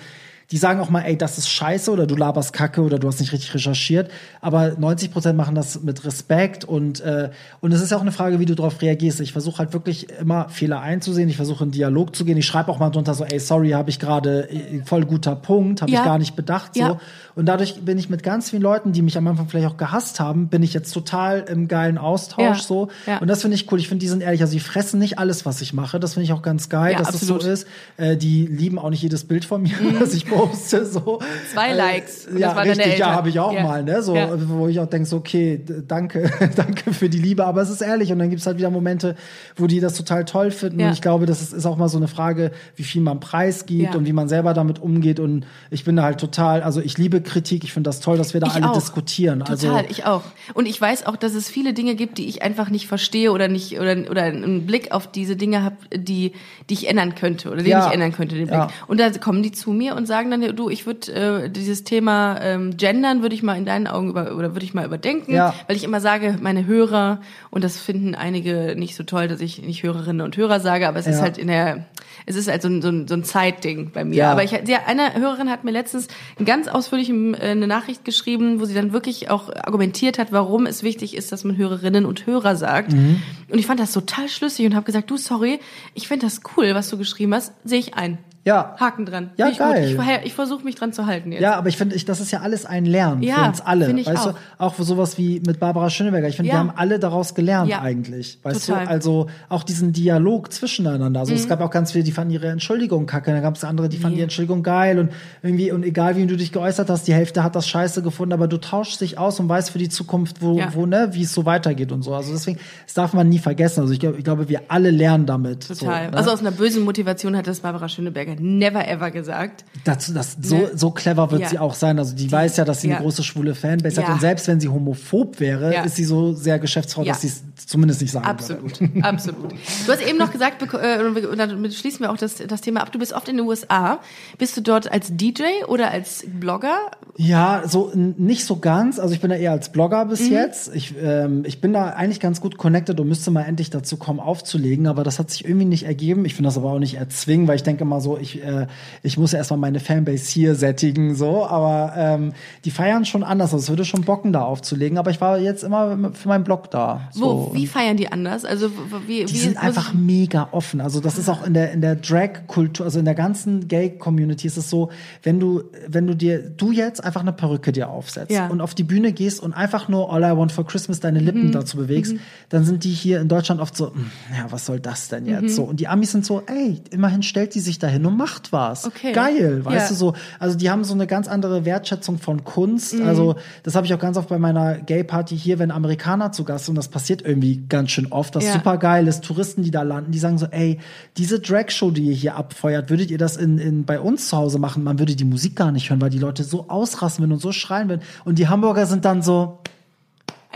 die 0.52 0.58
sagen 0.58 0.80
auch 0.80 0.90
mal, 0.90 1.02
ey, 1.02 1.16
das 1.18 1.38
ist 1.38 1.48
scheiße 1.50 1.92
oder 1.92 2.08
du 2.08 2.16
laberst 2.16 2.54
Kacke 2.54 2.82
oder 2.82 2.98
du 2.98 3.08
hast 3.08 3.20
nicht 3.20 3.32
richtig 3.32 3.54
recherchiert. 3.54 4.10
Aber 4.42 4.72
90 4.78 5.12
Prozent 5.12 5.38
machen 5.38 5.54
das 5.54 5.84
mit 5.84 6.04
Respekt 6.06 6.66
und, 6.66 7.02
äh, 7.02 7.30
und 7.62 7.72
es 7.72 7.82
ist 7.82 7.92
ja 7.92 7.98
auch 7.98 8.02
eine 8.02 8.12
Frage, 8.12 8.40
wie 8.40 8.46
du 8.46 8.56
darauf 8.56 8.82
reagierst. 8.82 9.20
Ich 9.20 9.32
versuche 9.32 9.60
halt 9.60 9.74
wirklich 9.74 10.08
immer 10.20 10.50
Fehler 10.50 10.82
einzusehen. 10.82 11.30
Ich 11.30 11.36
versuche 11.36 11.64
in 11.66 11.72
Dialog 11.72 12.16
zu 12.16 12.26
gehen. 12.26 12.38
Ich 12.38 12.48
schreibe 12.48 12.72
auch 12.72 12.80
mal 12.80 12.90
drunter 12.90 13.14
so, 13.14 13.26
ey, 13.26 13.40
sorry, 13.40 13.72
habe 13.72 13.92
ich 13.92 14.00
gerade 14.00 14.50
äh, 14.50 14.82
voll 14.86 15.06
guter 15.06 15.36
Punkt, 15.36 15.82
habe 15.84 15.92
Ja. 15.92 16.00
ich 16.00 16.06
gar 16.06 16.18
nicht 16.18 16.36
bedacht. 16.36 16.74
So. 16.74 16.80
Ja. 16.82 17.00
Und 17.36 17.46
dadurch 17.46 17.82
bin 17.82 18.00
ich 18.00 18.10
mit 18.10 18.24
ganz 18.24 18.50
vielen 18.50 18.64
Leuten, 18.64 18.92
die 18.92 19.02
mich 19.04 19.18
am 19.18 19.28
Anfang 19.28 19.48
vielleicht 19.50 19.68
auch 19.68 19.78
gehasst 19.78 20.20
haben, 20.20 20.48
bin 20.48 20.64
ich 20.64 20.74
jetzt 20.74 20.92
total 20.92 21.46
im 21.48 21.68
geilen 21.68 21.98
Austausch 22.00 22.40
Ja. 22.44 22.56
so. 22.56 22.90
Und 23.22 23.28
das 23.28 23.42
finde 23.44 23.54
ich 23.56 23.72
cool. 23.72 23.80
Ich 23.80 23.88
finde, 23.88 24.02
die 24.02 24.08
sind 24.10 24.22
ehrlich. 24.22 24.42
Also 24.42 24.54
die 24.54 24.60
fressen 24.60 25.00
nicht 25.00 25.20
alles, 25.20 25.46
was 25.46 25.62
ich 25.62 25.74
mache. 25.74 26.00
Das 26.00 26.16
finde 26.16 26.26
ich 26.26 26.34
auch 26.34 26.42
ganz 26.42 26.70
geil, 26.70 26.96
dass 26.98 27.10
absolut. 27.10 27.38
das 27.44 27.46
so 27.46 27.52
ist. 27.52 27.68
Äh, 27.98 28.18
die 28.18 28.48
lieben 28.48 28.80
auch 28.80 28.90
nicht 28.90 29.04
jedes 29.04 29.26
Bild 29.26 29.46
von 29.46 29.62
mir, 29.62 29.72
was 30.00 30.14
ich 30.16 30.26
poste. 30.48 30.86
So. 30.86 31.20
Zwei 31.54 31.70
Äh, 31.70 31.76
Likes. 31.76 32.26
Und 32.28 32.38
ja, 32.38 32.52
richtig. 32.54 32.98
Ja, 32.98 33.12
habe 33.14 33.30
ich 33.30 33.40
auch 33.40 33.54
Ja. 33.54 33.64
mal. 33.64 33.84
Ne? 33.84 34.02
So, 34.02 34.16
Ja. 34.16 34.30
wo 34.50 34.68
ich 34.68 34.80
auch 34.80 34.88
denke, 34.88 35.08
so, 35.08 35.18
okay, 35.18 35.62
danke, 35.88 36.30
danke 36.56 36.94
für 36.94 37.10
die 37.10 37.20
Liebe. 37.20 37.46
Aber 37.46 37.62
es 37.62 37.70
ist 37.70 37.82
ehrlich. 37.82 38.12
Und 38.12 38.20
dann 38.20 38.30
gibt 38.30 38.42
es 38.42 38.48
halt 38.48 38.58
wieder 38.58 38.70
Momente, 38.70 39.16
wo 39.56 39.68
die 39.68 39.80
das 39.80 39.96
total 39.96 40.26
toll 40.26 40.52
finden. 40.52 40.80
Ja. 40.80 40.88
Und 40.88 40.94
ich 40.94 41.02
glaube, 41.02 41.26
das 41.26 41.42
ist, 41.42 41.54
ist 41.54 41.66
auch 41.66 41.78
mal 41.78 41.90
so 41.90 41.98
eine 41.98 42.08
Frage, 42.08 42.52
wie 42.76 42.84
viel 42.84 43.02
man 43.02 43.20
preisgibt 43.20 43.96
und 43.96 44.06
wie 44.06 44.14
man 44.14 44.28
selber 44.30 44.54
damit 44.54 44.80
umgeht. 44.80 45.20
Und 45.20 45.46
ich 45.70 45.84
bin 45.84 45.96
da 45.96 46.04
halt 46.04 46.20
total, 46.20 46.62
also 46.64 46.82
ich 46.82 46.98
liebe 46.98 47.22
Kritik. 47.22 47.64
Ich 47.64 47.74
finde 47.74 47.90
das 47.90 48.00
toll, 48.00 48.18
dass 48.18 48.34
wir 48.34 48.42
da 48.42 48.48
Ich 48.48 48.56
alle 48.56 48.70
auch. 48.70 48.74
diskutieren. 48.74 49.40
Total, 49.40 49.52
also, 49.52 49.86
ich 49.90 50.06
auch. 50.06 50.24
Und 50.54 50.66
ich 50.68 50.80
weiß 50.80 51.06
auch, 51.06 51.16
dass 51.16 51.34
es 51.34 51.50
viele 51.50 51.74
Dinge 51.74 51.96
gibt, 51.96 52.18
die 52.18 52.28
ich 52.28 52.42
einfach 52.42 52.70
nicht 52.70 52.88
verstehe 52.88 53.32
oder 53.32 53.48
nicht 53.48 53.80
oder 53.80 53.96
oder 54.10 54.24
einen 54.24 54.66
Blick 54.66 54.92
auf 54.92 55.08
diese 55.12 55.36
Dinge 55.36 55.64
habe, 55.64 55.76
die 55.96 56.34
die 56.70 56.74
ich 56.76 56.88
ändern 56.90 57.16
könnte 57.16 57.50
oder 57.50 57.64
den 57.64 57.78
ich 57.78 57.94
ändern 57.94 58.12
könnte 58.12 58.36
den 58.36 58.48
Blick. 58.48 58.60
Und 58.88 59.00
da 59.00 59.10
kommen 59.12 59.44
die 59.44 59.52
zu 59.52 59.72
mir 59.72 59.96
und 59.96 60.08
sagen 60.08 60.29
dann, 60.32 60.56
du, 60.56 60.70
ich 60.70 60.86
würde 60.86 61.12
äh, 61.46 61.50
dieses 61.50 61.84
Thema 61.84 62.40
ähm, 62.42 62.78
Gendern 62.78 63.22
würde 63.22 63.36
ich 63.36 63.44
mal 63.44 63.58
in 63.58 63.66
deinen 63.66 63.88
Augen 63.88 64.10
über 64.10 64.36
oder 64.36 64.54
würde 64.56 64.66
ich 64.66 64.74
mal 64.74 64.86
überdenken, 64.86 65.34
Ja. 65.34 65.54
weil 65.68 65.76
ich 65.76 65.84
immer 65.84 66.02
sage, 66.02 66.38
meine 66.42 66.66
Hörer 66.66 67.22
und 67.50 67.64
das 67.64 67.80
finden 67.80 68.16
einige 68.16 68.76
nicht 68.78 68.96
so 68.96 69.04
toll, 69.04 69.28
dass 69.28 69.42
ich 69.42 69.62
nicht 69.62 69.84
Hörerinnen 69.84 70.22
und 70.22 70.38
Hörer 70.38 70.60
sage, 70.60 70.88
aber 70.88 71.00
es 71.00 71.08
ist 71.08 71.18
Ja. 71.18 71.24
halt 71.24 71.38
in 71.38 71.48
der 71.48 71.86
es 72.26 72.36
ist 72.36 72.48
halt 72.48 72.62
so 72.62 72.68
ein, 72.68 72.82
so 72.82 72.90
ein, 72.90 73.08
so 73.08 73.16
ein 73.16 73.24
Zeitding 73.24 73.90
bei 73.92 74.04
mir. 74.06 74.18
Ja. 74.18 74.32
Aber 74.32 74.44
ich, 74.44 74.52
ja, 74.52 74.80
eine 74.86 75.16
Hörerin 75.16 75.50
hat 75.50 75.64
mir 75.64 75.72
letztens 75.72 76.08
ganz 76.44 76.68
ausführlich 76.68 77.10
äh, 77.10 77.38
eine 77.52 77.66
Nachricht 77.66 78.06
geschrieben, 78.06 78.60
wo 78.60 78.66
sie 78.66 78.76
dann 78.76 78.94
wirklich 78.94 79.32
auch 79.32 79.50
argumentiert 79.50 80.20
hat, 80.20 80.32
warum 80.32 80.68
es 80.68 80.84
wichtig 80.84 81.16
ist, 81.16 81.32
dass 81.32 81.44
man 81.44 81.58
Hörerinnen 81.58 82.06
und 82.06 82.28
Hörer 82.28 82.56
sagt. 82.56 82.92
Mhm. 82.92 83.22
Und 83.50 83.58
ich 83.58 83.66
fand 83.66 83.80
das 83.80 83.94
total 83.94 84.28
schlüssig 84.30 84.66
und 84.68 84.76
habe 84.76 84.86
gesagt, 84.86 85.10
du, 85.10 85.18
sorry, 85.18 85.60
ich 85.96 86.08
finde 86.08 86.26
das 86.28 86.42
cool, 86.56 86.76
was 86.76 86.90
du 86.90 86.98
geschrieben 86.98 87.34
hast, 87.34 87.54
sehe 87.64 87.80
ich 87.80 87.96
ein. 87.96 88.20
Ja. 88.50 88.76
Haken 88.80 89.06
dran. 89.06 89.30
Ja, 89.38 89.46
Find 89.46 89.54
ich 89.54 89.60
geil. 89.60 89.90
Ich, 89.92 89.96
verhe- 90.00 90.22
ich 90.24 90.34
versuche 90.34 90.64
mich 90.64 90.76
dran 90.76 90.92
zu 90.94 91.06
halten 91.06 91.32
jetzt. 91.32 91.42
Ja, 91.42 91.56
aber 91.56 91.70
ich 91.70 91.78
finde, 91.78 91.96
ich, 91.96 92.06
das 92.06 92.20
ist 92.20 92.32
ja 92.32 92.42
alles 92.42 92.66
ein 92.66 92.86
Lernen 92.86 93.22
Ja, 93.22 93.36
für 93.36 93.50
uns 93.50 93.62
alle. 93.62 93.86
finde 93.86 94.02
ich 94.02 94.08
weißt 94.08 94.28
auch. 94.28 94.32
du, 94.34 94.38
auch 94.58 94.74
für 94.74 94.84
sowas 94.84 95.18
wie 95.18 95.42
mit 95.46 95.60
Barbara 95.60 95.90
Schöneberger. 95.90 96.28
Ich 96.28 96.36
finde, 96.36 96.50
Ja. 96.50 96.56
wir 96.56 96.60
haben 96.60 96.74
alle 96.76 97.00
daraus 97.00 97.36
gelernt 97.36 97.70
Ja. 97.70 97.82
eigentlich. 97.82 98.40
Weißt 98.44 98.66
Total. 98.68 98.86
du, 98.86 98.90
also 98.92 99.28
auch 99.50 99.64
diesen 99.64 99.94
Dialog 99.94 100.52
zwischeneinander. 100.52 101.20
Also 101.20 101.34
es 101.34 101.46
Mhm. 101.46 101.50
gab 101.50 101.62
auch 101.62 101.70
ganz 101.72 101.92
viele, 101.92 102.04
die 102.04 102.12
fanden 102.12 102.34
ihre 102.34 102.48
Entschuldigung 102.48 103.06
kacke. 103.06 103.32
Dann 103.32 103.42
gab 103.42 103.56
es 103.56 103.64
andere, 103.64 103.88
die 103.90 103.98
fanden 103.98 104.18
die 104.18 104.24
Entschuldigung 104.24 104.64
geil 104.64 105.00
und 105.00 105.12
irgendwie, 105.44 105.72
und 105.72 105.84
egal 105.84 106.16
wie 106.16 106.26
du 106.26 106.36
dich 106.36 106.52
geäußert 106.52 106.90
hast, 106.90 107.08
die 107.08 107.14
Hälfte 107.14 107.44
hat 107.44 107.56
das 107.56 107.68
scheiße 107.68 108.02
gefunden, 108.02 108.34
aber 108.34 108.48
du 108.48 108.58
tauschst 108.58 109.02
dich 109.02 109.18
aus 109.18 109.40
und 109.40 109.48
weißt 109.48 109.70
für 109.70 109.78
die 109.78 109.90
Zukunft, 109.90 110.42
wo, 110.42 110.60
wo, 110.74 110.86
ne, 110.86 111.10
wie 111.12 111.24
es 111.24 111.34
so 111.34 111.46
weitergeht 111.46 111.92
und 111.92 112.02
so. 112.02 112.14
Also 112.16 112.32
deswegen, 112.34 112.60
das 112.86 112.94
darf 112.96 113.14
man 113.14 113.30
nie 113.30 113.40
vergessen. 113.40 113.82
Also 113.82 113.94
ich, 113.94 114.00
glaub, 114.00 114.18
ich 114.18 114.24
glaube, 114.24 114.50
wir 114.50 114.62
alle 114.70 114.90
lernen 114.92 115.26
damit. 115.26 115.68
Total. 115.68 115.76
So, 115.76 115.86
ne? 116.12 116.18
Also 116.18 116.32
aus 116.32 116.40
einer 116.40 116.52
bösen 116.52 116.84
Motivation 116.84 117.36
hat 117.38 117.46
das 117.48 117.60
Barbara 117.60 117.88
Schöneberger 117.90 118.36
never 118.40 118.88
ever 118.88 119.12
gesagt. 119.12 119.66
Das, 119.84 120.12
das, 120.14 120.38
so, 120.42 120.56
Ne? 120.58 120.72
so 120.76 120.92
clever 120.92 121.32
wird 121.32 121.42
Ja. 121.42 121.50
sie 121.50 121.60
auch 121.60 121.74
sein. 121.74 122.00
Also 122.00 122.16
die, 122.16 122.32
weiß 122.32 122.58
ja, 122.58 122.66
dass 122.66 122.82
sie 122.82 122.90
ja. 122.90 122.96
eine 122.96 123.04
große 123.04 123.24
schwule 123.24 123.56
Fanbase 123.56 124.02
Ja. 124.02 124.08
hat. 124.08 124.14
Und 124.16 124.22
selbst 124.22 124.48
wenn 124.48 124.60
sie 124.60 124.68
homophob 124.70 125.40
wäre, 125.40 125.84
ist 125.86 125.96
sie 125.96 126.04
so 126.06 126.34
sehr 126.34 126.60
Geschäftsfrau, 126.60 127.04
dass 127.04 127.22
sie 127.22 127.28
es 127.28 127.44
zumindest 127.68 128.02
nicht 128.02 128.12
sagen 128.12 128.26
Absolut, 128.26 128.80
würde. 128.82 129.04
absolut. 129.04 129.52
Du 129.86 129.92
hast 129.92 130.02
eben 130.02 130.18
noch 130.18 130.32
gesagt, 130.32 130.62
äh, 130.74 131.04
und 131.28 131.38
damit 131.38 131.74
schließen 131.74 132.02
wir 132.02 132.12
auch 132.12 132.18
das, 132.18 132.36
das 132.36 132.62
Thema 132.62 132.82
ab. 132.82 132.92
Du 132.92 133.00
bist 133.00 133.14
oft 133.14 133.28
in 133.30 133.38
den 133.38 133.46
USA. 133.46 134.00
Bist 134.38 134.56
du 134.58 134.62
dort 134.62 134.92
als 134.92 135.08
DJ 135.16 135.44
oder 135.68 135.92
als 135.92 136.26
Blogger? 136.28 136.78
Ja, 137.18 137.64
so 137.68 137.92
nicht 137.96 138.46
so 138.46 138.58
ganz. 138.58 139.00
Also 139.00 139.14
ich 139.14 139.20
bin 139.22 139.30
da 139.30 139.36
eher 139.36 139.52
als 139.52 139.70
Blogger 139.72 140.06
bis 140.06 140.22
Mhm. 140.22 140.32
jetzt. 140.32 140.74
Ich, 140.76 140.96
ähm, 141.02 141.44
ich 141.46 141.62
bin 141.62 141.74
da 141.74 141.90
eigentlich 141.90 142.20
ganz 142.20 142.40
gut 142.42 142.58
connected 142.58 143.00
und 143.00 143.08
müsste 143.08 143.32
mal 143.32 143.44
endlich 143.44 143.70
dazu 143.70 143.98
kommen, 143.98 144.20
aufzulegen. 144.20 144.88
Aber 144.88 145.04
das 145.04 145.20
hat 145.20 145.30
sich 145.30 145.44
irgendwie 145.46 145.66
nicht 145.66 145.84
ergeben. 145.84 146.26
Ich 146.26 146.36
finde 146.36 146.48
das 146.48 146.58
aber 146.58 146.72
auch 146.72 146.80
nicht 146.80 146.96
erzwingen, 146.96 147.48
weil 147.48 147.56
ich 147.56 147.64
denke 147.64 147.84
mal 147.86 148.00
so, 148.02 148.18
ich, 148.20 148.44
äh, 148.44 148.68
ich 149.04 149.18
muss 149.18 149.32
ja 149.32 149.38
erstmal 149.40 149.60
meine 149.60 149.80
Fanbase 149.80 150.30
hier 150.32 150.56
sättigen. 150.56 151.16
so. 151.16 151.46
Aber 151.46 151.94
ähm, 151.96 152.34
die 152.66 152.72
feiern 152.72 153.06
schon 153.06 153.24
anders. 153.24 153.54
Also 153.54 153.64
es 153.64 153.70
würde 153.70 153.86
schon 153.86 154.02
bocken, 154.02 154.34
da 154.34 154.42
aufzulegen. 154.42 154.98
Aber 154.98 155.12
ich 155.12 155.20
war 155.22 155.38
jetzt 155.40 155.64
immer 155.64 156.12
für 156.14 156.28
meinen 156.28 156.44
Blog 156.44 156.72
da. 156.72 157.10
So. 157.12 157.50
Wo. 157.52 157.56
Wie 157.56 157.68
feiern 157.68 157.98
die 157.98 158.12
anders? 158.12 158.46
Also 158.46 158.70
wie, 159.08 159.26
die 159.26 159.34
wie 159.34 159.38
sind 159.38 159.58
einfach 159.58 159.94
mega 159.94 160.50
offen. 160.52 160.82
Also 160.82 161.00
das 161.00 161.18
ist 161.18 161.30
auch 161.30 161.46
in 161.46 161.54
der 161.54 161.72
in 161.72 161.82
der 161.82 161.96
Drag-Kultur, 161.96 162.86
also 162.86 163.00
in 163.00 163.06
der 163.06 163.16
ganzen 163.16 163.68
Gay-Community 163.68 164.48
ist 164.48 164.58
es 164.58 164.70
so, 164.70 164.90
wenn 165.24 165.40
du 165.40 165.64
wenn 165.88 166.08
du 166.08 166.16
dir 166.16 166.40
du 166.50 166.72
jetzt 166.72 167.04
einfach 167.04 167.22
eine 167.22 167.34
Perücke 167.34 167.72
dir 167.72 167.90
aufsetzt 167.90 168.32
Ja. 168.32 168.48
und 168.48 168.62
auf 168.62 168.76
die 168.76 168.84
Bühne 168.84 169.12
gehst 169.14 169.42
und 169.42 169.54
einfach 169.54 169.88
nur 169.88 170.12
All 170.14 170.24
I 170.24 170.36
Want 170.38 170.52
for 170.52 170.66
Christmas 170.66 171.00
deine 171.00 171.20
Lippen 171.20 171.48
Mhm. 171.48 171.52
dazu 171.52 171.78
bewegst, 171.78 172.16
dann 172.50 172.64
sind 172.66 172.84
die 172.84 172.90
hier 172.92 173.22
in 173.22 173.28
Deutschland 173.28 173.62
oft 173.62 173.76
so, 173.78 173.94
"Hm, 173.94 174.12
ja, 174.36 174.46
was 174.52 174.66
soll 174.66 174.80
das 174.80 175.08
denn 175.10 175.26
jetzt? 175.26 175.42
Mhm. 175.44 175.50
So 175.50 175.64
und 175.64 175.80
die 175.80 175.88
Amis 175.88 176.12
sind 176.12 176.26
so, 176.26 176.42
ey, 176.48 176.82
immerhin 176.92 177.24
stellt 177.24 177.56
die 177.56 177.60
sich 177.60 177.80
dahin 177.80 178.02
und 178.10 178.18
macht 178.18 178.52
was. 178.52 178.86
Okay. 178.86 179.14
Geil, 179.14 179.64
weißt 179.64 179.86
Ja. 179.86 179.88
du 179.90 179.94
so. 179.96 180.14
Also 180.40 180.58
die 180.58 180.70
haben 180.70 180.84
so 180.84 180.94
eine 180.94 181.08
ganz 181.08 181.28
andere 181.28 181.66
Wertschätzung 181.66 182.18
von 182.20 182.44
Kunst. 182.44 182.94
Mhm. 182.96 183.08
Also 183.08 183.36
das 183.64 183.76
habe 183.76 183.86
ich 183.88 183.94
auch 183.94 184.00
ganz 184.00 184.18
oft 184.18 184.30
bei 184.30 184.38
meiner 184.38 184.76
Gay-Party 184.76 185.38
hier, 185.38 185.60
wenn 185.60 185.72
Amerikaner 185.72 186.32
zu 186.32 186.44
Gast 186.44 186.66
sind, 186.66 186.76
das 186.76 186.88
passiert 186.90 187.22
irgendwie 187.22 187.64
ganz 187.70 187.92
schön 187.92 188.12
oft, 188.12 188.36
das 188.36 188.46
Ja. 188.46 188.54
super 188.54 188.78
geil 188.78 189.08
ist, 189.08 189.24
Touristen, 189.24 189.64
die 189.64 189.72
da 189.72 189.82
landen, 189.84 190.12
die 190.12 190.20
sagen 190.20 190.38
so, 190.38 190.48
ey, 190.48 190.80
diese 191.18 191.40
Drag-Show, 191.40 191.92
die 191.92 192.04
ihr 192.04 192.14
hier 192.16 192.36
abfeuert, 192.36 192.90
würdet 192.90 193.12
ihr 193.12 193.18
das 193.18 193.38
in, 193.38 193.58
in, 193.58 193.86
bei 193.86 194.00
uns 194.00 194.28
zu 194.30 194.38
Hause 194.38 194.60
machen? 194.60 194.84
Man 194.84 195.00
würde 195.00 195.16
die 195.16 195.26
Musik 195.26 195.56
gar 195.56 195.72
nicht 195.72 195.90
hören, 195.90 196.02
weil 196.02 196.10
die 196.10 196.20
Leute 196.20 196.44
so 196.44 196.66
ausrasten 196.70 197.24
würden 197.24 197.34
und 197.34 197.42
so 197.42 197.52
schreien 197.52 197.90
würden. 197.90 198.02
Und 198.26 198.40
die 198.40 198.48
Hamburger 198.48 198.86
sind 198.86 199.06
dann 199.06 199.22
so, 199.22 199.60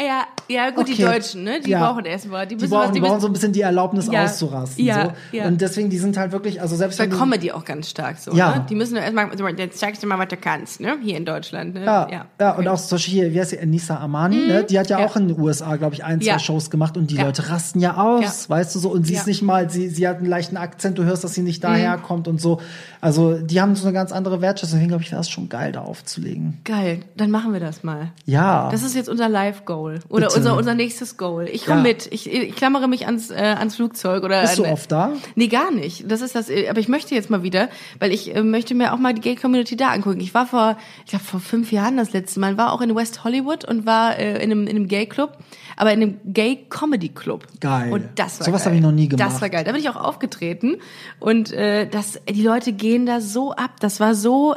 Ja, 0.06 0.24
ja, 0.50 0.70
gut, 0.72 0.88
die 0.88 0.94
Okay. 0.94 1.04
Deutschen, 1.04 1.44
ne? 1.44 1.60
Die 1.62 1.70
Ja. 1.72 1.80
brauchen 1.88 2.06
erstmal, 2.06 2.46
die, 2.48 2.56
die 2.58 2.68
brauchen, 2.68 2.80
was, 2.82 2.88
die 2.92 3.00
die 3.00 3.00
brauchen 3.08 3.20
so 3.22 3.28
ein 3.28 3.34
bisschen 3.34 3.54
die 3.54 3.62
Erlaubnis 3.62 4.10
Ja. 4.12 4.24
auszurasten. 4.26 4.84
Ja, 4.84 5.06
so. 5.32 5.38
ja. 5.38 5.46
Und 5.48 5.62
deswegen, 5.62 5.90
die 5.90 5.98
sind 5.98 6.18
halt 6.18 6.32
wirklich, 6.32 6.62
also 6.62 6.76
selbst 6.76 6.98
bei 6.98 7.06
wenn 7.10 7.18
Comedy 7.18 7.52
auch 7.52 7.64
ganz 7.64 7.90
stark 7.90 8.18
so, 8.18 8.32
Ja. 8.34 8.56
ne? 8.58 8.66
Die 8.70 8.76
müssen 8.76 8.96
erstmal, 8.98 9.30
also, 9.30 9.48
jetzt 9.48 9.80
zeigst 9.80 10.04
du 10.04 10.08
mal, 10.08 10.20
was 10.20 10.28
du 10.28 10.38
kannst, 10.38 10.80
ne? 10.82 10.98
Hier 11.02 11.18
in 11.18 11.26
Deutschland, 11.26 11.76
ne? 11.76 11.86
Ja, 11.86 12.08
ja, 12.40 12.52
und 12.52 12.60
okay. 12.62 12.68
auch 12.70 12.80
zum 12.80 12.96
Beispiel 12.98 13.14
hier, 13.14 13.34
wie 13.34 13.40
heißt 13.40 13.52
sie, 13.52 13.66
Nisa 13.66 13.98
Amani, 13.98 14.36
ne? 14.48 14.64
die 14.64 14.78
hat 14.80 14.90
ja, 14.90 15.00
Ja. 15.00 15.06
auch 15.06 15.16
in 15.16 15.28
den 15.30 15.40
USA, 15.40 15.76
glaube 15.78 15.96
ich, 15.96 16.04
ein, 16.04 16.20
zwei 16.22 16.28
Ja. 16.32 16.40
Shows 16.40 16.70
gemacht 16.70 16.98
und 16.98 17.10
die 17.12 17.16
Ja. 17.16 17.24
Leute 17.24 17.50
rasten 17.50 17.80
ja 17.80 17.98
aus, 17.98 18.24
Ja. 18.48 18.56
weißt 18.56 18.76
du 18.76 18.80
so, 18.80 18.90
und 18.90 19.08
sie 19.08 19.14
Ja. 19.14 19.20
ist 19.22 19.28
nicht 19.28 19.42
mal, 19.42 19.70
sie, 19.70 19.90
sie 19.90 20.08
hat 20.08 20.18
einen 20.18 20.26
leichten 20.28 20.58
Akzent, 20.58 20.98
du 20.98 21.04
hörst, 21.04 21.24
dass 21.24 21.34
sie 21.34 21.42
nicht 21.42 21.64
Mhm. 21.64 21.68
daher 21.68 21.98
kommt 21.98 22.28
und 22.28 22.42
so. 22.42 22.60
Also, 23.02 23.38
die 23.38 23.62
haben 23.62 23.76
so 23.76 23.86
eine 23.88 23.94
ganz 23.94 24.12
andere 24.12 24.42
Wertschätzung, 24.42 24.78
deswegen 24.78 24.90
glaube 24.90 25.04
ich, 25.04 25.12
wäre 25.12 25.22
es 25.22 25.30
schon 25.30 25.50
geil, 25.50 25.72
da 25.72 25.82
aufzulegen. 25.82 26.60
Geil, 26.64 27.00
dann 27.16 27.32
machen 27.32 27.54
wir 27.54 27.60
das 27.60 27.84
mal. 27.84 28.12
Ja. 28.26 28.70
Das 28.72 28.84
ist 28.84 28.96
jetzt 28.96 29.10
unser 29.10 29.30
Live-Goal 29.30 29.93
oder 30.10 30.28
Bitte. 30.28 30.38
unser, 30.40 30.58
unser 30.58 30.74
nächstes 30.76 31.18
Goal. 31.18 31.48
Ich 31.52 31.66
komme 31.66 31.78
Ja. 31.80 31.84
mit. 31.84 32.08
Ich, 32.12 32.32
ich 32.32 32.56
klammere 32.56 32.88
mich 32.88 33.06
ans, 33.06 33.30
äh, 33.32 33.36
ans 33.36 33.76
Flugzeug 33.76 34.24
oder. 34.24 34.42
Bist 34.42 34.58
du 34.60 34.64
an- 34.66 34.72
oft 34.72 34.92
da? 34.92 35.12
Nee, 35.36 35.48
gar 35.48 35.72
nicht. 35.72 36.10
Das 36.12 36.22
ist 36.22 36.36
das. 36.36 36.50
äh, 36.50 36.68
Aber 36.70 36.80
ich 36.80 36.88
möchte 36.88 37.16
jetzt 37.16 37.30
mal 37.30 37.44
wieder, 37.44 37.70
weil 38.00 38.12
ich 38.12 38.36
äh, 38.36 38.44
möchte 38.44 38.76
mir 38.76 38.94
auch 38.94 38.98
mal 38.98 39.14
die 39.14 39.22
Gay-Community 39.22 39.76
da 39.76 39.90
angucken. 39.90 40.20
Ich 40.20 40.34
war 40.34 40.46
vor, 40.46 40.78
ich 41.06 41.12
glaube 41.12 41.26
vor 41.26 41.40
fünf 41.40 41.72
Jahren 41.72 41.98
das 41.98 42.14
letzte 42.14 42.40
Mal, 42.40 42.58
war 42.58 42.74
auch 42.74 42.82
in 42.82 42.96
West 42.96 43.24
Hollywood 43.24 43.66
und 43.66 43.86
war 43.86 44.18
äh, 44.18 44.36
in 44.44 44.52
einem, 44.52 44.68
in 44.68 44.76
einem 44.76 44.88
Gay-Club, 44.88 45.38
aber 45.78 45.94
in 45.94 46.02
einem 46.02 46.20
Gay-Comedy-Club. 46.26 47.48
Geil. 47.60 47.92
Und 47.92 48.04
das 48.16 48.40
war 48.40 48.46
Sowas 48.48 48.64
geil. 48.64 48.72
hab 48.74 48.78
ich 48.78 48.82
noch 48.84 48.92
nie 48.92 49.08
Das 49.10 49.18
gemacht. 49.20 49.42
war 49.42 49.50
geil. 49.50 49.64
Da 49.64 49.72
bin 49.72 49.82
ich 49.82 49.90
auch 49.90 49.96
aufgetreten 49.96 50.78
und 51.20 51.52
äh, 51.52 51.88
das, 51.88 52.20
die 52.30 52.42
Leute 52.44 52.74
gehen 52.74 53.06
da 53.06 53.22
so 53.22 53.52
ab. 53.54 53.80
Das 53.80 54.00
war 54.00 54.16
so 54.16 54.56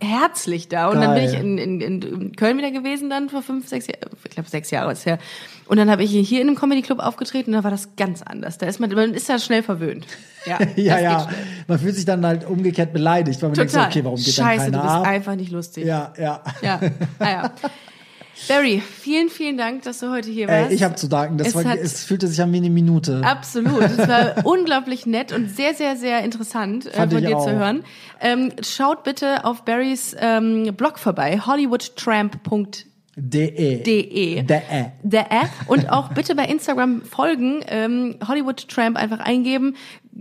herzlich 0.00 0.68
da. 0.68 0.88
Und 0.88 1.00
dann 1.00 1.14
bin 1.14 1.24
Geil. 1.24 1.34
ich 1.34 1.40
in, 1.40 1.58
in, 1.58 1.80
in 1.80 2.36
Köln 2.36 2.58
wieder 2.58 2.70
gewesen 2.70 3.10
dann 3.10 3.28
vor 3.28 3.42
fünf, 3.42 3.68
sechs 3.68 3.86
Jahren, 3.86 4.00
ich 4.24 4.30
glaube 4.30 4.48
sechs 4.48 4.70
Jahre 4.70 4.92
ist 4.92 5.06
her. 5.06 5.18
Und 5.66 5.78
dann 5.78 5.90
habe 5.90 6.04
ich 6.04 6.10
hier 6.10 6.40
in 6.40 6.48
einem 6.48 6.56
Comedy 6.56 6.82
Club 6.82 7.00
aufgetreten 7.00 7.50
und 7.50 7.56
da 7.58 7.64
war 7.64 7.70
das 7.70 7.96
ganz 7.96 8.22
anders. 8.22 8.58
Da 8.58 8.66
ist 8.66 8.78
man, 8.78 8.90
man 8.90 9.14
ist 9.14 9.28
da 9.28 9.38
schnell 9.38 9.62
verwöhnt. 9.62 10.06
Ja, 10.46 10.60
ja, 10.76 11.00
ja. 11.00 11.28
Man 11.66 11.76
fühlt 11.80 11.96
sich 11.96 12.04
dann 12.04 12.24
halt 12.24 12.48
umgekehrt 12.48 12.92
beleidigt, 12.92 13.42
weil 13.42 13.48
man 13.48 13.56
denkt 13.56 13.72
Total. 13.72 13.88
okay, 13.88 14.04
warum 14.04 14.16
geht 14.16 14.32
Scheiße, 14.32 14.70
dann 14.70 14.74
du 14.74 14.78
keiner 14.78 14.82
bist 14.84 14.94
ab? 14.94 15.06
einfach 15.08 15.34
nicht 15.34 15.50
lustig. 15.50 15.84
Ja, 15.84 16.12
ja. 16.16 16.40
Ja, 16.62 16.80
ah, 17.18 17.28
ja. 17.28 17.52
Barry, 18.48 18.80
vielen, 18.80 19.28
vielen 19.30 19.56
Dank, 19.56 19.82
dass 19.82 20.00
du 20.00 20.10
heute 20.10 20.30
hier 20.30 20.46
warst. 20.48 20.70
Ey, 20.70 20.74
ich 20.76 20.82
habe 20.82 20.94
zu 20.94 21.08
danken. 21.08 21.38
Das 21.38 21.48
Es 21.48 21.54
war, 21.54 21.64
hat- 21.64 21.78
es 21.78 22.04
fühlte 22.04 22.28
sich 22.28 22.40
an 22.42 22.52
wie 22.52 22.58
eine 22.58 22.70
Minute. 22.70 23.22
Absolut. 23.24 23.82
Es 23.82 24.06
war 24.08 24.34
unglaublich 24.44 25.06
nett 25.06 25.32
und 25.32 25.48
sehr, 25.54 25.74
sehr, 25.74 25.96
sehr 25.96 26.22
interessant 26.22 26.86
äh, 26.86 26.90
von 26.92 27.08
dir 27.08 27.36
auch. 27.36 27.44
zu 27.44 27.52
hören. 27.52 27.82
Ähm, 28.20 28.52
schaut 28.62 29.04
bitte 29.04 29.44
auf 29.44 29.64
Barrys 29.64 30.14
ähm, 30.18 30.74
Blog 30.76 30.98
vorbei, 30.98 31.40
hollywoodtramp.de. 31.44 32.84
De. 33.18 33.82
De. 33.82 34.42
Der 34.42 35.32
App 35.32 35.48
und 35.68 35.90
auch 35.90 36.10
bitte 36.10 36.34
bei 36.34 36.44
Instagram 36.44 37.00
folgen, 37.02 37.60
ähm, 37.66 38.16
Hollywood 38.28 38.68
Tramp 38.68 38.98
einfach 38.98 39.20
eingeben. 39.20 39.74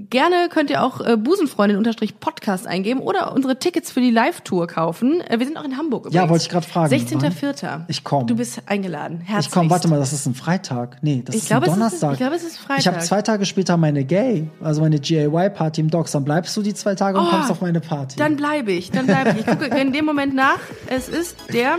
Gerne 0.10 0.48
könnt 0.50 0.70
ihr 0.70 0.82
auch 0.84 1.00
äh, 1.02 1.16
Busenfreundin 1.18 1.78
unterstrich 1.78 2.20
Podcast 2.22 2.68
eingeben 2.68 3.00
oder 3.02 3.34
unsere 3.34 3.60
Tickets 3.60 3.91
für 3.91 4.00
die 4.02 4.12
Live-Tour 4.12 4.68
kaufen. 4.68 5.22
Äh, 5.22 5.39
wir 5.39 5.46
sind 5.46 5.58
auch 5.58 5.64
in 5.66 5.78
Hamburg 5.78 6.06
übrigens. 6.06 6.16
Ja, 6.16 6.30
wollte 6.30 6.43
ich 6.43 6.50
grad 6.50 6.64
fragen. 6.66 6.93
16.04. 6.93 7.82
Ich 7.89 8.04
komm. 8.06 8.28
Du 8.28 8.36
bist 8.36 8.62
eingeladen. 8.66 9.20
Herzlichst. 9.20 9.48
Ich 9.48 9.54
komm, 9.54 9.70
warte 9.70 9.88
mal, 9.89 10.00
das 10.00 10.14
ist 10.14 10.26
ein 10.26 10.34
Freitag. 10.36 10.98
Nee, 11.02 11.22
das 11.26 11.36
Ich 11.36 11.41
ist 11.43 11.48
glaube, 11.48 11.66
ein 11.66 11.72
es 11.72 11.93
ist- 11.93 12.02
Donnerstag. 12.02 12.12
ich 12.14 12.18
glaube, 12.18 12.36
es 12.36 12.43
ist 12.43 12.58
Freitag. 12.58 12.80
Ich 12.80 12.88
habe 12.88 13.00
zwei 13.00 13.22
Tage 13.22 13.46
später 13.46 13.76
meine 13.78 14.06
Gay, 14.06 14.50
also 14.62 14.82
meine 14.82 15.00
GAY-Party 15.00 15.82
im 15.82 15.89
Docks. 15.89 16.12
Dann 16.14 16.24
bleibst 16.24 16.56
du 16.58 16.62
die 16.62 16.74
zwei 16.74 16.96
Tage 16.96 17.18
und 17.20 17.26
Oh, 17.28 17.30
kommst 17.30 17.52
auf 17.52 17.60
meine 17.62 17.80
Party. 17.82 18.18
Dann 18.18 18.36
bleibe 18.38 18.72
ich, 18.74 18.91
dann 18.91 19.06
bleibe 19.06 19.32
ich. 19.32 19.39
Ich 19.39 19.46
gucke 19.46 19.66
in 19.66 19.91
dem 19.93 20.06
Moment 20.06 20.34
nach. 20.36 20.60
Es 20.88 21.08
ist 21.10 21.38
der, 21.54 21.78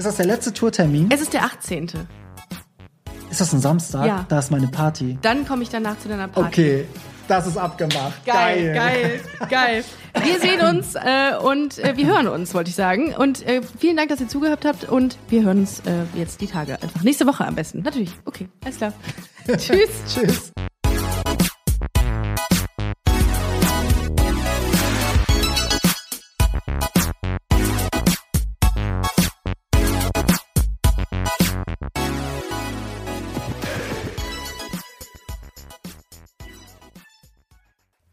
ist 0.00 0.06
das 0.06 0.16
der 0.16 0.24
letzte 0.24 0.54
Tourtermin? 0.54 1.10
es 1.12 1.20
ist 1.20 1.34
der 1.34 1.44
18. 1.44 1.90
Ist 3.30 3.38
das 3.40 3.52
ein 3.52 3.60
Samstag? 3.60 4.06
Ja. 4.06 4.24
Da 4.30 4.38
ist 4.38 4.50
meine 4.50 4.66
Party. 4.66 5.18
Dann 5.20 5.46
komme 5.46 5.62
ich 5.62 5.68
danach 5.68 5.98
zu 5.98 6.08
deiner 6.08 6.26
Party. 6.26 6.48
Okay, 6.48 6.86
das 7.28 7.46
ist 7.46 7.58
abgemacht. 7.58 8.24
Geil, 8.24 8.72
geil, 8.74 9.20
geil. 9.50 9.84
Wir 10.24 10.40
sehen 10.40 10.62
uns 10.62 10.94
äh, 10.94 11.36
und 11.36 11.78
äh, 11.78 11.98
wir 11.98 12.06
hören 12.06 12.28
uns, 12.28 12.54
wollte 12.54 12.70
ich 12.70 12.76
sagen. 12.76 13.14
Und 13.14 13.46
äh, 13.46 13.60
vielen 13.78 13.98
Dank, 13.98 14.08
dass 14.08 14.20
ihr 14.20 14.28
zugehört 14.28 14.64
habt 14.64 14.88
und 14.88 15.18
wir 15.28 15.42
hören 15.42 15.58
uns 15.58 15.80
äh, 15.80 16.04
jetzt 16.14 16.40
die 16.40 16.46
Tage 16.46 16.82
einfach. 16.82 17.02
Nächste 17.02 17.26
Woche 17.26 17.46
am 17.46 17.54
besten. 17.54 17.82
Natürlich. 17.82 18.10
Okay, 18.24 18.48
alles 18.64 18.78
klar. 18.78 18.94
Tschüss. 19.46 19.90
Tschüss. 20.08 20.52